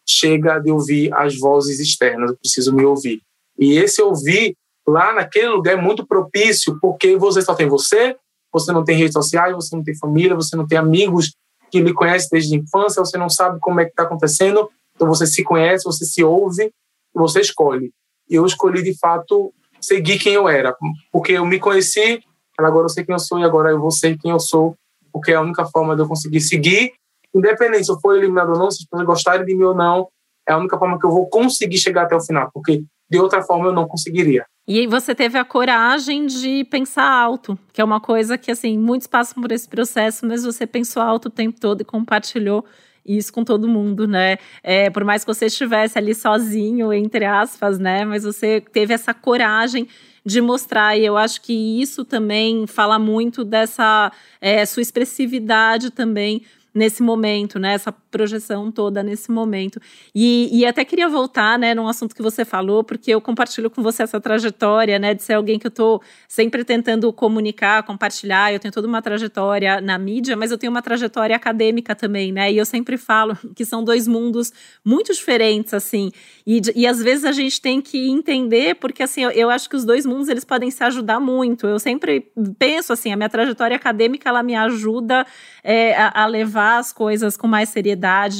chega 0.08 0.58
de 0.58 0.70
ouvir 0.70 1.12
as 1.12 1.38
vozes 1.38 1.78
externas, 1.78 2.30
eu 2.30 2.36
preciso 2.36 2.74
me 2.74 2.84
ouvir. 2.84 3.20
E 3.58 3.76
esse 3.76 4.00
ouvir 4.00 4.56
lá 4.86 5.12
naquele 5.12 5.48
lugar 5.48 5.74
é 5.74 5.80
muito 5.80 6.06
propício, 6.06 6.78
porque 6.80 7.16
você 7.16 7.42
só 7.42 7.54
tem 7.54 7.68
você, 7.68 8.16
você 8.52 8.72
não 8.72 8.84
tem 8.84 8.96
redes 8.96 9.12
sociais, 9.12 9.54
você 9.54 9.76
não 9.76 9.84
tem 9.84 9.96
família, 9.96 10.34
você 10.34 10.56
não 10.56 10.66
tem 10.66 10.78
amigos 10.78 11.34
que 11.70 11.80
lhe 11.80 11.92
conhecem 11.92 12.28
desde 12.32 12.56
a 12.56 12.58
infância, 12.58 13.04
você 13.04 13.18
não 13.18 13.28
sabe 13.28 13.58
como 13.60 13.80
é 13.80 13.84
que 13.84 13.90
está 13.90 14.04
acontecendo, 14.04 14.70
então 14.96 15.06
você 15.06 15.26
se 15.26 15.44
conhece, 15.44 15.84
você 15.84 16.06
se 16.06 16.24
ouve, 16.24 16.72
você 17.12 17.40
escolhe. 17.40 17.92
E 18.30 18.34
eu 18.34 18.46
escolhi, 18.46 18.82
de 18.82 18.98
fato, 18.98 19.52
seguir 19.80 20.18
quem 20.18 20.32
eu 20.32 20.48
era, 20.48 20.74
porque 21.12 21.32
eu 21.32 21.44
me 21.44 21.58
conheci, 21.58 22.22
agora 22.56 22.86
eu 22.86 22.88
sei 22.88 23.04
quem 23.04 23.12
eu 23.12 23.18
sou 23.18 23.38
e 23.38 23.44
agora 23.44 23.70
eu 23.70 23.78
vou 23.78 23.90
ser 23.90 24.16
quem 24.18 24.30
eu 24.30 24.40
sou, 24.40 24.74
porque 25.12 25.32
é 25.32 25.34
a 25.34 25.42
única 25.42 25.66
forma 25.66 25.94
de 25.94 26.02
eu 26.02 26.08
conseguir 26.08 26.40
seguir 26.40 26.92
independente 27.34 27.84
se 27.84 27.92
eu 27.92 28.00
for 28.00 28.16
eliminado 28.16 28.50
ou 28.50 28.58
não, 28.58 28.70
se 28.70 28.86
pessoas 28.88 29.06
gostarem 29.06 29.46
de 29.46 29.54
mim 29.54 29.64
ou 29.64 29.74
não, 29.74 30.08
é 30.48 30.52
a 30.52 30.58
única 30.58 30.78
forma 30.78 30.98
que 30.98 31.04
eu 31.04 31.10
vou 31.10 31.28
conseguir 31.28 31.78
chegar 31.78 32.02
até 32.02 32.16
o 32.16 32.20
final, 32.20 32.50
porque 32.52 32.82
de 33.10 33.18
outra 33.18 33.42
forma 33.42 33.66
eu 33.66 33.72
não 33.72 33.86
conseguiria. 33.86 34.44
E 34.66 34.86
você 34.86 35.14
teve 35.14 35.38
a 35.38 35.44
coragem 35.44 36.26
de 36.26 36.64
pensar 36.64 37.10
alto, 37.10 37.58
que 37.72 37.80
é 37.80 37.84
uma 37.84 38.00
coisa 38.00 38.36
que, 38.36 38.50
assim, 38.50 38.76
muitos 38.76 39.06
passam 39.06 39.42
por 39.42 39.50
esse 39.50 39.66
processo, 39.66 40.26
mas 40.26 40.44
você 40.44 40.66
pensou 40.66 41.02
alto 41.02 41.28
o 41.28 41.30
tempo 41.30 41.58
todo 41.58 41.80
e 41.80 41.84
compartilhou 41.84 42.64
isso 43.04 43.32
com 43.32 43.42
todo 43.42 43.66
mundo, 43.66 44.06
né? 44.06 44.36
É, 44.62 44.90
por 44.90 45.04
mais 45.04 45.24
que 45.24 45.34
você 45.34 45.46
estivesse 45.46 45.96
ali 45.96 46.14
sozinho, 46.14 46.92
entre 46.92 47.24
aspas, 47.24 47.78
né? 47.78 48.04
Mas 48.04 48.24
você 48.24 48.60
teve 48.60 48.92
essa 48.92 49.14
coragem 49.14 49.88
de 50.24 50.42
mostrar, 50.42 50.98
e 50.98 51.06
eu 51.06 51.16
acho 51.16 51.40
que 51.40 51.80
isso 51.80 52.04
também 52.04 52.66
fala 52.66 52.98
muito 52.98 53.46
dessa 53.46 54.12
é, 54.38 54.66
sua 54.66 54.82
expressividade 54.82 55.90
também 55.90 56.42
nesse 56.78 57.02
momento, 57.02 57.58
né? 57.58 57.74
Essa 57.74 57.92
projeção 58.10 58.70
toda 58.70 59.02
nesse 59.02 59.30
momento. 59.30 59.80
E, 60.14 60.48
e 60.52 60.66
até 60.66 60.84
queria 60.84 61.08
voltar, 61.08 61.58
né, 61.58 61.74
num 61.74 61.88
assunto 61.88 62.14
que 62.14 62.22
você 62.22 62.44
falou, 62.44 62.82
porque 62.82 63.10
eu 63.12 63.20
compartilho 63.20 63.70
com 63.70 63.82
você 63.82 64.02
essa 64.02 64.20
trajetória, 64.20 64.98
né, 64.98 65.14
de 65.14 65.22
ser 65.22 65.34
alguém 65.34 65.58
que 65.58 65.66
eu 65.66 65.70
estou 65.70 66.02
sempre 66.26 66.64
tentando 66.64 67.12
comunicar, 67.12 67.82
compartilhar. 67.82 68.52
Eu 68.52 68.58
tenho 68.58 68.72
toda 68.72 68.88
uma 68.88 69.02
trajetória 69.02 69.80
na 69.80 69.98
mídia, 69.98 70.36
mas 70.36 70.50
eu 70.50 70.58
tenho 70.58 70.70
uma 70.70 70.82
trajetória 70.82 71.36
acadêmica 71.36 71.94
também, 71.94 72.32
né? 72.32 72.50
E 72.52 72.56
eu 72.56 72.64
sempre 72.64 72.96
falo 72.96 73.36
que 73.54 73.64
são 73.64 73.84
dois 73.84 74.08
mundos 74.08 74.52
muito 74.84 75.12
diferentes, 75.12 75.74
assim. 75.74 76.10
E, 76.46 76.60
e 76.74 76.86
às 76.86 77.02
vezes 77.02 77.24
a 77.24 77.32
gente 77.32 77.60
tem 77.60 77.80
que 77.80 78.08
entender, 78.08 78.76
porque 78.76 79.02
assim, 79.02 79.22
eu, 79.22 79.30
eu 79.30 79.50
acho 79.50 79.68
que 79.68 79.76
os 79.76 79.84
dois 79.84 80.06
mundos 80.06 80.28
eles 80.28 80.44
podem 80.44 80.70
se 80.70 80.82
ajudar 80.82 81.20
muito. 81.20 81.66
Eu 81.66 81.78
sempre 81.78 82.30
penso 82.58 82.92
assim, 82.92 83.12
a 83.12 83.16
minha 83.16 83.28
trajetória 83.28 83.76
acadêmica 83.76 84.28
ela 84.28 84.42
me 84.42 84.54
ajuda 84.54 85.26
é, 85.62 85.94
a, 85.94 86.22
a, 86.24 86.26
levar 86.26 86.78
as 86.78 86.92
coisas 86.92 87.36
com 87.36 87.46
mais 87.46 87.68
seriedade 87.68 87.97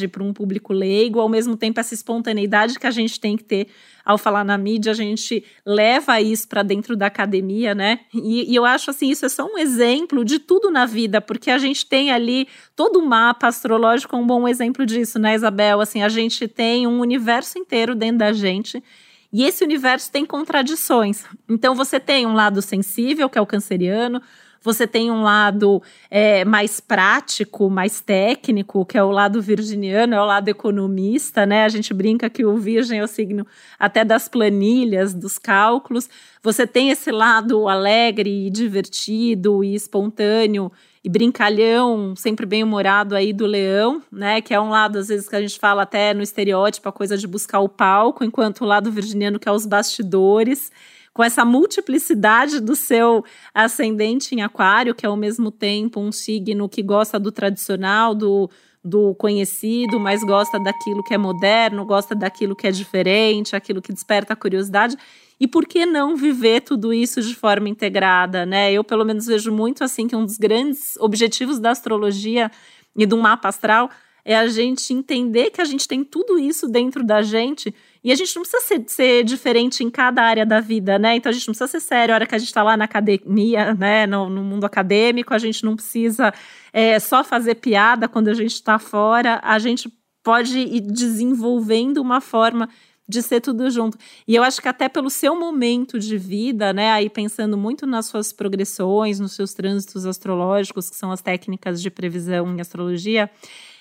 para 0.09 0.23
um 0.23 0.33
público 0.33 0.73
leigo, 0.73 1.21
ao 1.21 1.29
mesmo 1.29 1.57
tempo 1.57 1.81
essa 1.81 1.95
espontaneidade 1.95 2.79
que 2.79 2.87
a 2.87 2.91
gente 2.91 3.19
tem 3.19 3.37
que 3.37 3.45
ter 3.45 3.69
ao 4.09 4.17
falar 4.17 4.43
na 4.43 4.57
mídia, 4.57 4.93
a 4.93 4.95
gente 4.95 5.45
leva 5.67 6.19
isso 6.19 6.49
para 6.49 6.63
dentro 6.63 6.97
da 6.97 7.07
academia, 7.07 7.75
né? 7.75 8.01
E, 8.15 8.51
e, 8.51 8.57
eu 8.57 8.65
acho 8.65 8.91
assim, 8.91 9.11
isso 9.11 9.27
é 9.27 9.29
só 9.29 9.45
um 9.45 9.59
exemplo 9.59 10.25
de 10.25 10.39
tudo 10.39 10.71
na 10.71 10.87
vida, 10.87 11.21
porque 11.21 11.51
a 11.51 11.59
gente 11.59 11.85
tem 11.85 12.11
ali 12.11 12.49
todo 12.75 13.01
o 13.01 13.07
mapa 13.07 13.49
astrológico, 13.49 14.17
um 14.17 14.27
bom 14.27 14.49
exemplo 14.49 14.87
disso, 14.87 15.19
né, 15.19 15.35
Isabel? 15.35 15.83
Assim, 15.83 16.03
a 16.03 16.09
gente 16.09 16.49
tem 16.49 16.87
um 16.87 17.01
universo 17.01 17.59
inteiro 17.59 17.95
dentro 17.95 18.19
da 18.19 18.33
gente. 18.33 18.83
E 19.31 19.45
esse 19.45 19.63
universo 19.63 20.11
tem 20.11 20.25
contradições. 20.25 21.25
Então, 21.47 21.75
você 21.75 22.01
tem 22.01 22.27
um 22.27 22.33
lado 22.33 22.63
sensível, 22.63 23.29
que 23.29 23.37
é 23.37 23.41
o 23.43 23.47
canceriano, 23.47 24.23
você 24.69 24.87
tem 24.87 25.11
um 25.11 25.23
lado 25.23 25.83
é, 26.11 26.45
mais 26.45 26.79
prático, 26.79 27.71
mais 27.71 28.03
técnico, 28.03 28.85
que 28.85 28.99
é 28.99 29.03
o 29.03 29.11
lado 29.11 29.41
virginiano, 29.41 30.15
é 30.15 30.21
o 30.21 30.27
lado 30.27 30.49
economista, 30.49 31.47
né? 31.47 31.65
A 31.65 31.71
gente 31.71 31.95
brinca 31.95 32.29
que 32.29 32.45
o 32.45 32.55
virgem 32.59 32.99
é 32.99 33.03
o 33.03 33.07
signo 33.07 33.47
até 33.79 34.05
das 34.05 34.29
planilhas, 34.29 35.15
dos 35.15 35.39
cálculos. 35.39 36.11
Você 36.43 36.67
tem 36.67 36.91
esse 36.91 37.11
lado 37.11 37.67
alegre 37.67 38.47
e 38.47 38.51
divertido 38.51 39.65
e 39.65 39.75
espontâneo 39.75 40.71
e 41.03 41.09
brincalhão, 41.09 42.15
sempre 42.15 42.45
bem 42.45 42.63
humorado 42.63 43.17
aí 43.17 43.33
do 43.33 43.47
leão, 43.47 44.03
né? 44.13 44.43
Que 44.43 44.53
é 44.53 44.61
um 44.61 44.69
lado, 44.69 44.99
às 44.99 45.09
vezes, 45.09 45.31
que 45.31 45.37
a 45.37 45.41
gente 45.41 45.59
fala 45.59 45.83
até 45.83 46.13
no 46.13 46.23
estereótipo, 46.23 46.87
a 46.91 46.93
coisa 46.93 47.17
de 47.17 47.27
buscar 47.27 47.61
o 47.61 47.71
palco, 47.71 48.23
enquanto 48.23 48.61
o 48.61 48.67
lado 48.67 48.93
virginiano 48.93 49.39
que 49.39 49.49
é 49.49 49.53
os 49.53 49.65
bastidores 49.65 50.71
com 51.19 51.25
essa 51.25 51.45
multiplicidade 51.45 52.61
do 52.61 52.77
seu 52.77 53.25
ascendente 53.53 54.37
em 54.37 54.41
Aquário, 54.41 54.95
que 54.95 55.05
é 55.05 55.09
ao 55.09 55.17
mesmo 55.17 55.51
tempo 55.51 55.99
um 55.99 56.13
signo 56.13 56.69
que 56.69 56.81
gosta 56.81 57.19
do 57.19 57.33
tradicional, 57.33 58.15
do, 58.15 58.49
do 58.85 59.17
conhecido, 59.17 59.99
mas 59.99 60.23
gosta 60.23 60.61
daquilo 60.61 61.03
que 61.03 61.13
é 61.13 61.19
moderno, 61.19 61.85
gosta 61.85 62.15
daquilo 62.15 62.55
que 62.55 62.69
é 62.69 62.71
diferente, 62.71 63.57
aquilo 63.57 63.83
que 63.83 63.93
desperta 63.93 64.33
a 64.33 64.37
curiosidade. 64.37 64.97
E 65.41 65.49
por 65.49 65.67
que 65.67 65.85
não 65.85 66.15
viver 66.15 66.61
tudo 66.61 66.95
isso 66.95 67.21
de 67.21 67.35
forma 67.35 67.69
integrada, 67.69 68.47
né? 68.47 68.73
Eu, 68.73 68.85
pelo 68.85 69.05
menos, 69.05 69.27
vejo 69.27 69.51
muito 69.51 69.83
assim 69.83 70.07
que 70.07 70.15
um 70.15 70.25
dos 70.25 70.37
grandes 70.37 70.97
objetivos 70.99 71.59
da 71.59 71.73
astrologia 71.73 72.49
e 72.97 73.05
do 73.05 73.19
mapa 73.19 73.49
astral 73.49 73.91
é 74.25 74.37
a 74.37 74.47
gente 74.47 74.95
entender 74.95 75.51
que 75.51 75.61
a 75.61 75.65
gente 75.65 75.89
tem 75.89 76.05
tudo 76.05 76.39
isso 76.39 76.69
dentro 76.69 77.03
da 77.03 77.23
gente 77.23 77.75
e 78.03 78.13
a 78.13 78.15
gente 78.15 78.35
não 78.37 78.43
precisa 78.43 78.63
ser, 78.63 78.85
ser, 78.87 79.25
diferente 79.25 79.83
em 79.83 79.91
cada 79.91 80.23
área 80.23 80.47
da 80.47 80.61
vida, 80.61 80.99
né? 80.99 81.17
Então 81.17 81.31
a 81.31 81.33
gente 81.33 81.47
não 81.49 81.53
precisa 81.53 81.79
ser 81.79 81.81
sério 81.81 82.15
a 82.15 82.17
hora 82.17 82.27
que 82.27 82.35
a 82.35 82.39
gente 82.39 82.49
está 82.49 82.63
lá 82.63 82.77
na 82.77 82.85
academia, 82.85 83.75
né? 83.75 84.07
No, 84.07 84.29
no, 84.29 84.43
mundo 84.43 84.65
acadêmico, 84.65 85.35
a 85.35 85.39
gente 85.39 85.65
não 85.65 85.75
precisa 85.75 86.33
é, 86.73 86.99
só 86.99 87.25
fazer 87.25 87.57
piada 87.57 88.09
quando 88.09 88.29
a 88.29 88.35
gente 88.35 88.55
está 88.55 88.79
fora. 88.79 89.41
A 89.43 89.59
gente 89.59 89.93
pode 90.23 90.59
ir 90.59 90.81
desenvolvendo 90.81 91.99
uma 91.99 92.21
forma 92.21 92.69
de 93.09 93.23
ser 93.23 93.41
tudo 93.41 93.71
junto. 93.71 93.97
E 94.27 94.35
eu 94.35 94.43
acho 94.43 94.61
que 94.61 94.69
até 94.69 94.89
pelo 94.89 95.09
seu 95.09 95.35
momento 95.35 95.99
de 95.99 96.19
vida, 96.19 96.73
né, 96.75 96.91
aí 96.91 97.09
pensando 97.09 97.57
muito 97.57 97.87
nas 97.87 98.07
suas 98.07 98.33
progressões, 98.33 99.19
nos 99.19 99.33
seus 99.33 99.55
trânsitos 99.55 100.05
astrológicos, 100.05 100.91
que 100.91 100.97
são 100.97 101.11
as 101.11 101.23
técnicas 101.23 101.81
de 101.81 101.91
previsão 101.91 102.55
em 102.55 102.61
astrologia, 102.61 103.31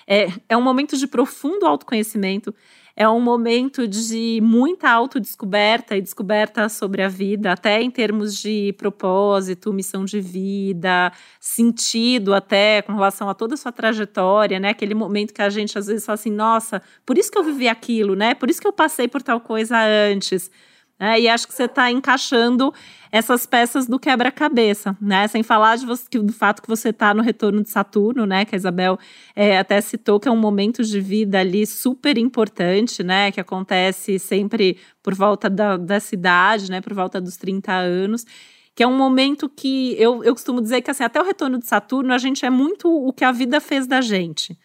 é, 0.06 0.28
é 0.48 0.56
um 0.56 0.62
momento 0.62 0.96
de 0.96 1.06
profundo 1.06 1.66
autoconhecimento, 1.66 2.54
é 3.00 3.08
um 3.08 3.20
momento 3.20 3.86
de 3.86 4.40
muita 4.42 4.90
autodescoberta 4.90 5.96
e 5.96 6.00
descoberta 6.00 6.68
sobre 6.68 7.00
a 7.00 7.08
vida, 7.08 7.52
até 7.52 7.80
em 7.80 7.92
termos 7.92 8.36
de 8.36 8.72
propósito, 8.72 9.72
missão 9.72 10.04
de 10.04 10.20
vida, 10.20 11.12
sentido 11.38 12.34
até 12.34 12.82
com 12.82 12.94
relação 12.94 13.28
a 13.28 13.34
toda 13.34 13.54
a 13.54 13.56
sua 13.56 13.70
trajetória, 13.70 14.58
né? 14.58 14.70
Aquele 14.70 14.96
momento 14.96 15.32
que 15.32 15.40
a 15.40 15.48
gente 15.48 15.78
às 15.78 15.86
vezes 15.86 16.04
fala 16.04 16.14
assim, 16.14 16.32
nossa, 16.32 16.82
por 17.06 17.16
isso 17.16 17.30
que 17.30 17.38
eu 17.38 17.44
vivi 17.44 17.68
aquilo, 17.68 18.16
né? 18.16 18.34
Por 18.34 18.50
isso 18.50 18.60
que 18.60 18.66
eu 18.66 18.72
passei 18.72 19.06
por 19.06 19.22
tal 19.22 19.40
coisa 19.40 19.78
antes. 19.80 20.50
É, 21.00 21.20
e 21.20 21.28
acho 21.28 21.46
que 21.46 21.54
você 21.54 21.64
está 21.64 21.90
encaixando 21.92 22.74
essas 23.10 23.46
peças 23.46 23.86
do 23.86 24.00
quebra-cabeça, 24.00 24.96
né? 25.00 25.28
Sem 25.28 25.42
falar 25.44 25.76
de 25.76 25.86
você, 25.86 26.04
do 26.18 26.32
fato 26.32 26.60
que 26.60 26.68
você 26.68 26.88
está 26.88 27.14
no 27.14 27.22
retorno 27.22 27.62
de 27.62 27.70
Saturno, 27.70 28.26
né? 28.26 28.44
Que 28.44 28.56
a 28.56 28.58
Isabel 28.58 28.98
é, 29.34 29.58
até 29.58 29.80
citou 29.80 30.18
que 30.18 30.28
é 30.28 30.30
um 30.30 30.36
momento 30.36 30.82
de 30.82 31.00
vida 31.00 31.38
ali 31.38 31.64
super 31.66 32.18
importante, 32.18 33.04
né? 33.04 33.30
Que 33.30 33.40
acontece 33.40 34.18
sempre 34.18 34.76
por 35.02 35.14
volta 35.14 35.48
da, 35.48 35.76
da 35.76 36.00
cidade, 36.00 36.68
né? 36.70 36.80
Por 36.80 36.94
volta 36.94 37.20
dos 37.20 37.36
30 37.36 37.72
anos. 37.72 38.26
Que 38.74 38.82
é 38.82 38.86
um 38.86 38.96
momento 38.96 39.48
que 39.48 39.94
eu, 39.98 40.22
eu 40.24 40.34
costumo 40.34 40.60
dizer 40.60 40.82
que 40.82 40.90
assim, 40.90 41.04
até 41.04 41.20
o 41.20 41.24
retorno 41.24 41.58
de 41.58 41.66
Saturno, 41.66 42.12
a 42.12 42.18
gente 42.18 42.44
é 42.44 42.50
muito 42.50 42.88
o 42.88 43.12
que 43.12 43.24
a 43.24 43.32
vida 43.32 43.60
fez 43.60 43.86
da 43.86 44.00
gente 44.00 44.58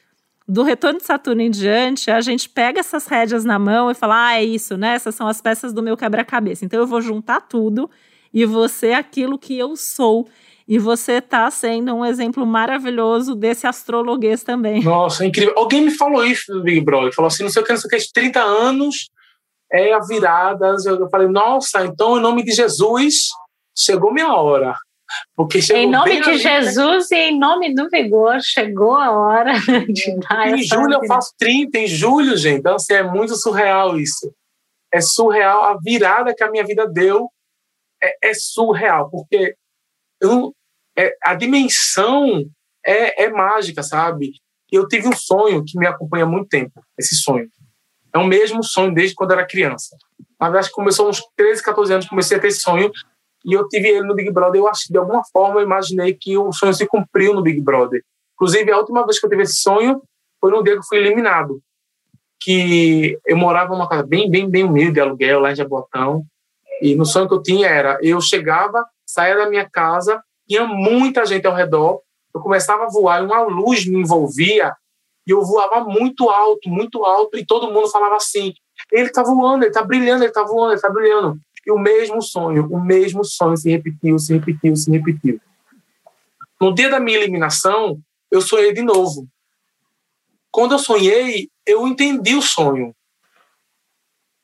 do 0.47 0.63
retorno 0.63 0.99
de 0.99 1.05
Saturno 1.05 1.41
em 1.41 1.49
diante, 1.49 2.11
a 2.11 2.19
gente 2.21 2.49
pega 2.49 2.79
essas 2.79 3.07
rédeas 3.07 3.45
na 3.45 3.57
mão 3.57 3.89
e 3.89 3.93
fala: 3.93 4.27
ah, 4.27 4.35
é 4.35 4.43
isso, 4.43 4.77
né? 4.77 4.95
Essas 4.95 5.15
são 5.15 5.27
as 5.27 5.41
peças 5.41 5.73
do 5.73 5.81
meu 5.81 5.95
quebra-cabeça. 5.95 6.65
Então 6.65 6.79
eu 6.79 6.87
vou 6.87 7.01
juntar 7.01 7.41
tudo 7.41 7.89
e 8.33 8.45
você 8.45 8.87
é 8.87 8.95
aquilo 8.95 9.39
que 9.39 9.57
eu 9.57 9.75
sou. 9.75 10.27
E 10.65 10.79
você 10.79 11.13
está 11.13 11.51
sendo 11.51 11.93
um 11.93 12.05
exemplo 12.05 12.45
maravilhoso 12.45 13.35
desse 13.35 13.67
astrologuês 13.67 14.43
também. 14.43 14.81
Nossa, 14.81 15.25
incrível. 15.25 15.53
Alguém 15.57 15.81
me 15.81 15.91
falou 15.91 16.25
isso 16.25 16.53
no 16.53 16.63
Big 16.63 16.81
Brother. 16.81 17.13
Falou 17.13 17.27
assim: 17.27 17.43
não 17.43 17.49
sei 17.49 17.61
o 17.61 17.65
que, 17.65 17.71
não 17.71 17.79
sei 17.79 17.87
o 17.87 18.01
que, 18.01 18.13
30 18.13 18.39
anos 18.41 19.09
é 19.71 19.93
a 19.93 19.99
virada. 19.99 20.75
Eu 20.85 21.09
falei: 21.09 21.27
nossa, 21.27 21.85
então 21.85 22.17
em 22.17 22.21
nome 22.21 22.43
de 22.43 22.51
Jesus, 22.51 23.29
chegou 23.77 24.13
minha 24.13 24.33
hora. 24.33 24.75
Porque 25.35 25.59
em 25.73 25.89
nome 25.89 26.21
de 26.21 26.37
Jesus 26.37 27.11
e 27.11 27.15
em 27.15 27.39
nome 27.39 27.73
do 27.73 27.89
vigor, 27.89 28.39
chegou 28.41 28.95
a 28.95 29.11
hora 29.11 29.53
de 29.87 30.17
dar 30.19 30.49
Em 30.49 30.63
julho 30.63 30.85
vida. 30.85 30.99
eu 31.01 31.07
faço 31.07 31.33
30, 31.37 31.79
em 31.79 31.87
julho, 31.87 32.37
gente. 32.37 32.59
Então, 32.59 32.75
assim, 32.75 32.93
é 32.93 33.03
muito 33.03 33.35
surreal 33.35 33.99
isso. 33.99 34.33
É 34.93 35.01
surreal 35.01 35.63
a 35.63 35.77
virada 35.81 36.33
que 36.35 36.43
a 36.43 36.51
minha 36.51 36.63
vida 36.63 36.87
deu. 36.87 37.29
É, 38.01 38.29
é 38.29 38.33
surreal, 38.33 39.09
porque 39.09 39.55
eu, 40.21 40.53
é, 40.97 41.15
a 41.23 41.35
dimensão 41.35 42.45
é, 42.85 43.23
é 43.23 43.29
mágica, 43.29 43.81
sabe? 43.81 44.33
Eu 44.71 44.87
tive 44.87 45.07
um 45.07 45.15
sonho 45.15 45.63
que 45.65 45.77
me 45.77 45.87
acompanha 45.87 46.25
há 46.25 46.27
muito 46.27 46.49
tempo, 46.49 46.83
esse 46.97 47.15
sonho. 47.15 47.47
É 48.13 48.17
o 48.17 48.25
mesmo 48.25 48.63
sonho 48.63 48.93
desde 48.93 49.15
quando 49.15 49.31
eu 49.31 49.37
era 49.37 49.47
criança. 49.47 49.95
Na 50.39 50.49
verdade, 50.49 50.71
começou 50.71 51.09
uns 51.09 51.21
13, 51.35 51.63
14 51.63 51.93
anos, 51.93 52.07
comecei 52.07 52.37
a 52.37 52.39
ter 52.39 52.47
esse 52.47 52.59
sonho 52.59 52.91
e 53.45 53.53
eu 53.53 53.67
tive 53.67 53.89
ele 53.89 54.07
no 54.07 54.15
Big 54.15 54.31
Brother. 54.31 54.61
Eu 54.61 54.67
acho 54.67 54.85
que 54.85 54.93
de 54.93 54.97
alguma 54.97 55.23
forma 55.31 55.59
eu 55.59 55.65
imaginei 55.65 56.13
que 56.13 56.37
o 56.37 56.51
sonho 56.51 56.73
se 56.73 56.87
cumpriu 56.87 57.33
no 57.33 57.41
Big 57.41 57.59
Brother. 57.59 58.03
Inclusive, 58.35 58.71
a 58.71 58.77
última 58.77 59.03
vez 59.05 59.19
que 59.19 59.25
eu 59.25 59.29
tive 59.29 59.43
esse 59.43 59.61
sonho 59.61 60.01
foi 60.39 60.51
no 60.51 60.63
dia 60.63 60.73
que 60.73 60.79
eu 60.79 60.83
fui 60.87 60.97
eliminado. 60.97 61.61
Que 62.41 63.17
eu 63.25 63.37
morava 63.37 63.73
numa 63.73 63.87
casa 63.87 64.03
bem, 64.03 64.29
bem, 64.29 64.49
bem 64.49 64.63
humilde, 64.63 64.93
de 64.93 64.99
aluguel, 64.99 65.39
lá 65.39 65.51
em 65.51 65.55
Jabotão. 65.55 66.23
E 66.81 66.95
no 66.95 67.05
sonho 67.05 67.27
que 67.27 67.33
eu 67.33 67.41
tinha 67.41 67.67
era: 67.67 67.97
eu 68.01 68.19
chegava, 68.19 68.85
saía 69.05 69.37
da 69.37 69.49
minha 69.49 69.69
casa, 69.69 70.21
tinha 70.47 70.65
muita 70.65 71.25
gente 71.25 71.47
ao 71.47 71.55
redor, 71.55 72.01
eu 72.33 72.41
começava 72.41 72.83
a 72.83 72.89
voar 72.89 73.21
e 73.21 73.25
uma 73.25 73.43
luz 73.43 73.85
me 73.85 73.99
envolvia 73.99 74.73
e 75.25 75.31
eu 75.31 75.41
voava 75.41 75.85
muito 75.85 76.29
alto, 76.29 76.69
muito 76.69 77.05
alto, 77.05 77.37
e 77.37 77.45
todo 77.45 77.71
mundo 77.71 77.89
falava 77.89 78.15
assim: 78.15 78.53
ele 78.91 79.07
está 79.07 79.23
voando, 79.23 79.63
ele 79.63 79.69
está 79.69 79.83
brilhando, 79.83 80.23
ele 80.23 80.31
está 80.31 80.43
voando, 80.43 80.71
ele 80.71 80.75
está 80.75 80.89
brilhando. 80.89 81.37
E 81.65 81.71
o 81.71 81.79
mesmo 81.79 82.21
sonho, 82.21 82.67
o 82.69 82.79
mesmo 82.83 83.23
sonho 83.23 83.55
se 83.55 83.69
repetiu, 83.69 84.19
se 84.19 84.33
repetiu, 84.33 84.75
se 84.75 84.91
repetiu. 84.91 85.39
No 86.59 86.73
dia 86.73 86.89
da 86.89 86.99
minha 86.99 87.17
eliminação, 87.17 87.99
eu 88.29 88.41
sonhei 88.41 88.73
de 88.73 88.81
novo. 88.81 89.27
Quando 90.51 90.73
eu 90.73 90.79
sonhei, 90.79 91.49
eu 91.65 91.87
entendi 91.87 92.35
o 92.35 92.41
sonho. 92.41 92.95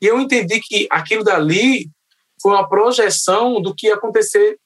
E 0.02 0.06
eu 0.08 0.20
entendi 0.20 0.60
que 0.60 0.88
aquilo 0.90 1.24
dali 1.24 1.90
foi 2.42 2.54
uma 2.54 2.68
projeção 2.68 3.62
do 3.62 3.76
que 3.76 3.88
ia 3.88 3.96
acontecer 3.96 4.58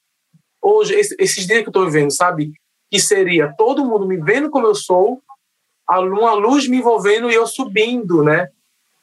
hoje, 0.62 0.94
esses 0.94 1.46
dias 1.46 1.60
que 1.60 1.66
eu 1.66 1.72
estou 1.72 1.86
vivendo, 1.86 2.12
sabe? 2.12 2.54
Que 2.90 3.00
seria 3.00 3.54
todo 3.58 3.86
mundo 3.86 4.08
me 4.08 4.18
vendo 4.18 4.50
como 4.50 4.68
eu 4.68 4.76
sou, 4.76 5.22
uma 5.90 6.34
luz 6.34 6.68
me 6.68 6.78
envolvendo 6.78 7.30
e 7.30 7.34
eu 7.34 7.46
subindo, 7.46 8.24
né? 8.24 8.48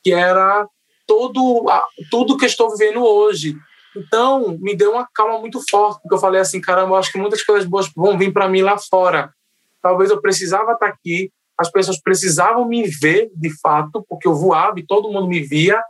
Que 0.02 0.12
era 0.12 0.66
todo 1.10 1.66
tudo 2.08 2.36
que 2.36 2.46
estou 2.46 2.70
vivendo 2.70 3.02
hoje. 3.04 3.56
Então, 3.96 4.56
me 4.60 4.76
deu 4.76 4.92
uma 4.92 5.08
calma 5.12 5.40
muito 5.40 5.60
forte, 5.68 6.00
porque 6.02 6.14
eu 6.14 6.20
falei 6.20 6.40
assim, 6.40 6.60
caramba, 6.60 6.92
eu 6.92 6.96
acho 6.96 7.10
que 7.10 7.18
muitas 7.18 7.42
coisas 7.42 7.68
boas 7.68 7.90
vão 7.96 8.16
vir 8.16 8.32
para 8.32 8.48
mim 8.48 8.62
lá 8.62 8.78
fora. 8.78 9.34
Talvez 9.82 10.10
eu 10.10 10.20
precisava 10.20 10.72
estar 10.72 10.86
aqui, 10.86 11.32
as 11.58 11.68
pessoas 11.68 12.00
precisavam 12.00 12.64
me 12.64 12.86
ver 12.86 13.28
de 13.34 13.50
fato, 13.60 14.04
porque 14.08 14.28
eu 14.28 14.34
voava 14.36 14.78
e 14.78 14.86
todo 14.86 15.10
mundo 15.10 15.26
me 15.26 15.40
via. 15.40 15.82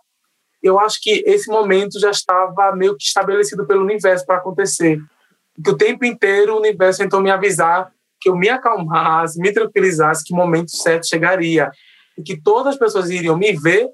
Eu 0.62 0.80
acho 0.80 0.98
que 1.02 1.22
esse 1.26 1.50
momento 1.50 2.00
já 2.00 2.10
estava 2.10 2.74
meio 2.74 2.96
que 2.96 3.04
estabelecido 3.04 3.66
pelo 3.66 3.82
universo 3.82 4.24
para 4.24 4.36
acontecer. 4.36 4.98
Que 5.62 5.70
o 5.70 5.76
tempo 5.76 6.06
inteiro 6.06 6.54
o 6.54 6.58
universo 6.58 7.00
tentou 7.00 7.20
me 7.20 7.30
avisar 7.30 7.92
que 8.18 8.30
eu 8.30 8.36
me 8.36 8.48
acalmasse, 8.48 9.38
me 9.38 9.52
tranquilizasse, 9.52 10.24
que 10.24 10.32
o 10.32 10.36
momento 10.36 10.74
certo 10.74 11.06
chegaria. 11.06 11.70
E 12.16 12.22
que 12.22 12.40
todas 12.40 12.74
as 12.74 12.78
pessoas 12.78 13.10
iriam 13.10 13.36
me 13.36 13.52
ver 13.52 13.88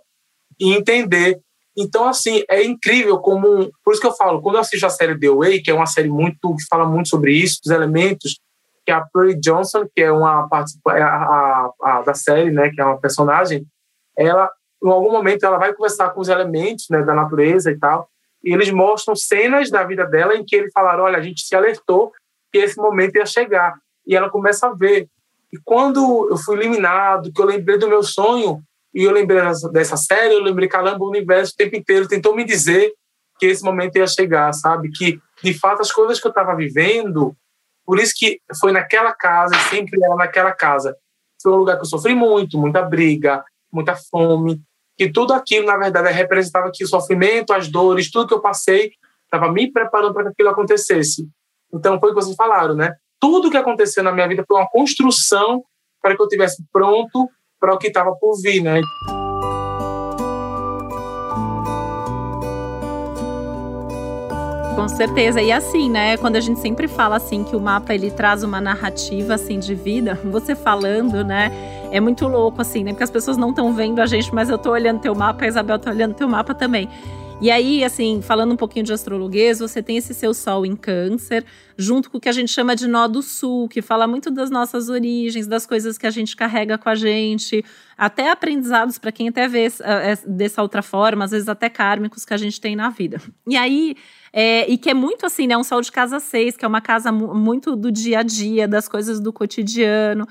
e 0.59 0.73
entender. 0.75 1.41
Então, 1.77 2.09
assim, 2.09 2.43
é 2.49 2.65
incrível 2.65 3.19
como. 3.19 3.71
Por 3.85 3.93
isso 3.93 4.01
que 4.01 4.07
eu 4.07 4.15
falo, 4.15 4.41
quando 4.41 4.57
eu 4.57 4.63
assisto 4.63 4.87
a 4.87 4.91
série 4.91 5.19
The 5.19 5.29
Way, 5.29 5.63
que 5.63 5.71
é 5.71 5.75
uma 5.75 5.87
série 5.87 6.09
muito 6.09 6.55
que 6.57 6.65
fala 6.69 6.87
muito 6.87 7.09
sobre 7.09 7.33
isso, 7.33 7.61
os 7.65 7.71
elementos, 7.71 8.41
que 8.85 8.93
a 8.93 9.05
Perry 9.13 9.39
Johnson, 9.39 9.87
que 9.95 10.03
é 10.03 10.11
uma 10.11 10.49
parte 10.49 10.73
é 10.89 11.03
a, 11.03 11.09
a, 11.09 11.71
a, 11.83 12.03
da 12.03 12.15
série, 12.15 12.51
né, 12.51 12.71
que 12.71 12.81
é 12.81 12.85
uma 12.85 13.01
personagem, 13.01 13.67
ela, 14.17 14.49
em 14.83 14.89
algum 14.89 15.11
momento, 15.11 15.45
ela 15.45 15.59
vai 15.59 15.75
conversar 15.75 16.11
com 16.11 16.21
os 16.21 16.29
elementos 16.29 16.87
né, 16.89 17.03
da 17.03 17.13
natureza 17.13 17.71
e 17.71 17.79
tal, 17.79 18.09
e 18.47 18.53
eles 18.53 18.71
mostram 18.71 19.17
cenas 19.17 19.71
da 19.71 19.83
vida 19.83 20.07
dela 20.07 20.37
em 20.37 20.45
que 20.45 20.55
eles 20.55 20.73
falaram: 20.73 21.05
olha, 21.05 21.19
a 21.19 21.23
gente 21.23 21.43
se 21.43 21.55
alertou 21.55 22.13
que 22.53 22.59
esse 22.59 22.77
momento 22.77 23.17
ia 23.17 23.27
chegar. 23.27 23.75
E 24.07 24.15
ela 24.15 24.31
começa 24.31 24.69
a 24.69 24.73
ver. 24.73 25.09
E 25.53 25.59
quando 25.65 26.29
eu 26.31 26.37
fui 26.37 26.57
eliminado, 26.57 27.33
que 27.33 27.41
eu 27.41 27.47
lembrei 27.47 27.77
do 27.77 27.89
meu 27.89 28.05
sonho, 28.05 28.63
e 28.97 29.05
eu 29.05 29.13
lembrei 29.13 29.43
dessa 29.73 29.97
série, 29.97 30.35
eu 30.35 30.43
lembrei, 30.43 30.69
caramba, 30.69 31.05
o 31.05 31.09
universo 31.11 31.53
o 31.53 31.57
tempo 31.57 31.77
inteiro 31.77 32.09
tentou 32.09 32.35
me 32.35 32.45
dizer 32.45 32.93
que 33.39 33.45
esse 33.45 33.63
momento 33.63 33.97
ia 33.97 34.07
chegar, 34.07 34.51
sabe? 34.55 34.91
Que, 34.91 35.21
de 35.43 35.53
fato, 35.53 35.83
as 35.83 35.93
coisas 35.93 36.19
que 36.19 36.27
eu 36.27 36.31
estava 36.31 36.57
vivendo 36.57 37.37
por 37.87 38.01
isso 38.01 38.13
que 38.17 38.41
foi 38.59 38.73
naquela 38.73 39.13
casa, 39.13 39.55
sempre 39.71 40.03
era 40.03 40.17
naquela 40.17 40.53
casa. 40.53 40.97
Foi 41.41 41.53
um 41.53 41.57
lugar 41.57 41.77
que 41.77 41.83
eu 41.83 41.89
sofri 41.89 42.15
muito, 42.15 42.59
muita 42.59 42.83
briga, 42.83 43.45
muita 43.73 43.95
fome, 43.95 44.61
que 44.99 45.13
tudo 45.13 45.33
aquilo, 45.33 45.67
na 45.67 45.77
verdade, 45.77 46.11
representava 46.11 46.71
que 46.75 46.83
o 46.83 46.89
sofrimento, 46.89 47.53
as 47.53 47.69
dores, 47.69 48.11
tudo 48.11 48.27
que 48.27 48.35
eu 48.35 48.41
passei, 48.41 48.91
estava 49.25 49.53
me 49.53 49.71
preparando 49.71 50.13
para 50.13 50.25
que 50.25 50.29
aquilo 50.31 50.49
acontecesse. 50.49 51.29
Então, 51.73 52.01
foi 52.01 52.11
o 52.11 52.15
que 52.15 52.23
vocês 52.23 52.35
falaram, 52.35 52.75
né? 52.75 52.95
Tudo 53.21 53.51
que 53.51 53.57
aconteceu 53.57 54.03
na 54.03 54.11
minha 54.11 54.27
vida 54.27 54.45
foi 54.47 54.59
uma 54.59 54.69
construção 54.69 55.63
para 56.03 56.17
que 56.17 56.23
eu 56.23 56.29
tivesse 56.29 56.65
pronto 56.73 57.29
para 57.61 57.75
o 57.75 57.79
que 57.79 57.89
estava 57.89 58.15
por 58.21 58.41
vir, 58.43 58.63
né? 58.63 58.81
Com 64.77 64.89
certeza. 64.89 65.41
E 65.41 65.51
assim, 65.51 65.89
né, 65.89 66.19
quando 66.19 66.37
a 66.37 66.41
gente 66.41 66.61
sempre 66.61 66.87
fala 66.87 67.17
assim 67.17 67.43
que 67.43 67.57
o 67.57 67.61
mapa 67.61 67.95
ele 67.95 68.11
traz 68.11 68.43
uma 68.43 68.61
narrativa 68.61 69.35
assim 69.35 69.59
de 69.59 69.75
vida, 69.75 70.21
você 70.25 70.55
falando, 70.55 71.25
né, 71.25 71.51
é 71.91 71.99
muito 71.99 72.29
louco 72.29 72.61
assim, 72.61 72.85
né? 72.85 72.93
Porque 72.93 73.05
as 73.05 73.11
pessoas 73.11 73.39
não 73.39 73.51
estão 73.51 73.73
vendo 73.73 74.01
a 74.01 74.07
gente, 74.07 74.35
mas 74.35 74.51
eu 74.51 74.59
tô 74.59 74.71
olhando 74.71 75.01
teu 75.01 75.15
mapa, 75.15 75.45
a 75.45 75.49
Isabel 75.49 75.79
tá 75.79 75.91
olhando 75.91 76.15
teu 76.15 76.29
mapa 76.29 76.55
também. 76.55 76.91
E 77.39 77.51
aí, 77.51 77.85
assim, 77.85 78.23
falando 78.23 78.53
um 78.53 78.57
pouquinho 78.57 78.85
de 78.85 78.95
astrologuês, 78.95 79.59
você 79.59 79.83
tem 79.83 79.99
esse 79.99 80.15
seu 80.15 80.33
sol 80.33 80.65
em 80.65 80.75
câncer, 80.75 81.45
junto 81.77 82.11
com 82.11 82.17
o 82.17 82.21
que 82.21 82.31
a 82.31 82.33
gente 82.33 82.51
chama 82.51 82.75
de 82.75 82.89
nó 82.89 83.07
do 83.07 83.21
sul, 83.21 83.69
que 83.69 83.83
fala 83.83 84.07
muito 84.07 84.31
das 84.31 84.49
nossas 84.49 84.89
origens, 84.89 85.47
das 85.47 85.67
coisas 85.67 85.99
que 85.99 86.07
a 86.07 86.11
gente 86.11 86.35
carrega 86.35 86.79
com 86.79 86.89
a 86.89 86.95
gente, 86.95 87.63
até 87.97 88.31
aprendizados 88.31 88.99
para 88.99 89.13
quem 89.13 89.29
até 89.29 89.47
vê 89.47 89.67
uh, 89.67 90.31
dessa 90.31 90.63
outra 90.63 90.81
forma, 90.81 91.27
às 91.27 91.31
vezes 91.31 91.47
até 91.47 91.69
kármicos 91.69 92.25
que 92.25 92.33
a 92.33 92.39
gente 92.39 92.59
tem 92.59 92.75
na 92.75 92.89
vida. 92.89 93.21
E 93.47 93.55
aí, 93.55 93.97
é, 94.33 94.69
e 94.71 94.79
que 94.79 94.89
é 94.89 94.95
muito 94.95 95.27
assim, 95.27 95.47
né? 95.47 95.59
Um 95.59 95.65
sol 95.65 95.83
de 95.83 95.93
casa 95.93 96.19
6, 96.19 96.57
que 96.57 96.65
é 96.65 96.69
uma 96.69 96.81
casa 96.81 97.13
muito 97.13 97.77
do 97.77 97.93
dia 97.93 98.21
a 98.21 98.23
dia, 98.23 98.67
das 98.67 98.89
coisas 98.89 99.21
do 99.21 99.31
cotidiano. 99.31 100.27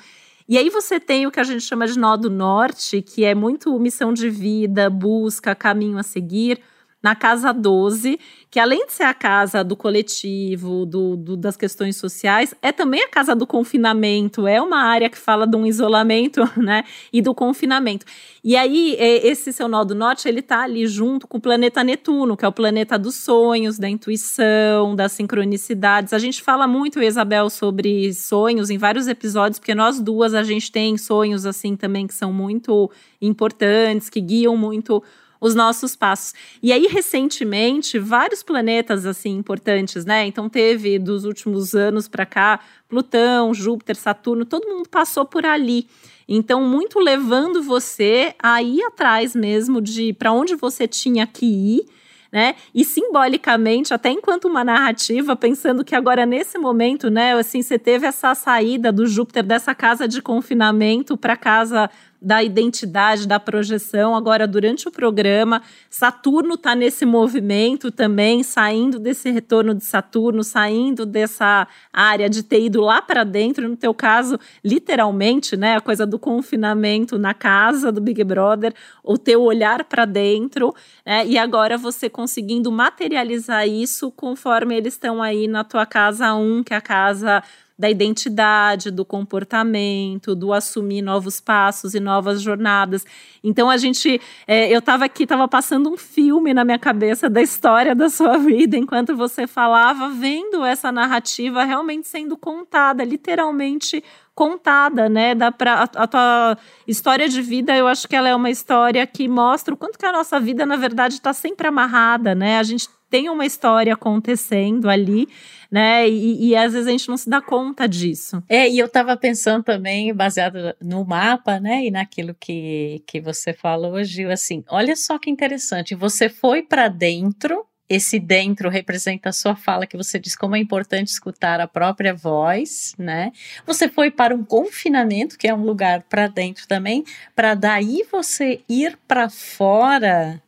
E 0.49 0.58
aí 0.58 0.72
você 0.72 0.99
tem 0.99 1.28
o 1.28 1.32
que 1.32 1.39
a 1.39 1.43
gente 1.43 1.62
chama 1.62 1.86
de 1.86 1.99
nó 1.99 2.18
do 2.18 2.32
norte, 2.32 3.03
que 3.03 3.24
é 3.24 3.36
muito 3.36 3.78
missão 3.80 4.12
de 4.12 4.28
vida, 4.28 4.89
busca, 4.89 5.53
caminho 5.53 5.99
a 5.99 6.03
seguir 6.03 6.60
na 7.06 7.14
casa 7.14 7.53
12, 7.53 8.20
que 8.49 8.60
além 8.60 8.88
de 8.88 8.93
ser 8.93 9.03
a 9.03 9.14
casa 9.14 9.64
do 9.64 9.76
coletivo, 9.76 10.88
do, 10.88 11.16
do, 11.16 11.38
das 11.38 11.56
questões 11.56 11.97
sociais, 11.97 12.56
é 12.64 12.72
também 12.72 13.03
a 13.03 13.08
casa 13.08 13.36
do 13.36 13.45
confinamento, 13.45 14.47
é 14.47 14.60
uma 14.60 14.80
área 14.80 15.08
que 15.08 15.18
fala 15.18 15.45
de 15.45 15.56
um 15.56 15.68
isolamento, 15.68 16.41
né, 16.58 16.84
e 17.14 17.22
do 17.22 17.36
confinamento. 17.36 18.08
E 18.43 18.58
aí, 18.58 18.95
é, 18.97 19.28
esse 19.28 19.53
seu 19.53 19.68
nó 19.68 19.84
do 19.84 19.93
norte, 19.93 20.28
ele 20.28 20.41
tá 20.41 20.64
ali 20.64 20.88
junto 20.88 21.28
com 21.28 21.38
o 21.38 21.39
planeta 21.39 21.84
Netuno, 21.84 22.36
que 22.36 22.43
é 22.43 22.47
o 22.47 22.51
planeta 22.51 22.97
dos 22.97 23.14
sonhos, 23.18 23.78
da 23.78 23.88
intuição, 23.88 24.95
das 24.95 25.12
sincronicidades. 25.12 26.12
A 26.12 26.18
gente 26.18 26.41
fala 26.41 26.66
muito, 26.68 27.03
Isabel, 27.03 27.51
sobre 27.51 28.12
sonhos 28.16 28.72
em 28.72 28.80
vários 28.80 29.08
episódios, 29.08 29.60
porque 29.60 29.76
nós 29.76 29.99
duas, 29.99 30.34
a 30.34 30.41
gente 30.41 30.72
tem 30.72 30.97
sonhos, 30.97 31.45
assim, 31.45 31.76
também, 31.76 32.08
que 32.08 32.16
são 32.16 32.34
muito 32.34 32.89
importantes, 33.22 34.10
que 34.10 34.20
guiam 34.20 34.58
muito 34.58 35.03
os 35.46 35.54
nossos 35.54 35.96
passos. 35.96 36.34
E 36.62 36.74
aí, 36.74 36.88
recentemente, 36.88 38.00
vários 38.00 38.41
planetas 38.41 39.06
assim 39.06 39.38
importantes, 39.38 40.04
né? 40.04 40.26
Então, 40.26 40.50
teve 40.50 40.98
dos 40.98 41.24
últimos 41.24 41.76
anos 41.76 42.08
para 42.08 42.26
cá, 42.26 42.60
Plutão, 42.89 43.54
Júpiter, 43.54 43.96
Saturno, 43.96 44.43
todo 44.43 44.68
mundo 44.68 44.89
passou 44.89 45.24
por 45.24 45.46
ali. 45.46 45.88
Então, 46.28 46.64
muito 46.64 47.00
levando 47.00 47.62
você 47.62 48.34
a 48.41 48.64
ir 48.64 48.82
atrás 48.86 49.36
mesmo 49.36 49.80
de 49.80 50.14
para 50.14 50.32
onde 50.32 50.56
você 50.56 50.88
tinha 50.88 51.28
que 51.28 51.46
ir. 51.46 51.86
Né? 52.32 52.56
E 52.74 52.84
simbolicamente, 52.84 53.93
até 53.93 54.10
enquanto 54.10 54.46
uma 54.46 54.64
narrativa, 54.64 55.36
pensando 55.36 55.86
que 55.86 55.96
agora 55.96 56.26
nesse 56.26 56.58
momento, 56.58 57.10
né, 57.10 57.34
assim, 57.34 57.62
você 57.62 57.80
teve 57.80 58.06
essa 58.08 58.36
saída 58.36 58.91
do 58.91 59.06
Júpiter 59.06 59.43
dessa 59.43 59.74
casa 59.74 60.06
de 60.06 60.22
confinamento 60.22 61.16
para 61.16 61.38
casa 61.38 61.89
da 62.22 62.43
identidade, 62.43 63.28
da 63.28 63.39
projeção. 63.39 64.16
Agora, 64.16 64.47
durante 64.47 64.88
o 64.88 64.91
programa, 64.91 65.61
Saturno 65.89 66.55
está 66.55 66.76
nesse 66.76 67.05
movimento 67.05 67.91
também, 67.91 68.43
saindo 68.43 68.97
desse 68.97 69.30
retorno 69.30 69.76
de 69.76 69.84
Saturno, 69.84 70.43
saindo 70.43 71.05
dessa 71.05 71.68
área 71.93 72.30
de 72.30 72.43
ter 72.43 72.61
ido 72.63 72.82
lá 72.82 73.01
para 73.01 73.24
dentro, 73.24 73.68
no 73.68 73.76
teu 73.76 73.93
caso, 73.93 74.39
literalmente, 74.63 75.55
né? 75.55 75.76
A 75.76 75.82
coisa 75.82 76.05
do 76.05 76.18
confinamento 76.18 77.18
na 77.18 77.34
casa 77.34 77.91
do 77.91 78.01
Big 78.01 78.24
Brother, 78.24 78.74
o 79.03 79.18
teu 79.18 79.41
olhar 79.41 79.84
para 79.84 80.05
dentro, 80.05 80.74
né? 81.05 81.26
E 81.28 81.38
agora 81.38 81.78
você 81.78 82.09
conseguindo 82.09 82.72
materializar 82.72 83.68
isso 83.68 84.11
conforme 84.11 84.76
eles 84.76 84.93
estão 84.93 85.22
aí 85.22 85.47
na 85.47 85.63
tua 85.63 85.86
casa 85.86 86.34
1, 86.34 86.57
um, 86.57 86.63
que 86.63 86.74
é 86.74 86.78
a 86.78 86.82
casa 86.82 87.43
da 87.78 87.90
identidade, 87.90 88.90
do 88.90 89.04
comportamento, 89.04 90.34
do 90.34 90.54
assumir 90.54 91.02
novos 91.02 91.42
passos 91.42 91.94
e 91.94 92.00
novas 92.00 92.42
jornadas. 92.42 93.06
Então 93.44 93.70
a 93.70 93.78
gente, 93.78 94.20
é, 94.48 94.74
eu 94.74 94.80
estava 94.80 95.06
aqui, 95.06 95.24
estava 95.24 95.48
passando 95.48 95.92
um 95.92 95.98
filme 95.98 96.54
na 96.54 96.64
minha 96.64 96.80
cabeça 96.80 97.30
da 97.30 97.42
história 97.42 97.94
da 97.94 98.10
sua 98.10 98.38
vida 98.40 98.78
enquanto 98.78 99.16
você 99.16 99.46
falava, 99.46 100.10
vendo 100.10 100.64
essa 100.64 100.92
narrativa 100.92 101.64
realmente 101.64 102.08
sendo 102.08 102.38
contada, 102.38 103.04
literalmente 103.04 104.04
contada, 104.34 105.08
né? 105.08 105.34
Dá 105.34 105.52
pra, 105.52 105.76
a, 105.76 106.04
a, 106.04 106.08
tua 106.08 106.58
história 106.86 107.28
de 107.28 107.42
vida, 107.42 107.76
eu 107.76 107.88
acho 107.88 108.08
que 108.08 108.16
ela 108.16 108.28
é 108.28 108.36
uma 108.36 108.50
história 108.50 109.08
que 109.08 109.28
mostra 109.28 109.74
o 109.74 109.78
quanto 109.78 109.98
que 109.98 110.06
a 110.06 110.12
nossa 110.12 110.40
vida, 110.40 110.66
na 110.66 110.76
verdade, 110.76 111.16
está 111.16 111.32
sempre 111.32 111.68
amarrada, 111.68 112.36
né? 112.36 112.60
A 112.60 112.64
gente 112.64 112.90
tem 113.16 113.30
uma 113.30 113.45
história 113.45 113.93
acontecendo 113.93 114.89
ali, 114.89 115.26
né? 115.72 116.05
E, 116.05 116.49
e, 116.49 116.55
às 116.55 116.74
vezes 116.74 116.86
a 116.86 116.91
gente 116.91 117.07
não 117.07 117.16
se 117.16 117.30
dá 117.30 117.41
conta 117.41 117.88
disso. 117.88 118.43
É, 118.49 118.70
e 118.70 118.78
eu 118.78 118.88
estava 118.88 119.16
pensando 119.16 119.63
também, 119.63 120.13
baseado 120.13 120.76
no 120.82 121.05
mapa, 121.05 121.57
né? 121.57 121.86
E 121.86 121.89
naquilo 121.89 122.36
que, 122.38 123.01
que 123.07 123.22
você 123.22 123.53
falou, 123.53 124.03
Gil, 124.03 124.30
assim, 124.30 124.66
olha 124.68 124.97
só 124.97 125.18
que 125.18 125.30
interessante, 125.30 125.95
você 125.95 126.28
foi 126.28 126.61
para 126.61 126.89
dentro 126.89 127.66
esse 127.88 128.20
dentro 128.20 128.68
representa 128.68 129.30
a 129.30 129.32
sua 129.32 129.55
fala, 129.55 129.86
que 129.86 129.95
você 129.95 130.18
diz 130.18 130.36
como 130.36 130.55
é 130.55 130.59
importante 130.59 131.09
escutar 131.09 131.61
a 131.61 131.68
própria 131.68 132.16
voz, 132.16 132.95
né? 132.97 133.32
Você 133.63 133.88
foi 133.88 134.09
para 134.09 134.34
um 134.34 134.43
confinamento, 134.43 135.38
que 135.38 135.47
é 135.47 135.53
um 135.53 135.63
lugar 135.63 136.01
para 136.09 136.28
dentro 136.28 136.68
também, 136.68 137.03
para 137.36 137.53
daí 137.53 138.03
você 138.11 138.59
ir 138.68 138.97
para 139.07 139.30
fora. 139.30 140.41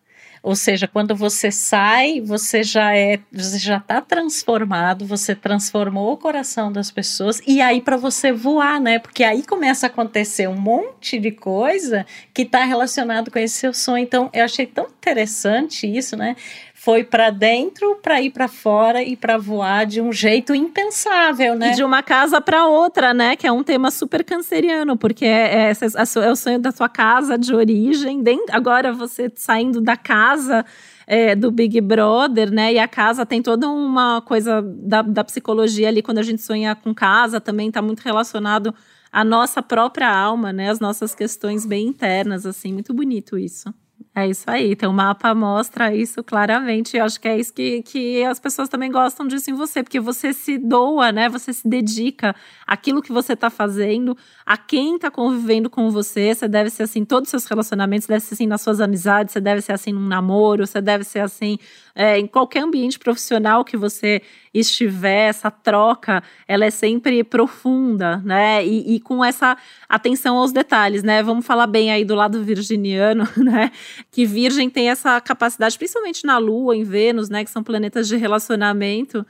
Ou 0.48 0.56
seja, 0.56 0.88
quando 0.88 1.14
você 1.14 1.52
sai, 1.52 2.22
você 2.22 2.64
já 2.64 2.96
é, 2.96 3.20
você 3.30 3.60
já 3.60 3.80
está 3.80 4.00
transformado, 4.00 5.06
você 5.06 5.36
transformou 5.36 6.14
o 6.14 6.18
coração 6.18 6.72
das 6.72 6.90
pessoas 6.90 7.42
e 7.46 7.60
aí 7.60 7.82
para 7.82 7.98
você 7.98 8.32
voar, 8.32 8.80
né? 8.80 8.98
Porque 8.98 9.26
aí 9.26 9.44
começa 9.44 9.88
a 9.88 9.90
acontecer 9.90 10.48
um 10.48 10.56
monte 10.56 11.20
de 11.20 11.32
coisa 11.32 12.06
que 12.34 12.44
está 12.44 12.64
relacionado 12.64 13.30
com 13.30 13.38
esse 13.38 13.56
seu 13.56 13.74
sonho. 13.74 14.02
Então, 14.02 14.30
eu 14.32 14.46
achei 14.46 14.66
tão 14.66 14.86
interessante 14.86 15.86
isso, 15.86 16.16
né? 16.16 16.34
Foi 16.80 17.04
para 17.04 17.32
dentro 17.32 17.96
para 18.04 18.22
ir 18.22 18.30
para 18.30 18.48
fora 18.48 19.02
e 19.04 19.16
para 19.16 19.36
voar 19.36 19.86
de 19.86 20.00
um 20.00 20.14
jeito 20.14 20.54
impensável, 20.54 21.56
né? 21.56 21.72
E 21.72 21.76
de 21.76 21.84
uma 21.84 22.04
casa 22.04 22.40
para 22.40 22.68
outra, 22.68 23.16
né? 23.16 23.36
Que 23.36 23.48
é 23.48 23.52
um 23.52 23.64
tema 23.64 23.90
super 23.90 24.24
canceriano, 24.24 24.96
porque 24.96 25.26
é, 25.26 25.70
é, 25.70 25.72
é, 25.72 26.32
o 26.32 26.36
sonho 26.36 26.60
da 26.60 26.72
sua 26.72 26.88
casa 26.88 27.36
de 27.36 27.54
origem. 27.54 28.24
Agora 28.52 28.94
você 28.94 29.30
saindo 29.36 29.82
da 29.82 29.98
casa. 29.98 30.64
É, 31.10 31.36
do 31.36 31.50
Big 31.50 31.80
Brother, 31.80 32.52
né? 32.52 32.74
E 32.74 32.80
a 32.80 32.86
casa 32.86 33.26
tem 33.26 33.42
toda 33.42 33.70
uma 33.70 34.22
coisa 34.22 34.62
da, 34.62 35.02
da 35.02 35.24
psicologia 35.24 35.88
ali, 35.88 36.02
quando 36.02 36.18
a 36.18 36.22
gente 36.22 36.42
sonha 36.42 36.76
com 36.76 36.94
casa, 36.94 37.40
também 37.40 37.70
está 37.70 37.82
muito 37.82 38.02
relacionado 38.02 38.76
a 39.10 39.24
nossa 39.24 39.64
própria 39.64 40.14
alma, 40.14 40.52
né? 40.52 40.70
As 40.70 40.82
nossas 40.82 41.16
questões 41.16 41.66
bem 41.66 41.88
internas, 41.88 42.46
assim, 42.46 42.74
muito 42.74 42.94
bonito 42.94 43.38
isso. 43.38 43.74
É 44.20 44.28
isso 44.28 44.50
aí. 44.50 44.72
Então, 44.72 44.90
o 44.90 44.94
mapa 44.96 45.36
mostra 45.36 45.94
isso 45.94 46.24
claramente. 46.24 46.98
Eu 46.98 47.06
acho 47.06 47.22
que 47.22 47.28
é 47.28 47.38
isso 47.38 47.54
que, 47.54 47.84
que 47.84 48.24
as 48.24 48.40
pessoas 48.40 48.68
também 48.68 48.92
gostam 48.92 49.28
disso 49.28 49.52
em 49.52 49.54
você, 49.54 49.84
porque 49.84 50.00
você 50.00 50.34
se 50.34 50.58
doa, 50.58 51.12
né? 51.12 51.30
Você 51.30 51.54
se 51.54 51.70
dedica 51.70 52.36
àquilo 52.66 53.00
que 53.00 53.12
você 53.12 53.34
está 53.34 53.52
fazendo, 53.52 54.18
a 54.44 54.58
quem 54.58 54.96
está 54.96 55.12
convivendo 55.12 55.70
com 55.70 55.92
você. 55.92 56.34
Você 56.34 56.48
deve 56.48 56.72
ser 56.72 56.82
assim, 56.82 57.06
todos 57.06 57.28
os 57.28 57.30
seus 57.30 57.46
relacionamentos, 57.46 58.08
deve 58.08 58.22
ser 58.22 58.34
assim 58.34 58.48
nas 58.48 58.62
suas 58.62 58.82
amizades, 58.82 59.34
você 59.34 59.40
deve 59.40 59.62
ser 59.62 59.74
assim 59.74 59.92
num 59.94 60.08
namoro, 60.08 60.66
você 60.66 60.82
deve 60.82 61.04
ser 61.04 61.20
assim 61.20 61.60
é, 61.94 62.18
em 62.18 62.26
qualquer 62.26 62.64
ambiente 62.64 62.98
profissional 62.98 63.64
que 63.64 63.78
você 63.78 64.24
estiver, 64.60 65.30
essa 65.30 65.52
troca, 65.52 66.24
ela 66.48 66.66
é 66.66 66.70
sempre 66.70 67.24
profunda, 67.24 68.18
né? 68.18 68.66
E, 68.66 68.96
e, 68.96 69.00
com 69.00 69.24
essa 69.24 69.58
atenção 69.88 70.38
aos 70.38 70.52
detalhes, 70.52 71.04
né? 71.04 71.22
Vamos 71.24 71.46
falar 71.46 71.68
bem 71.68 71.92
aí 71.92 72.04
do 72.04 72.16
lado 72.16 72.44
virginiano, 72.44 73.28
né? 73.38 73.72
Que 74.12 74.26
Virgem 74.26 74.70
tem 74.70 74.90
essa 74.90 75.20
capacidade, 75.22 75.78
principalmente 75.78 76.26
na 76.26 76.38
Lua, 76.38 76.76
em 76.76 76.84
Vênus, 76.84 77.30
né? 77.30 77.44
Que 77.44 77.50
são 77.50 77.64
planetas 77.64 78.08
de 78.08 78.16
relacionamento 78.16 79.26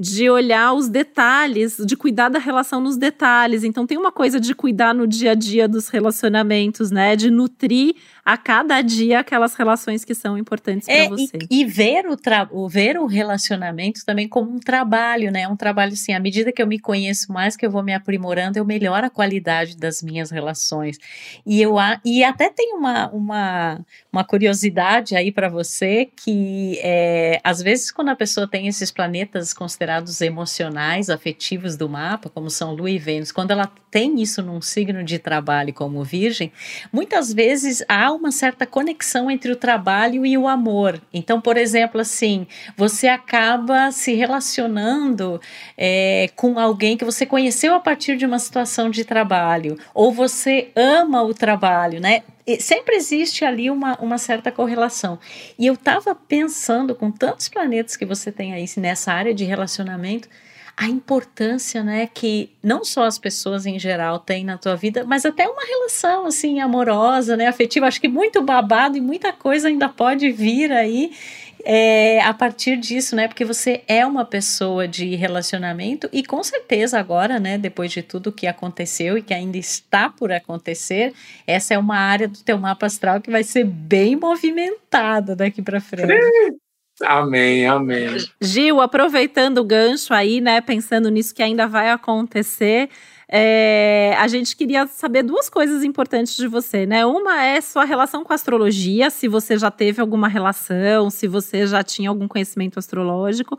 de 0.00 0.30
olhar 0.30 0.72
os 0.72 0.88
detalhes, 0.88 1.76
de 1.76 1.94
cuidar 1.94 2.30
da 2.30 2.38
relação 2.38 2.80
nos 2.80 2.96
detalhes. 2.96 3.62
Então 3.62 3.86
tem 3.86 3.98
uma 3.98 4.10
coisa 4.10 4.40
de 4.40 4.54
cuidar 4.54 4.94
no 4.94 5.06
dia 5.06 5.32
a 5.32 5.34
dia 5.34 5.68
dos 5.68 5.88
relacionamentos, 5.88 6.90
né? 6.90 7.14
De 7.14 7.30
nutrir 7.30 7.94
a 8.30 8.36
cada 8.36 8.80
dia 8.80 9.18
aquelas 9.18 9.56
relações 9.56 10.04
que 10.04 10.14
são 10.14 10.38
importantes 10.38 10.88
é, 10.88 11.08
para 11.08 11.16
você. 11.16 11.36
E, 11.50 11.62
e, 11.62 11.64
ver 11.64 12.04
o, 12.06 12.16
o 12.52 12.68
ver 12.68 12.96
o 12.96 13.06
relacionamento 13.06 14.06
também 14.06 14.28
como 14.28 14.52
um 14.52 14.60
trabalho, 14.60 15.32
né? 15.32 15.48
Um 15.48 15.56
trabalho 15.56 15.94
assim, 15.94 16.12
à 16.12 16.20
medida 16.20 16.52
que 16.52 16.62
eu 16.62 16.66
me 16.66 16.78
conheço 16.78 17.32
mais, 17.32 17.56
que 17.56 17.66
eu 17.66 17.70
vou 17.72 17.82
me 17.82 17.92
aprimorando, 17.92 18.56
eu 18.56 18.64
melhoro 18.64 19.04
a 19.04 19.10
qualidade 19.10 19.76
das 19.76 20.00
minhas 20.00 20.30
relações. 20.30 20.96
E 21.44 21.60
eu 21.60 21.74
e 22.04 22.22
até 22.22 22.48
tem 22.48 22.72
uma, 22.72 23.10
uma, 23.10 23.80
uma 24.12 24.22
curiosidade 24.22 25.16
aí 25.16 25.32
para 25.32 25.48
você 25.48 26.08
que 26.14 26.78
é, 26.84 27.40
às 27.42 27.60
vezes 27.60 27.90
quando 27.90 28.10
a 28.10 28.16
pessoa 28.16 28.46
tem 28.46 28.68
esses 28.68 28.92
planetas 28.92 29.52
considerados 29.52 30.20
emocionais, 30.20 31.10
afetivos 31.10 31.76
do 31.76 31.88
mapa, 31.88 32.30
como 32.30 32.48
são 32.48 32.74
Lua 32.74 32.90
e 32.90 32.98
Vênus, 32.98 33.32
quando 33.32 33.50
ela 33.50 33.68
tem 33.90 34.22
isso 34.22 34.40
num 34.40 34.60
signo 34.60 35.02
de 35.02 35.18
trabalho 35.18 35.74
como 35.74 36.04
Virgem, 36.04 36.52
muitas 36.92 37.32
vezes 37.32 37.82
há 37.88 38.19
uma 38.20 38.30
certa 38.30 38.66
conexão 38.66 39.30
entre 39.30 39.50
o 39.50 39.56
trabalho 39.56 40.24
e 40.24 40.36
o 40.36 40.46
amor. 40.46 41.00
Então, 41.12 41.40
por 41.40 41.56
exemplo, 41.56 42.00
assim, 42.00 42.46
você 42.76 43.08
acaba 43.08 43.90
se 43.90 44.12
relacionando 44.12 45.40
é, 45.76 46.30
com 46.36 46.58
alguém 46.58 46.96
que 46.96 47.04
você 47.04 47.24
conheceu 47.24 47.74
a 47.74 47.80
partir 47.80 48.16
de 48.16 48.26
uma 48.26 48.38
situação 48.38 48.90
de 48.90 49.04
trabalho, 49.04 49.78
ou 49.94 50.12
você 50.12 50.70
ama 50.76 51.22
o 51.22 51.32
trabalho, 51.32 52.00
né? 52.00 52.22
E 52.46 52.60
sempre 52.60 52.96
existe 52.96 53.44
ali 53.44 53.70
uma, 53.70 53.96
uma 54.00 54.18
certa 54.18 54.52
correlação. 54.52 55.18
E 55.58 55.66
eu 55.66 55.74
estava 55.74 56.14
pensando, 56.14 56.94
com 56.94 57.10
tantos 57.10 57.48
planetas 57.48 57.96
que 57.96 58.04
você 58.04 58.30
tem 58.30 58.52
aí 58.52 58.66
nessa 58.76 59.12
área 59.12 59.34
de 59.34 59.44
relacionamento, 59.44 60.28
a 60.80 60.88
importância, 60.88 61.84
né, 61.84 62.06
que 62.06 62.48
não 62.62 62.82
só 62.82 63.04
as 63.04 63.18
pessoas 63.18 63.66
em 63.66 63.78
geral 63.78 64.18
têm 64.18 64.42
na 64.42 64.56
tua 64.56 64.76
vida, 64.76 65.04
mas 65.04 65.26
até 65.26 65.46
uma 65.46 65.62
relação 65.62 66.24
assim 66.24 66.58
amorosa, 66.58 67.36
né, 67.36 67.48
afetiva. 67.48 67.86
Acho 67.86 68.00
que 68.00 68.08
muito 68.08 68.40
babado 68.40 68.96
e 68.96 69.00
muita 69.00 69.30
coisa 69.30 69.68
ainda 69.68 69.90
pode 69.90 70.30
vir 70.30 70.72
aí 70.72 71.12
é, 71.66 72.22
a 72.22 72.32
partir 72.32 72.78
disso, 72.78 73.14
né? 73.14 73.28
Porque 73.28 73.44
você 73.44 73.82
é 73.86 74.06
uma 74.06 74.24
pessoa 74.24 74.88
de 74.88 75.14
relacionamento 75.16 76.08
e 76.14 76.24
com 76.24 76.42
certeza 76.42 76.98
agora, 76.98 77.38
né? 77.38 77.58
Depois 77.58 77.92
de 77.92 78.02
tudo 78.02 78.32
que 78.32 78.46
aconteceu 78.46 79.18
e 79.18 79.22
que 79.22 79.34
ainda 79.34 79.58
está 79.58 80.08
por 80.08 80.32
acontecer, 80.32 81.12
essa 81.46 81.74
é 81.74 81.78
uma 81.78 81.98
área 81.98 82.26
do 82.26 82.38
teu 82.38 82.56
mapa 82.56 82.86
astral 82.86 83.20
que 83.20 83.30
vai 83.30 83.44
ser 83.44 83.64
bem 83.64 84.16
movimentada 84.16 85.36
daqui 85.36 85.60
para 85.60 85.78
frente. 85.78 86.08
Amém, 87.02 87.66
amém. 87.66 88.16
Gil, 88.40 88.80
aproveitando 88.80 89.58
o 89.58 89.64
gancho 89.64 90.12
aí, 90.12 90.40
né, 90.40 90.60
pensando 90.60 91.08
nisso 91.08 91.34
que 91.34 91.42
ainda 91.42 91.66
vai 91.66 91.90
acontecer, 91.90 92.90
é, 93.32 94.14
a 94.18 94.26
gente 94.26 94.56
queria 94.56 94.86
saber 94.88 95.22
duas 95.22 95.48
coisas 95.48 95.84
importantes 95.84 96.36
de 96.36 96.48
você, 96.48 96.84
né? 96.84 97.06
Uma 97.06 97.44
é 97.44 97.60
sua 97.60 97.84
relação 97.84 98.24
com 98.24 98.32
a 98.32 98.34
astrologia, 98.34 99.08
se 99.08 99.28
você 99.28 99.56
já 99.56 99.70
teve 99.70 100.00
alguma 100.00 100.26
relação, 100.26 101.08
se 101.10 101.28
você 101.28 101.64
já 101.64 101.82
tinha 101.84 102.08
algum 102.08 102.26
conhecimento 102.26 102.78
astrológico. 102.78 103.56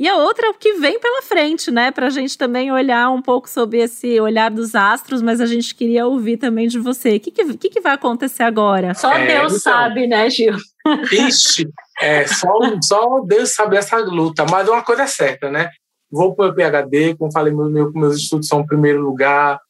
E 0.00 0.08
a 0.08 0.16
outra 0.16 0.46
é 0.46 0.48
o 0.48 0.54
que 0.54 0.72
vem 0.76 0.98
pela 0.98 1.20
frente, 1.20 1.70
né? 1.70 1.90
Para 1.90 2.06
a 2.06 2.10
gente 2.10 2.38
também 2.38 2.72
olhar 2.72 3.10
um 3.10 3.20
pouco 3.20 3.46
sobre 3.46 3.80
esse 3.80 4.18
olhar 4.18 4.50
dos 4.50 4.74
astros, 4.74 5.20
mas 5.20 5.42
a 5.42 5.46
gente 5.46 5.74
queria 5.74 6.06
ouvir 6.06 6.38
também 6.38 6.66
de 6.68 6.78
você. 6.78 7.16
O 7.16 7.20
que, 7.20 7.30
que, 7.30 7.68
que 7.68 7.80
vai 7.82 7.92
acontecer 7.92 8.42
agora? 8.42 8.94
Só 8.94 9.12
é, 9.12 9.26
Deus 9.26 9.52
então, 9.52 9.60
sabe, 9.60 10.06
né, 10.06 10.30
Gil? 10.30 10.56
Ixi, 11.12 11.68
é, 12.00 12.26
só, 12.26 12.48
só 12.82 13.20
Deus 13.26 13.52
sabe 13.54 13.76
essa 13.76 13.98
luta, 13.98 14.46
mas 14.50 14.66
uma 14.70 14.82
coisa 14.82 15.02
é 15.02 15.06
certa, 15.06 15.50
né? 15.50 15.68
Vou 16.10 16.34
para 16.34 16.46
o 16.46 16.54
PHD, 16.54 17.14
como 17.18 17.30
falei, 17.30 17.52
meu, 17.52 17.68
meu, 17.68 17.92
meus 17.92 18.16
estudos 18.16 18.48
são 18.48 18.62
em 18.62 18.66
primeiro 18.66 19.02
lugar, 19.02 19.60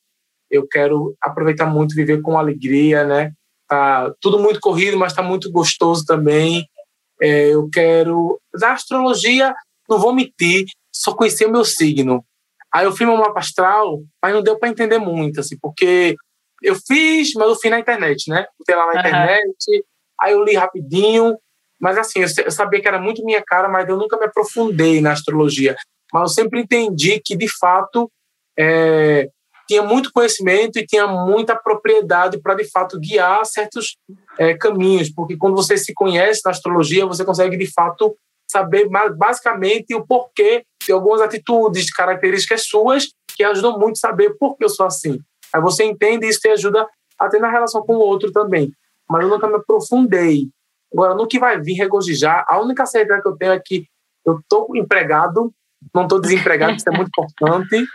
eu 0.49 0.65
quero 0.65 1.13
aproveitar 1.21 1.67
muito, 1.67 1.93
viver 1.93 2.23
com 2.23 2.39
alegria, 2.39 3.03
né? 3.03 3.33
Tá 3.67 4.15
tudo 4.21 4.39
muito 4.39 4.61
corrido, 4.61 4.97
mas 4.97 5.11
está 5.11 5.25
muito 5.25 5.51
gostoso 5.51 6.05
também. 6.05 6.65
É, 7.21 7.49
eu 7.49 7.69
quero. 7.69 8.41
Da 8.59 8.73
astrologia, 8.73 9.53
não 9.91 9.99
vou 9.99 10.15
mentir, 10.15 10.67
só 10.93 11.15
conheci 11.15 11.45
o 11.45 11.53
meu 11.53 11.65
signo. 11.65 12.25
Aí 12.73 12.85
eu 12.85 12.93
fiz 12.93 13.07
meu 13.07 13.17
mapa 13.17 13.41
astral, 13.41 14.01
mas 14.23 14.33
não 14.33 14.43
deu 14.43 14.59
para 14.59 14.69
entender 14.69 14.99
muito, 14.99 15.41
assim, 15.41 15.57
porque 15.61 16.15
eu 16.63 16.77
fiz, 16.77 17.35
mas 17.35 17.49
eu 17.49 17.57
fiz 17.57 17.71
na 17.71 17.81
internet, 17.81 18.29
né? 18.29 18.47
Botei 18.59 18.77
lá 18.77 18.87
na 18.87 18.93
uhum. 18.93 18.99
internet, 19.01 19.85
aí 20.21 20.33
eu 20.33 20.45
li 20.45 20.55
rapidinho, 20.55 21.37
mas 21.81 21.97
assim, 21.99 22.21
eu 22.21 22.51
sabia 22.51 22.81
que 22.81 22.87
era 22.87 23.01
muito 23.01 23.25
minha 23.25 23.43
cara, 23.43 23.69
mas 23.69 23.89
eu 23.89 23.97
nunca 23.97 24.17
me 24.19 24.27
aprofundei 24.27 25.01
na 25.01 25.13
astrologia. 25.13 25.77
Mas 26.13 26.23
eu 26.23 26.29
sempre 26.29 26.61
entendi 26.61 27.21
que, 27.25 27.37
de 27.37 27.49
fato, 27.49 28.11
é, 28.59 29.29
tinha 29.67 29.83
muito 29.83 30.13
conhecimento 30.13 30.79
e 30.79 30.87
tinha 30.87 31.07
muita 31.07 31.57
propriedade 31.57 32.41
para, 32.41 32.55
de 32.55 32.65
fato, 32.71 32.99
guiar 33.01 33.47
certos 33.47 33.97
é, 34.39 34.55
caminhos, 34.55 35.11
porque 35.11 35.37
quando 35.37 35.57
você 35.57 35.79
se 35.79 35.95
conhece 35.95 36.43
na 36.45 36.51
astrologia, 36.51 37.07
você 37.07 37.25
consegue, 37.25 37.57
de 37.57 37.73
fato, 37.73 38.15
saber 38.51 38.89
basicamente 39.17 39.95
o 39.95 40.07
porquê 40.07 40.65
de 40.85 40.93
algumas 40.93 41.21
atitudes, 41.21 41.93
características 41.93 42.67
suas, 42.67 43.09
que 43.37 43.45
ajudam 43.45 43.79
muito 43.79 43.97
a 43.97 44.09
saber 44.09 44.37
por 44.39 44.57
que 44.57 44.65
eu 44.65 44.69
sou 44.69 44.87
assim. 44.87 45.19
Aí 45.53 45.61
você 45.61 45.85
entende 45.85 46.27
isso 46.27 46.41
te 46.41 46.49
ajuda 46.49 46.87
até 47.19 47.39
na 47.39 47.51
relação 47.51 47.83
com 47.83 47.95
o 47.95 48.01
outro 48.01 48.33
também. 48.33 48.73
Mas 49.09 49.23
eu 49.23 49.29
nunca 49.29 49.49
me 49.49 49.57
aprofundei. 49.57 50.49
Agora, 50.93 51.15
no 51.15 51.27
que 51.27 51.39
vai 51.39 51.61
vir 51.61 51.75
regozijar, 51.75 52.45
a 52.49 52.61
única 52.61 52.87
certeza 52.87 53.21
que 53.21 53.29
eu 53.29 53.37
tenho 53.37 53.53
é 53.53 53.61
que 53.65 53.87
eu 54.27 54.39
estou 54.39 54.77
empregado 54.77 55.53
não 55.95 56.03
estou 56.03 56.21
desempregado, 56.21 56.77
isso 56.77 56.89
é 56.89 56.93
muito 56.93 57.09
importante. 57.09 57.87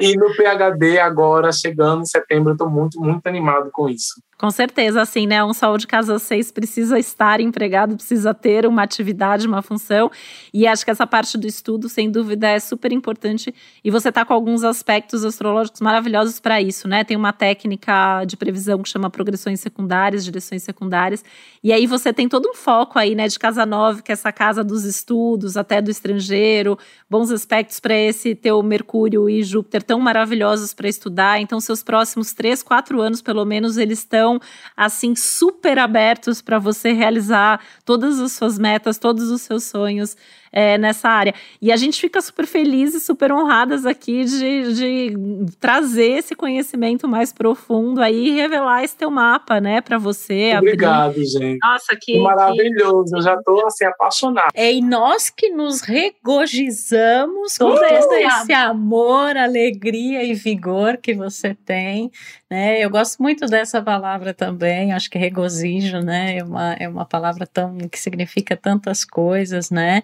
E 0.00 0.16
no 0.16 0.34
PHD, 0.34 0.98
agora, 0.98 1.52
chegando 1.52 2.02
em 2.02 2.06
setembro, 2.06 2.50
eu 2.50 2.54
estou 2.54 2.70
muito, 2.70 2.98
muito 3.00 3.26
animado 3.26 3.70
com 3.70 3.88
isso. 3.88 4.14
Com 4.40 4.52
certeza, 4.52 5.02
assim, 5.02 5.26
né? 5.26 5.42
Um 5.42 5.52
sol 5.52 5.76
de 5.76 5.84
casa 5.84 6.16
6 6.16 6.52
precisa 6.52 6.96
estar 6.96 7.40
empregado, 7.40 7.96
precisa 7.96 8.32
ter 8.32 8.66
uma 8.66 8.84
atividade, 8.84 9.48
uma 9.48 9.62
função. 9.62 10.12
E 10.54 10.64
acho 10.64 10.84
que 10.84 10.92
essa 10.92 11.04
parte 11.04 11.36
do 11.36 11.44
estudo, 11.44 11.88
sem 11.88 12.08
dúvida, 12.08 12.46
é 12.46 12.60
super 12.60 12.92
importante. 12.92 13.52
E 13.82 13.90
você 13.90 14.12
tá 14.12 14.24
com 14.24 14.32
alguns 14.32 14.62
aspectos 14.62 15.24
astrológicos 15.24 15.80
maravilhosos 15.80 16.38
para 16.38 16.62
isso, 16.62 16.86
né? 16.86 17.02
Tem 17.02 17.16
uma 17.16 17.32
técnica 17.32 18.24
de 18.24 18.36
previsão 18.36 18.80
que 18.80 18.88
chama 18.88 19.10
progressões 19.10 19.58
secundárias, 19.58 20.24
direções 20.24 20.62
secundárias. 20.62 21.24
E 21.60 21.72
aí 21.72 21.84
você 21.84 22.12
tem 22.12 22.28
todo 22.28 22.48
um 22.48 22.54
foco 22.54 22.96
aí, 22.96 23.16
né, 23.16 23.26
de 23.26 23.40
casa 23.40 23.66
9, 23.66 24.02
que 24.02 24.12
é 24.12 24.14
essa 24.14 24.30
casa 24.30 24.62
dos 24.62 24.84
estudos, 24.84 25.56
até 25.56 25.82
do 25.82 25.90
estrangeiro, 25.90 26.78
bons 27.10 27.32
aspectos 27.32 27.80
para 27.80 27.96
esse 27.96 28.36
teu 28.36 28.62
Mercúrio 28.62 29.28
e 29.28 29.42
Júpiter 29.42 29.82
tão 29.82 29.98
maravilhosos 29.98 30.72
para 30.72 30.88
estudar. 30.88 31.40
Então, 31.40 31.58
seus 31.58 31.82
próximos 31.82 32.32
três, 32.32 32.62
quatro 32.62 33.00
anos, 33.00 33.20
pelo 33.20 33.44
menos, 33.44 33.76
eles 33.76 33.98
estão 33.98 34.27
estão 34.28 34.40
assim 34.76 35.14
super 35.14 35.78
abertos 35.78 36.42
para 36.42 36.58
você 36.58 36.92
realizar 36.92 37.60
todas 37.84 38.20
as 38.20 38.32
suas 38.32 38.58
metas, 38.58 38.98
todos 38.98 39.30
os 39.30 39.42
seus 39.42 39.64
sonhos 39.64 40.16
é, 40.52 40.78
nessa 40.78 41.08
área. 41.08 41.34
E 41.60 41.70
a 41.72 41.76
gente 41.76 42.00
fica 42.00 42.20
super 42.20 42.46
feliz 42.46 42.94
e 42.94 43.00
super 43.00 43.32
honradas 43.32 43.86
aqui 43.86 44.24
de, 44.24 44.74
de 44.74 45.16
trazer 45.60 46.18
esse 46.18 46.34
conhecimento 46.34 47.06
mais 47.08 47.32
profundo 47.32 48.00
aí 48.00 48.28
e 48.28 48.36
revelar 48.36 48.84
esse 48.84 48.96
teu 48.96 49.10
mapa, 49.10 49.60
né, 49.60 49.80
para 49.80 49.98
você. 49.98 50.54
Obrigado, 50.56 51.10
abrir. 51.10 51.26
gente. 51.26 51.58
Nossa, 51.62 51.96
que 52.00 52.18
maravilhoso. 52.18 53.12
Que... 53.12 53.16
Eu 53.16 53.22
já 53.22 53.34
estou 53.34 53.66
assim 53.66 53.84
apaixonado. 53.84 54.50
É 54.54 54.72
e 54.72 54.80
nós 54.80 55.30
que 55.30 55.50
nos 55.50 55.80
regozijamos 55.80 57.58
com 57.58 57.66
uh! 57.66 57.74
todo 57.74 58.14
esse 58.14 58.52
amor, 58.52 59.36
alegria 59.36 60.24
e 60.24 60.34
vigor 60.34 60.96
que 60.96 61.14
você 61.14 61.54
tem, 61.54 62.10
né? 62.50 62.82
Eu 62.82 62.90
gosto 62.90 63.22
muito 63.22 63.46
dessa 63.46 63.82
palavra 63.82 64.32
também. 64.32 64.92
Acho 64.92 65.10
que 65.10 65.18
regozijo, 65.18 66.00
né, 66.00 66.38
é 66.38 66.44
uma 66.44 66.72
é 66.78 66.88
uma 66.88 67.04
palavra 67.04 67.46
tão 67.46 67.76
que 67.88 67.98
significa 67.98 68.56
tantas 68.56 69.04
coisas, 69.04 69.70
né? 69.70 70.02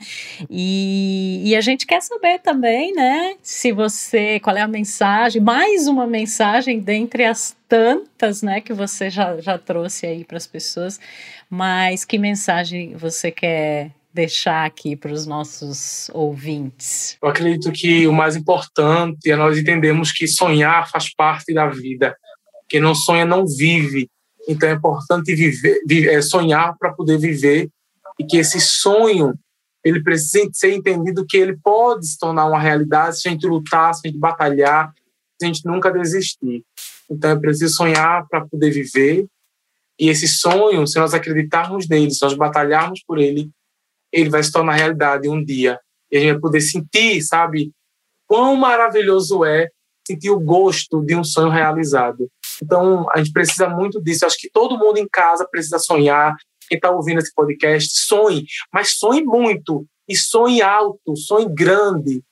E, 0.51 1.43
e, 1.45 1.57
a 1.57 1.61
gente 1.61 1.87
quer 1.87 2.03
saber 2.03 2.39
também, 2.41 2.93
né, 2.93 3.37
se 3.43 3.73
você, 3.73 4.41
qual 4.41 4.57
é 4.57 4.61
a 4.61 4.69
mensagem, 4.69 5.41
mais 5.41 5.87
uma 5.87 6.07
mensagem 6.07 6.81
dentre 6.81 7.25
as 7.25 7.57
tantas, 7.69 8.43
né, 8.43 8.61
que 8.61 8.73
você 8.73 9.11
já, 9.11 9.41
já 9.41 9.59
trouxe 9.59 10.07
aí 10.07 10.25
para 10.25 10.37
as 10.37 10.47
pessoas, 10.47 10.99
mas 11.49 12.05
que 12.05 12.19
mensagem 12.19 12.97
você 12.97 13.31
quer 13.31 13.91
deixar 14.15 14.65
aqui 14.65 14.95
para 14.95 15.13
os 15.13 15.27
nossos 15.27 16.09
ouvintes? 16.15 17.19
Eu 17.21 17.29
acredito 17.29 17.73
que 17.73 18.07
o 18.07 18.13
mais 18.13 18.37
importante 18.37 19.29
é 19.29 19.37
nós 19.37 19.59
entendemos 19.59 20.13
que 20.13 20.29
sonhar 20.29 20.89
faz 20.89 21.13
parte 21.13 21.53
da 21.53 21.67
vida. 21.67 22.17
Quem 22.69 22.81
não 22.81 22.95
sonha 22.95 23.25
não 23.25 23.45
vive. 23.45 24.09
Então 24.49 24.69
é 24.69 24.73
importante 24.73 25.35
viver, 25.35 25.81
é, 26.09 26.23
sonhar 26.23 26.77
para 26.79 26.93
poder 26.93 27.19
viver 27.19 27.69
e 28.19 28.25
que 28.25 28.37
esse 28.37 28.61
sonho 28.61 29.35
ele 29.85 30.03
precisa 30.03 30.49
ser 30.53 30.73
entendido 30.73 31.27
que 31.27 31.37
ele 31.37 31.57
pode 31.57 32.07
se 32.07 32.19
tornar 32.19 32.47
uma 32.47 32.59
realidade 32.59 33.21
se 33.21 33.29
a 33.29 33.31
gente 33.31 33.47
lutar, 33.47 33.95
se 33.95 34.01
a 34.05 34.09
gente 34.09 34.19
batalhar, 34.19 34.93
se 35.39 35.45
a 35.45 35.47
gente 35.47 35.67
nunca 35.67 35.91
desistir. 35.91 36.65
Então 37.11 37.31
é 37.31 37.37
preciso 37.37 37.75
sonhar 37.75 38.27
para 38.29 38.47
poder 38.47 38.71
viver 38.71 39.27
e 39.99 40.09
esse 40.09 40.27
sonho, 40.27 40.87
se 40.87 40.99
nós 40.99 41.15
acreditarmos 41.15 41.89
nele, 41.89 42.11
se 42.11 42.23
nós 42.23 42.35
batalharmos 42.35 43.03
por 43.07 43.19
ele, 43.19 43.51
ele 44.13 44.29
vai 44.29 44.43
se 44.43 44.51
tornar 44.51 44.75
realidade 44.75 45.29
um 45.29 45.43
dia. 45.45 45.79
E 46.11 46.17
a 46.17 46.21
gente 46.21 46.33
vai 46.33 46.41
poder 46.41 46.61
sentir, 46.61 47.23
sabe, 47.23 47.73
quão 48.27 48.57
maravilhoso 48.57 49.45
é 49.45 49.69
sentir 50.07 50.31
o 50.31 50.41
gosto 50.41 51.01
de 51.01 51.15
um 51.15 51.25
sonho 51.25 51.49
realizado. 51.49 52.29
Então, 52.63 53.07
a 53.11 53.19
gente 53.19 53.33
precisa 53.33 53.69
muito 53.69 54.03
disso. 54.03 54.27
Acho 54.27 54.39
que 54.39 54.51
todo 54.51 54.79
mundo 54.79 54.99
em 54.99 55.09
casa 55.09 55.47
precisa 55.51 55.79
sonhar. 55.79 56.35
Quem 56.69 56.77
está 56.77 56.91
ouvindo 56.91 57.19
esse 57.19 57.33
podcast, 57.35 57.89
sonhe, 58.07 58.45
mas 58.73 58.99
sonhe 58.99 59.23
muito 59.23 59.87
e 60.09 60.17
sonhe 60.17 60.63
alto, 60.63 61.17
sonhe 61.17 61.49
grande, 61.49 62.23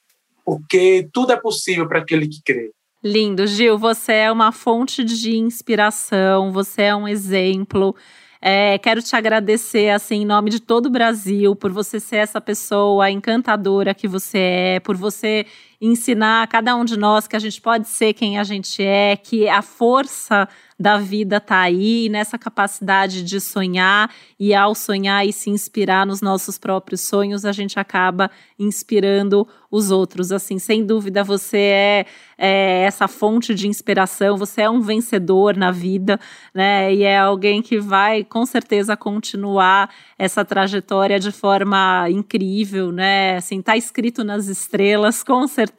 porque 0.44 1.08
tudo 1.12 1.32
é 1.32 1.40
possível 1.40 1.88
para 1.88 2.00
aquele 2.00 2.28
que 2.28 2.40
crê. 2.44 2.70
Lindo, 3.02 3.46
Gil. 3.46 3.76
Você 3.78 4.12
é 4.12 4.32
uma 4.32 4.52
fonte 4.52 5.02
de 5.02 5.36
inspiração, 5.36 6.52
você 6.52 6.82
é 6.82 6.94
um 6.94 7.08
exemplo. 7.08 7.96
É, 8.40 8.78
quero 8.78 9.02
te 9.02 9.14
agradecer, 9.14 9.90
assim, 9.90 10.22
em 10.22 10.24
nome 10.24 10.50
de 10.50 10.60
todo 10.60 10.86
o 10.86 10.90
Brasil, 10.90 11.54
por 11.54 11.70
você 11.70 12.00
ser 12.00 12.16
essa 12.16 12.40
pessoa 12.40 13.10
encantadora 13.10 13.94
que 13.94 14.08
você 14.08 14.38
é, 14.38 14.80
por 14.80 14.96
você 14.96 15.46
ensinar 15.82 16.44
a 16.44 16.46
cada 16.46 16.76
um 16.76 16.84
de 16.84 16.96
nós 16.96 17.26
que 17.26 17.34
a 17.34 17.40
gente 17.40 17.60
pode 17.60 17.88
ser 17.88 18.14
quem 18.14 18.38
a 18.38 18.44
gente 18.44 18.80
é, 18.80 19.16
que 19.16 19.48
a 19.48 19.60
força 19.60 20.48
da 20.82 20.98
vida 20.98 21.36
está 21.36 21.60
aí, 21.60 22.08
nessa 22.08 22.36
capacidade 22.36 23.22
de 23.22 23.40
sonhar, 23.40 24.10
e 24.38 24.52
ao 24.52 24.74
sonhar 24.74 25.24
e 25.24 25.32
se 25.32 25.48
inspirar 25.48 26.04
nos 26.04 26.20
nossos 26.20 26.58
próprios 26.58 27.02
sonhos, 27.02 27.44
a 27.44 27.52
gente 27.52 27.78
acaba 27.78 28.28
inspirando 28.58 29.46
os 29.70 29.92
outros. 29.92 30.32
Assim, 30.32 30.58
sem 30.58 30.84
dúvida, 30.84 31.22
você 31.22 31.56
é, 31.56 32.06
é 32.36 32.82
essa 32.84 33.06
fonte 33.06 33.54
de 33.54 33.68
inspiração, 33.68 34.36
você 34.36 34.62
é 34.62 34.70
um 34.70 34.80
vencedor 34.80 35.56
na 35.56 35.70
vida, 35.70 36.18
né? 36.52 36.92
E 36.92 37.04
é 37.04 37.16
alguém 37.16 37.62
que 37.62 37.78
vai, 37.78 38.24
com 38.24 38.44
certeza, 38.44 38.96
continuar 38.96 39.88
essa 40.18 40.44
trajetória 40.44 41.20
de 41.20 41.30
forma 41.30 42.08
incrível, 42.10 42.90
né? 42.90 43.36
Assim, 43.36 43.62
tá 43.62 43.76
escrito 43.76 44.24
nas 44.24 44.48
estrelas, 44.48 45.22
com 45.22 45.46
certeza, 45.46 45.71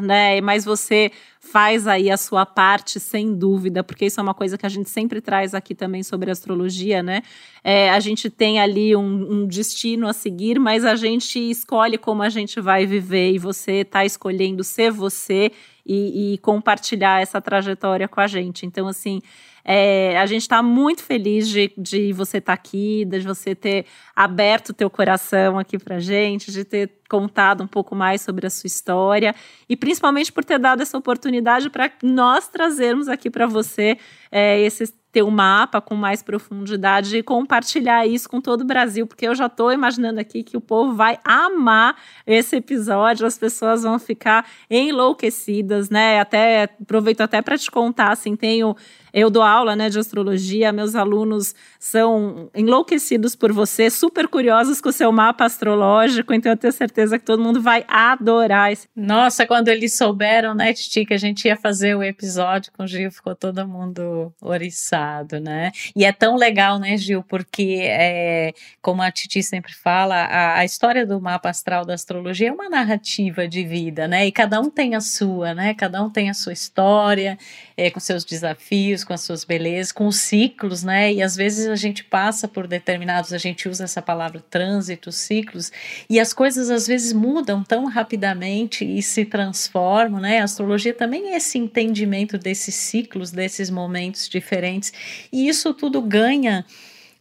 né? 0.00 0.40
Mas 0.40 0.64
você 0.64 1.10
faz 1.40 1.86
aí 1.86 2.10
a 2.10 2.16
sua 2.16 2.46
parte, 2.46 3.00
sem 3.00 3.34
dúvida, 3.34 3.82
porque 3.82 4.06
isso 4.06 4.20
é 4.20 4.22
uma 4.22 4.32
coisa 4.32 4.56
que 4.56 4.64
a 4.64 4.68
gente 4.68 4.88
sempre 4.88 5.20
traz 5.20 5.54
aqui 5.54 5.74
também 5.74 6.02
sobre 6.02 6.30
astrologia, 6.30 7.02
né? 7.02 7.22
É, 7.64 7.90
a 7.90 7.98
gente 7.98 8.30
tem 8.30 8.60
ali 8.60 8.94
um, 8.94 9.32
um, 9.32 9.46
destino 9.46 10.06
a 10.06 10.12
seguir, 10.12 10.58
mas 10.58 10.84
a 10.84 10.94
gente 10.94 11.38
escolhe 11.38 11.98
como 11.98 12.22
a 12.22 12.28
gente 12.28 12.60
vai 12.60 12.86
viver 12.86 13.32
e 13.32 13.38
você 13.38 13.80
está 13.80 14.04
escolhendo 14.04 14.62
ser 14.62 14.92
você 14.92 15.50
e, 15.84 16.34
e 16.34 16.38
compartilhar 16.38 17.20
essa 17.20 17.40
trajetória 17.40 18.06
com 18.06 18.20
a 18.20 18.26
gente. 18.26 18.64
Então, 18.64 18.86
assim, 18.86 19.20
é, 19.64 20.18
a 20.18 20.26
gente 20.26 20.42
está 20.42 20.62
muito 20.62 21.02
feliz 21.02 21.48
de, 21.48 21.72
de 21.76 22.12
você 22.12 22.38
estar 22.38 22.52
tá 22.52 22.60
aqui, 22.60 23.04
de 23.04 23.20
você 23.20 23.54
ter 23.54 23.86
aberto 24.14 24.70
o 24.70 24.74
teu 24.74 24.90
coração 24.90 25.58
aqui 25.58 25.78
para 25.78 25.98
gente, 25.98 26.50
de 26.50 26.64
ter 26.64 26.90
contado 27.08 27.62
um 27.62 27.66
pouco 27.66 27.94
mais 27.94 28.22
sobre 28.22 28.46
a 28.46 28.50
sua 28.50 28.66
história 28.66 29.34
e 29.68 29.76
principalmente 29.76 30.32
por 30.32 30.44
ter 30.44 30.58
dado 30.58 30.82
essa 30.82 30.96
oportunidade 30.96 31.68
para 31.68 31.90
nós 32.02 32.48
trazermos 32.48 33.08
aqui 33.08 33.30
para 33.30 33.46
você 33.46 33.98
é, 34.30 34.60
esses 34.60 34.92
ter 35.12 35.22
um 35.22 35.30
mapa 35.30 35.80
com 35.80 35.94
mais 35.94 36.22
profundidade 36.22 37.18
e 37.18 37.22
compartilhar 37.22 38.06
isso 38.06 38.28
com 38.28 38.40
todo 38.40 38.62
o 38.62 38.64
Brasil, 38.64 39.06
porque 39.06 39.28
eu 39.28 39.34
já 39.34 39.46
estou 39.46 39.70
imaginando 39.70 40.18
aqui 40.18 40.42
que 40.42 40.56
o 40.56 40.60
povo 40.60 40.94
vai 40.94 41.18
amar 41.22 41.94
esse 42.26 42.56
episódio, 42.56 43.26
as 43.26 43.36
pessoas 43.36 43.82
vão 43.82 43.98
ficar 43.98 44.46
enlouquecidas, 44.70 45.90
né? 45.90 46.18
Até 46.18 46.64
aproveito 46.80 47.20
até 47.20 47.42
para 47.42 47.58
te 47.58 47.70
contar, 47.70 48.10
assim, 48.10 48.34
tenho 48.34 48.74
eu 49.12 49.28
dou 49.28 49.42
aula 49.42 49.76
né, 49.76 49.90
de 49.90 49.98
astrologia, 49.98 50.72
meus 50.72 50.94
alunos 50.94 51.54
são 51.82 52.48
enlouquecidos 52.54 53.34
por 53.34 53.52
você, 53.52 53.90
super 53.90 54.28
curiosos 54.28 54.80
com 54.80 54.88
o 54.88 54.92
seu 54.92 55.10
mapa 55.10 55.44
astrológico, 55.44 56.32
então 56.32 56.52
eu 56.52 56.56
tenho 56.56 56.72
certeza 56.72 57.18
que 57.18 57.24
todo 57.24 57.42
mundo 57.42 57.60
vai 57.60 57.84
adorar 57.88 58.70
esse. 58.70 58.86
Nossa, 58.94 59.44
quando 59.44 59.66
eles 59.66 59.96
souberam, 59.96 60.54
né, 60.54 60.72
Titi, 60.72 61.04
que 61.04 61.12
a 61.12 61.18
gente 61.18 61.44
ia 61.48 61.56
fazer 61.56 61.96
o 61.96 62.02
episódio 62.04 62.70
com 62.70 62.84
o 62.84 62.86
Gil, 62.86 63.10
ficou 63.10 63.34
todo 63.34 63.66
mundo 63.66 64.32
oriçado, 64.40 65.40
né? 65.40 65.72
E 65.96 66.04
é 66.04 66.12
tão 66.12 66.36
legal, 66.36 66.78
né, 66.78 66.96
Gil, 66.96 67.24
porque, 67.24 67.80
é, 67.82 68.52
como 68.80 69.02
a 69.02 69.10
Titi 69.10 69.42
sempre 69.42 69.74
fala, 69.74 70.14
a, 70.14 70.58
a 70.58 70.64
história 70.64 71.04
do 71.04 71.20
mapa 71.20 71.50
astral 71.50 71.84
da 71.84 71.94
astrologia 71.94 72.50
é 72.50 72.52
uma 72.52 72.70
narrativa 72.70 73.48
de 73.48 73.64
vida, 73.64 74.06
né? 74.06 74.24
E 74.24 74.30
cada 74.30 74.60
um 74.60 74.70
tem 74.70 74.94
a 74.94 75.00
sua, 75.00 75.52
né? 75.52 75.74
Cada 75.74 76.00
um 76.00 76.08
tem 76.08 76.30
a 76.30 76.34
sua 76.34 76.52
história, 76.52 77.36
é, 77.76 77.90
com 77.90 77.98
seus 77.98 78.24
desafios, 78.24 79.02
com 79.02 79.12
as 79.12 79.22
suas 79.22 79.44
belezas, 79.44 79.90
com 79.90 80.06
os 80.06 80.18
ciclos, 80.18 80.84
né? 80.84 81.12
E 81.12 81.20
às 81.20 81.34
vezes 81.34 81.71
a 81.72 81.76
gente 81.76 82.04
passa 82.04 82.46
por 82.46 82.66
determinados, 82.66 83.32
a 83.32 83.38
gente 83.38 83.68
usa 83.68 83.84
essa 83.84 84.02
palavra 84.02 84.44
trânsito, 84.50 85.10
ciclos, 85.10 85.72
e 86.08 86.20
as 86.20 86.32
coisas 86.32 86.70
às 86.70 86.86
vezes 86.86 87.12
mudam 87.12 87.62
tão 87.62 87.86
rapidamente 87.86 88.84
e 88.84 89.02
se 89.02 89.24
transformam, 89.24 90.20
né? 90.20 90.40
A 90.40 90.44
astrologia 90.44 90.94
também 90.94 91.32
é 91.32 91.36
esse 91.36 91.58
entendimento 91.58 92.38
desses 92.38 92.74
ciclos, 92.74 93.30
desses 93.30 93.70
momentos 93.70 94.28
diferentes, 94.28 94.92
e 95.32 95.48
isso 95.48 95.72
tudo 95.74 96.00
ganha 96.00 96.64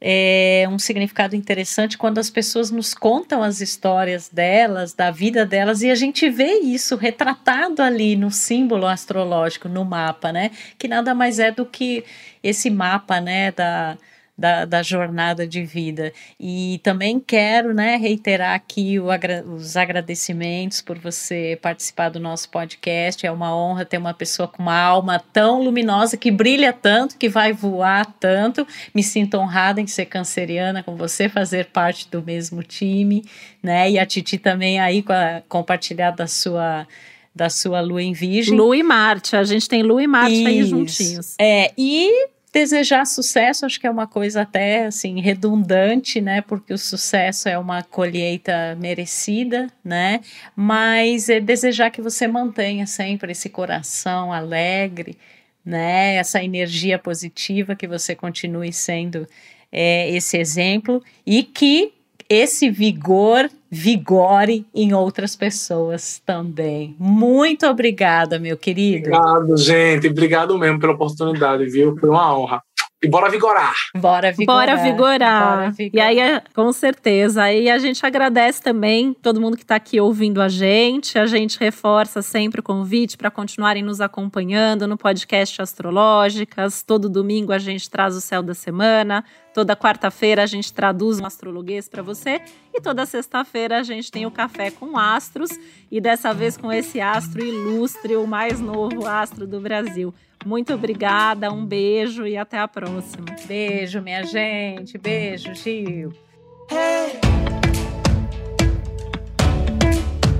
é 0.04 0.68
um 0.68 0.80
significado 0.80 1.36
interessante 1.36 1.95
quando 1.95 2.18
as 2.18 2.32
pessoas 2.32 2.72
nos 2.72 2.95
contam 2.95 3.43
as 3.43 3.62
histórias 3.62 4.28
delas, 4.30 4.95
da 4.95 5.12
vida 5.12 5.45
delas, 5.45 5.84
e 5.84 5.91
a 5.91 5.95
gente 5.95 6.28
vê 6.28 6.54
isso 6.58 6.95
retratado 6.95 7.84
ali 7.84 8.16
no 8.16 8.32
símbolo 8.32 8.88
astrológico, 8.88 9.70
no 9.70 9.86
mapa, 9.86 10.32
né? 10.32 10.49
Que 10.80 10.88
nada 10.88 11.14
mais 11.14 11.38
é 11.38 11.52
do 11.52 11.68
que 11.68 12.04
esse 12.41 12.72
mapa, 12.72 13.22
né, 13.22 13.52
da, 13.52 13.95
da, 14.42 14.66
da 14.66 14.82
jornada 14.82 15.48
de 15.48 15.64
vida. 15.64 16.12
E 16.39 16.82
também 16.84 17.20
quero 17.20 17.76
né, 17.76 17.96
reiterar 17.96 18.56
aqui 18.56 18.98
agra 18.98 19.46
os 19.46 19.78
agradecimentos 19.78 20.82
por 20.82 20.98
você 20.98 21.58
participar 21.62 22.10
do 22.10 22.20
nosso 22.20 22.50
podcast. 22.50 23.24
É 23.26 23.32
uma 23.32 23.56
honra 23.56 23.86
ter 23.86 24.00
uma 24.00 24.16
pessoa 24.16 24.48
com 24.48 24.64
uma 24.64 24.78
alma 24.78 25.20
tão 25.32 25.62
luminosa, 25.62 26.18
que 26.18 26.32
brilha 26.32 26.74
tanto, 26.74 27.18
que 27.18 27.30
vai 27.30 27.54
voar 27.54 28.04
tanto. 28.20 28.66
Me 28.96 29.04
sinto 29.04 29.38
honrada 29.38 29.80
em 29.80 29.86
ser 29.86 30.06
canceriana 30.06 30.82
com 30.82 30.96
você, 30.96 31.30
fazer 31.30 31.68
parte 31.68 32.10
do 32.10 32.24
mesmo 32.24 32.64
time, 32.64 33.24
né? 33.62 33.92
E 33.92 34.00
a 34.00 34.06
Titi 34.08 34.39
também 34.39 34.80
aí 34.80 35.04
com 35.04 35.14
a, 35.14 35.44
compartilhar 35.48 36.12
da 36.12 36.26
sua 36.26 36.88
da 37.34 37.50
sua 37.50 37.80
lua 37.80 38.04
em 38.04 38.12
virgem. 38.12 38.58
Lua 38.58 38.76
e 38.76 38.84
Marte, 38.84 39.38
a 39.38 39.44
gente 39.46 39.70
tem 39.70 39.84
lua 39.84 40.04
e 40.04 40.08
Marte 40.08 40.34
Isso. 40.34 40.48
aí 40.48 40.64
juntinhos. 40.64 41.36
É, 41.39 41.72
e 41.78 42.28
desejar 42.54 43.06
sucesso, 43.06 43.66
acho 43.66 43.80
que 43.80 43.88
é 43.88 43.91
uma 43.91 44.08
coisa 44.08 44.41
até 44.41 44.86
assim 44.86 45.22
redundante, 45.22 46.20
né? 46.20 46.41
Porque 46.41 46.74
o 46.74 46.78
sucesso 46.78 47.47
é 47.47 47.58
uma 47.58 47.82
colheita 47.82 48.76
merecida, 48.80 49.68
né? 49.84 50.20
Mas 50.56 51.30
é 51.30 51.39
desejar 51.39 51.91
que 51.91 52.02
você 52.02 52.28
mantenha 52.28 52.86
sempre 52.86 53.32
esse 53.32 53.49
coração 53.49 54.34
alegre, 54.34 55.18
né? 55.64 56.16
Essa 56.16 56.43
energia 56.43 56.99
positiva, 56.99 57.76
que 57.76 57.88
você 57.88 58.16
continue 58.16 58.74
sendo 58.74 59.28
é, 59.72 60.10
esse 60.12 60.38
exemplo 60.38 61.02
e 61.26 61.43
que 61.43 61.93
esse 62.32 62.70
vigor 62.70 63.50
vigore 63.70 64.66
em 64.74 64.94
outras 64.94 65.36
pessoas 65.36 66.22
também. 66.26 66.96
Muito 66.98 67.68
obrigada, 67.68 68.40
meu 68.40 68.56
querido. 68.56 69.10
Obrigado, 69.10 69.58
gente. 69.58 70.08
Obrigado 70.08 70.58
mesmo 70.58 70.80
pela 70.80 70.94
oportunidade, 70.94 71.66
viu? 71.66 71.98
Foi 71.98 72.10
uma 72.10 72.38
honra. 72.38 72.64
E 73.04 73.10
bora 73.10 73.30
vigorar. 73.30 73.74
Bora 73.98 74.32
vigorar. 74.32 74.66
Bora 74.66 74.76
vigorar. 74.78 75.58
Bora 75.58 75.72
vigorar. 75.72 75.94
E 75.94 76.00
aí, 76.00 76.20
é, 76.20 76.42
com 76.54 76.72
certeza. 76.72 77.44
Aí 77.44 77.68
a 77.68 77.80
gente 77.80 78.06
agradece 78.06 78.62
também 78.62 79.14
todo 79.14 79.42
mundo 79.42 79.58
que 79.58 79.64
está 79.64 79.76
aqui 79.76 80.00
ouvindo 80.00 80.40
a 80.40 80.48
gente. 80.48 81.18
A 81.18 81.26
gente 81.26 81.60
reforça 81.60 82.22
sempre 82.22 82.62
o 82.62 82.64
convite 82.64 83.18
para 83.18 83.32
continuarem 83.32 83.84
nos 83.84 84.00
acompanhando 84.00 84.88
no 84.88 84.98
podcast 84.98 85.62
Astrológicas. 85.62 86.84
Todo 86.84 87.10
domingo 87.10 87.52
a 87.52 87.58
gente 87.58 87.90
traz 87.90 88.16
o 88.16 88.22
céu 88.22 88.44
da 88.44 88.54
semana. 88.54 89.26
Toda 89.54 89.76
quarta-feira 89.76 90.43
a 90.43 90.45
gente 90.45 90.72
traduz 90.72 91.20
um 91.20 91.26
astrologuês 91.26 91.89
para 91.89 92.02
você. 92.02 92.41
E 92.74 92.80
toda 92.80 93.06
sexta-feira 93.06 93.80
a 93.80 93.84
gente 93.84 94.10
tem 94.10 94.26
o 94.26 94.32
Café 94.32 94.72
com 94.72 94.97
Astros. 94.97 95.49
E 95.91 95.99
dessa 95.99 96.34
vez 96.34 96.56
com 96.56 96.72
esse 96.72 97.02
astro 97.02 97.43
ilustre, 97.43 98.16
o 98.16 98.26
mais 98.26 98.62
novo 98.62 99.06
astro 99.06 99.45
do 99.45 99.60
Brasil. 99.60 100.14
Muito 100.45 100.74
obrigada, 100.74 101.52
um 101.52 101.66
beijo 101.66 102.26
e 102.26 102.38
até 102.38 102.60
a 102.60 102.68
próxima. 102.68 103.26
Beijo, 103.45 104.02
minha 104.02 104.24
gente. 104.24 104.97
Beijo, 104.97 105.54
Gil. 105.54 106.14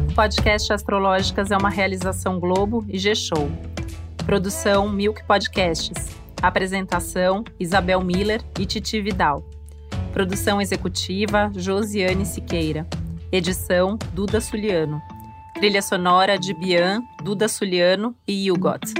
O 0.09 0.14
podcast 0.14 0.72
Astrológicas 0.72 1.51
é 1.51 1.57
uma 1.57 1.70
realização 1.70 2.39
Globo 2.39 2.86
e 2.88 2.97
G-Show. 2.97 3.49
Produção 4.26 4.89
Milk 4.89 5.24
Podcasts. 5.26 6.20
Apresentação 6.42 7.44
Isabel 7.60 8.02
Miller 8.02 8.42
e 8.60 8.66
Titi 8.66 9.00
Vidal. 9.00 9.48
Produção 10.12 10.60
executiva 10.60 11.52
Josiane 11.56 12.26
Siqueira. 12.26 12.88
Edição 13.32 13.98
Duda 14.14 14.42
Suliano. 14.42 15.00
Trilha 15.54 15.82
sonora 15.82 16.39
de 16.39 16.54
Bian, 16.54 17.02
Duda 17.24 17.48
Suliano 17.48 18.16
e 18.28 18.52
Hugot. 18.52 18.92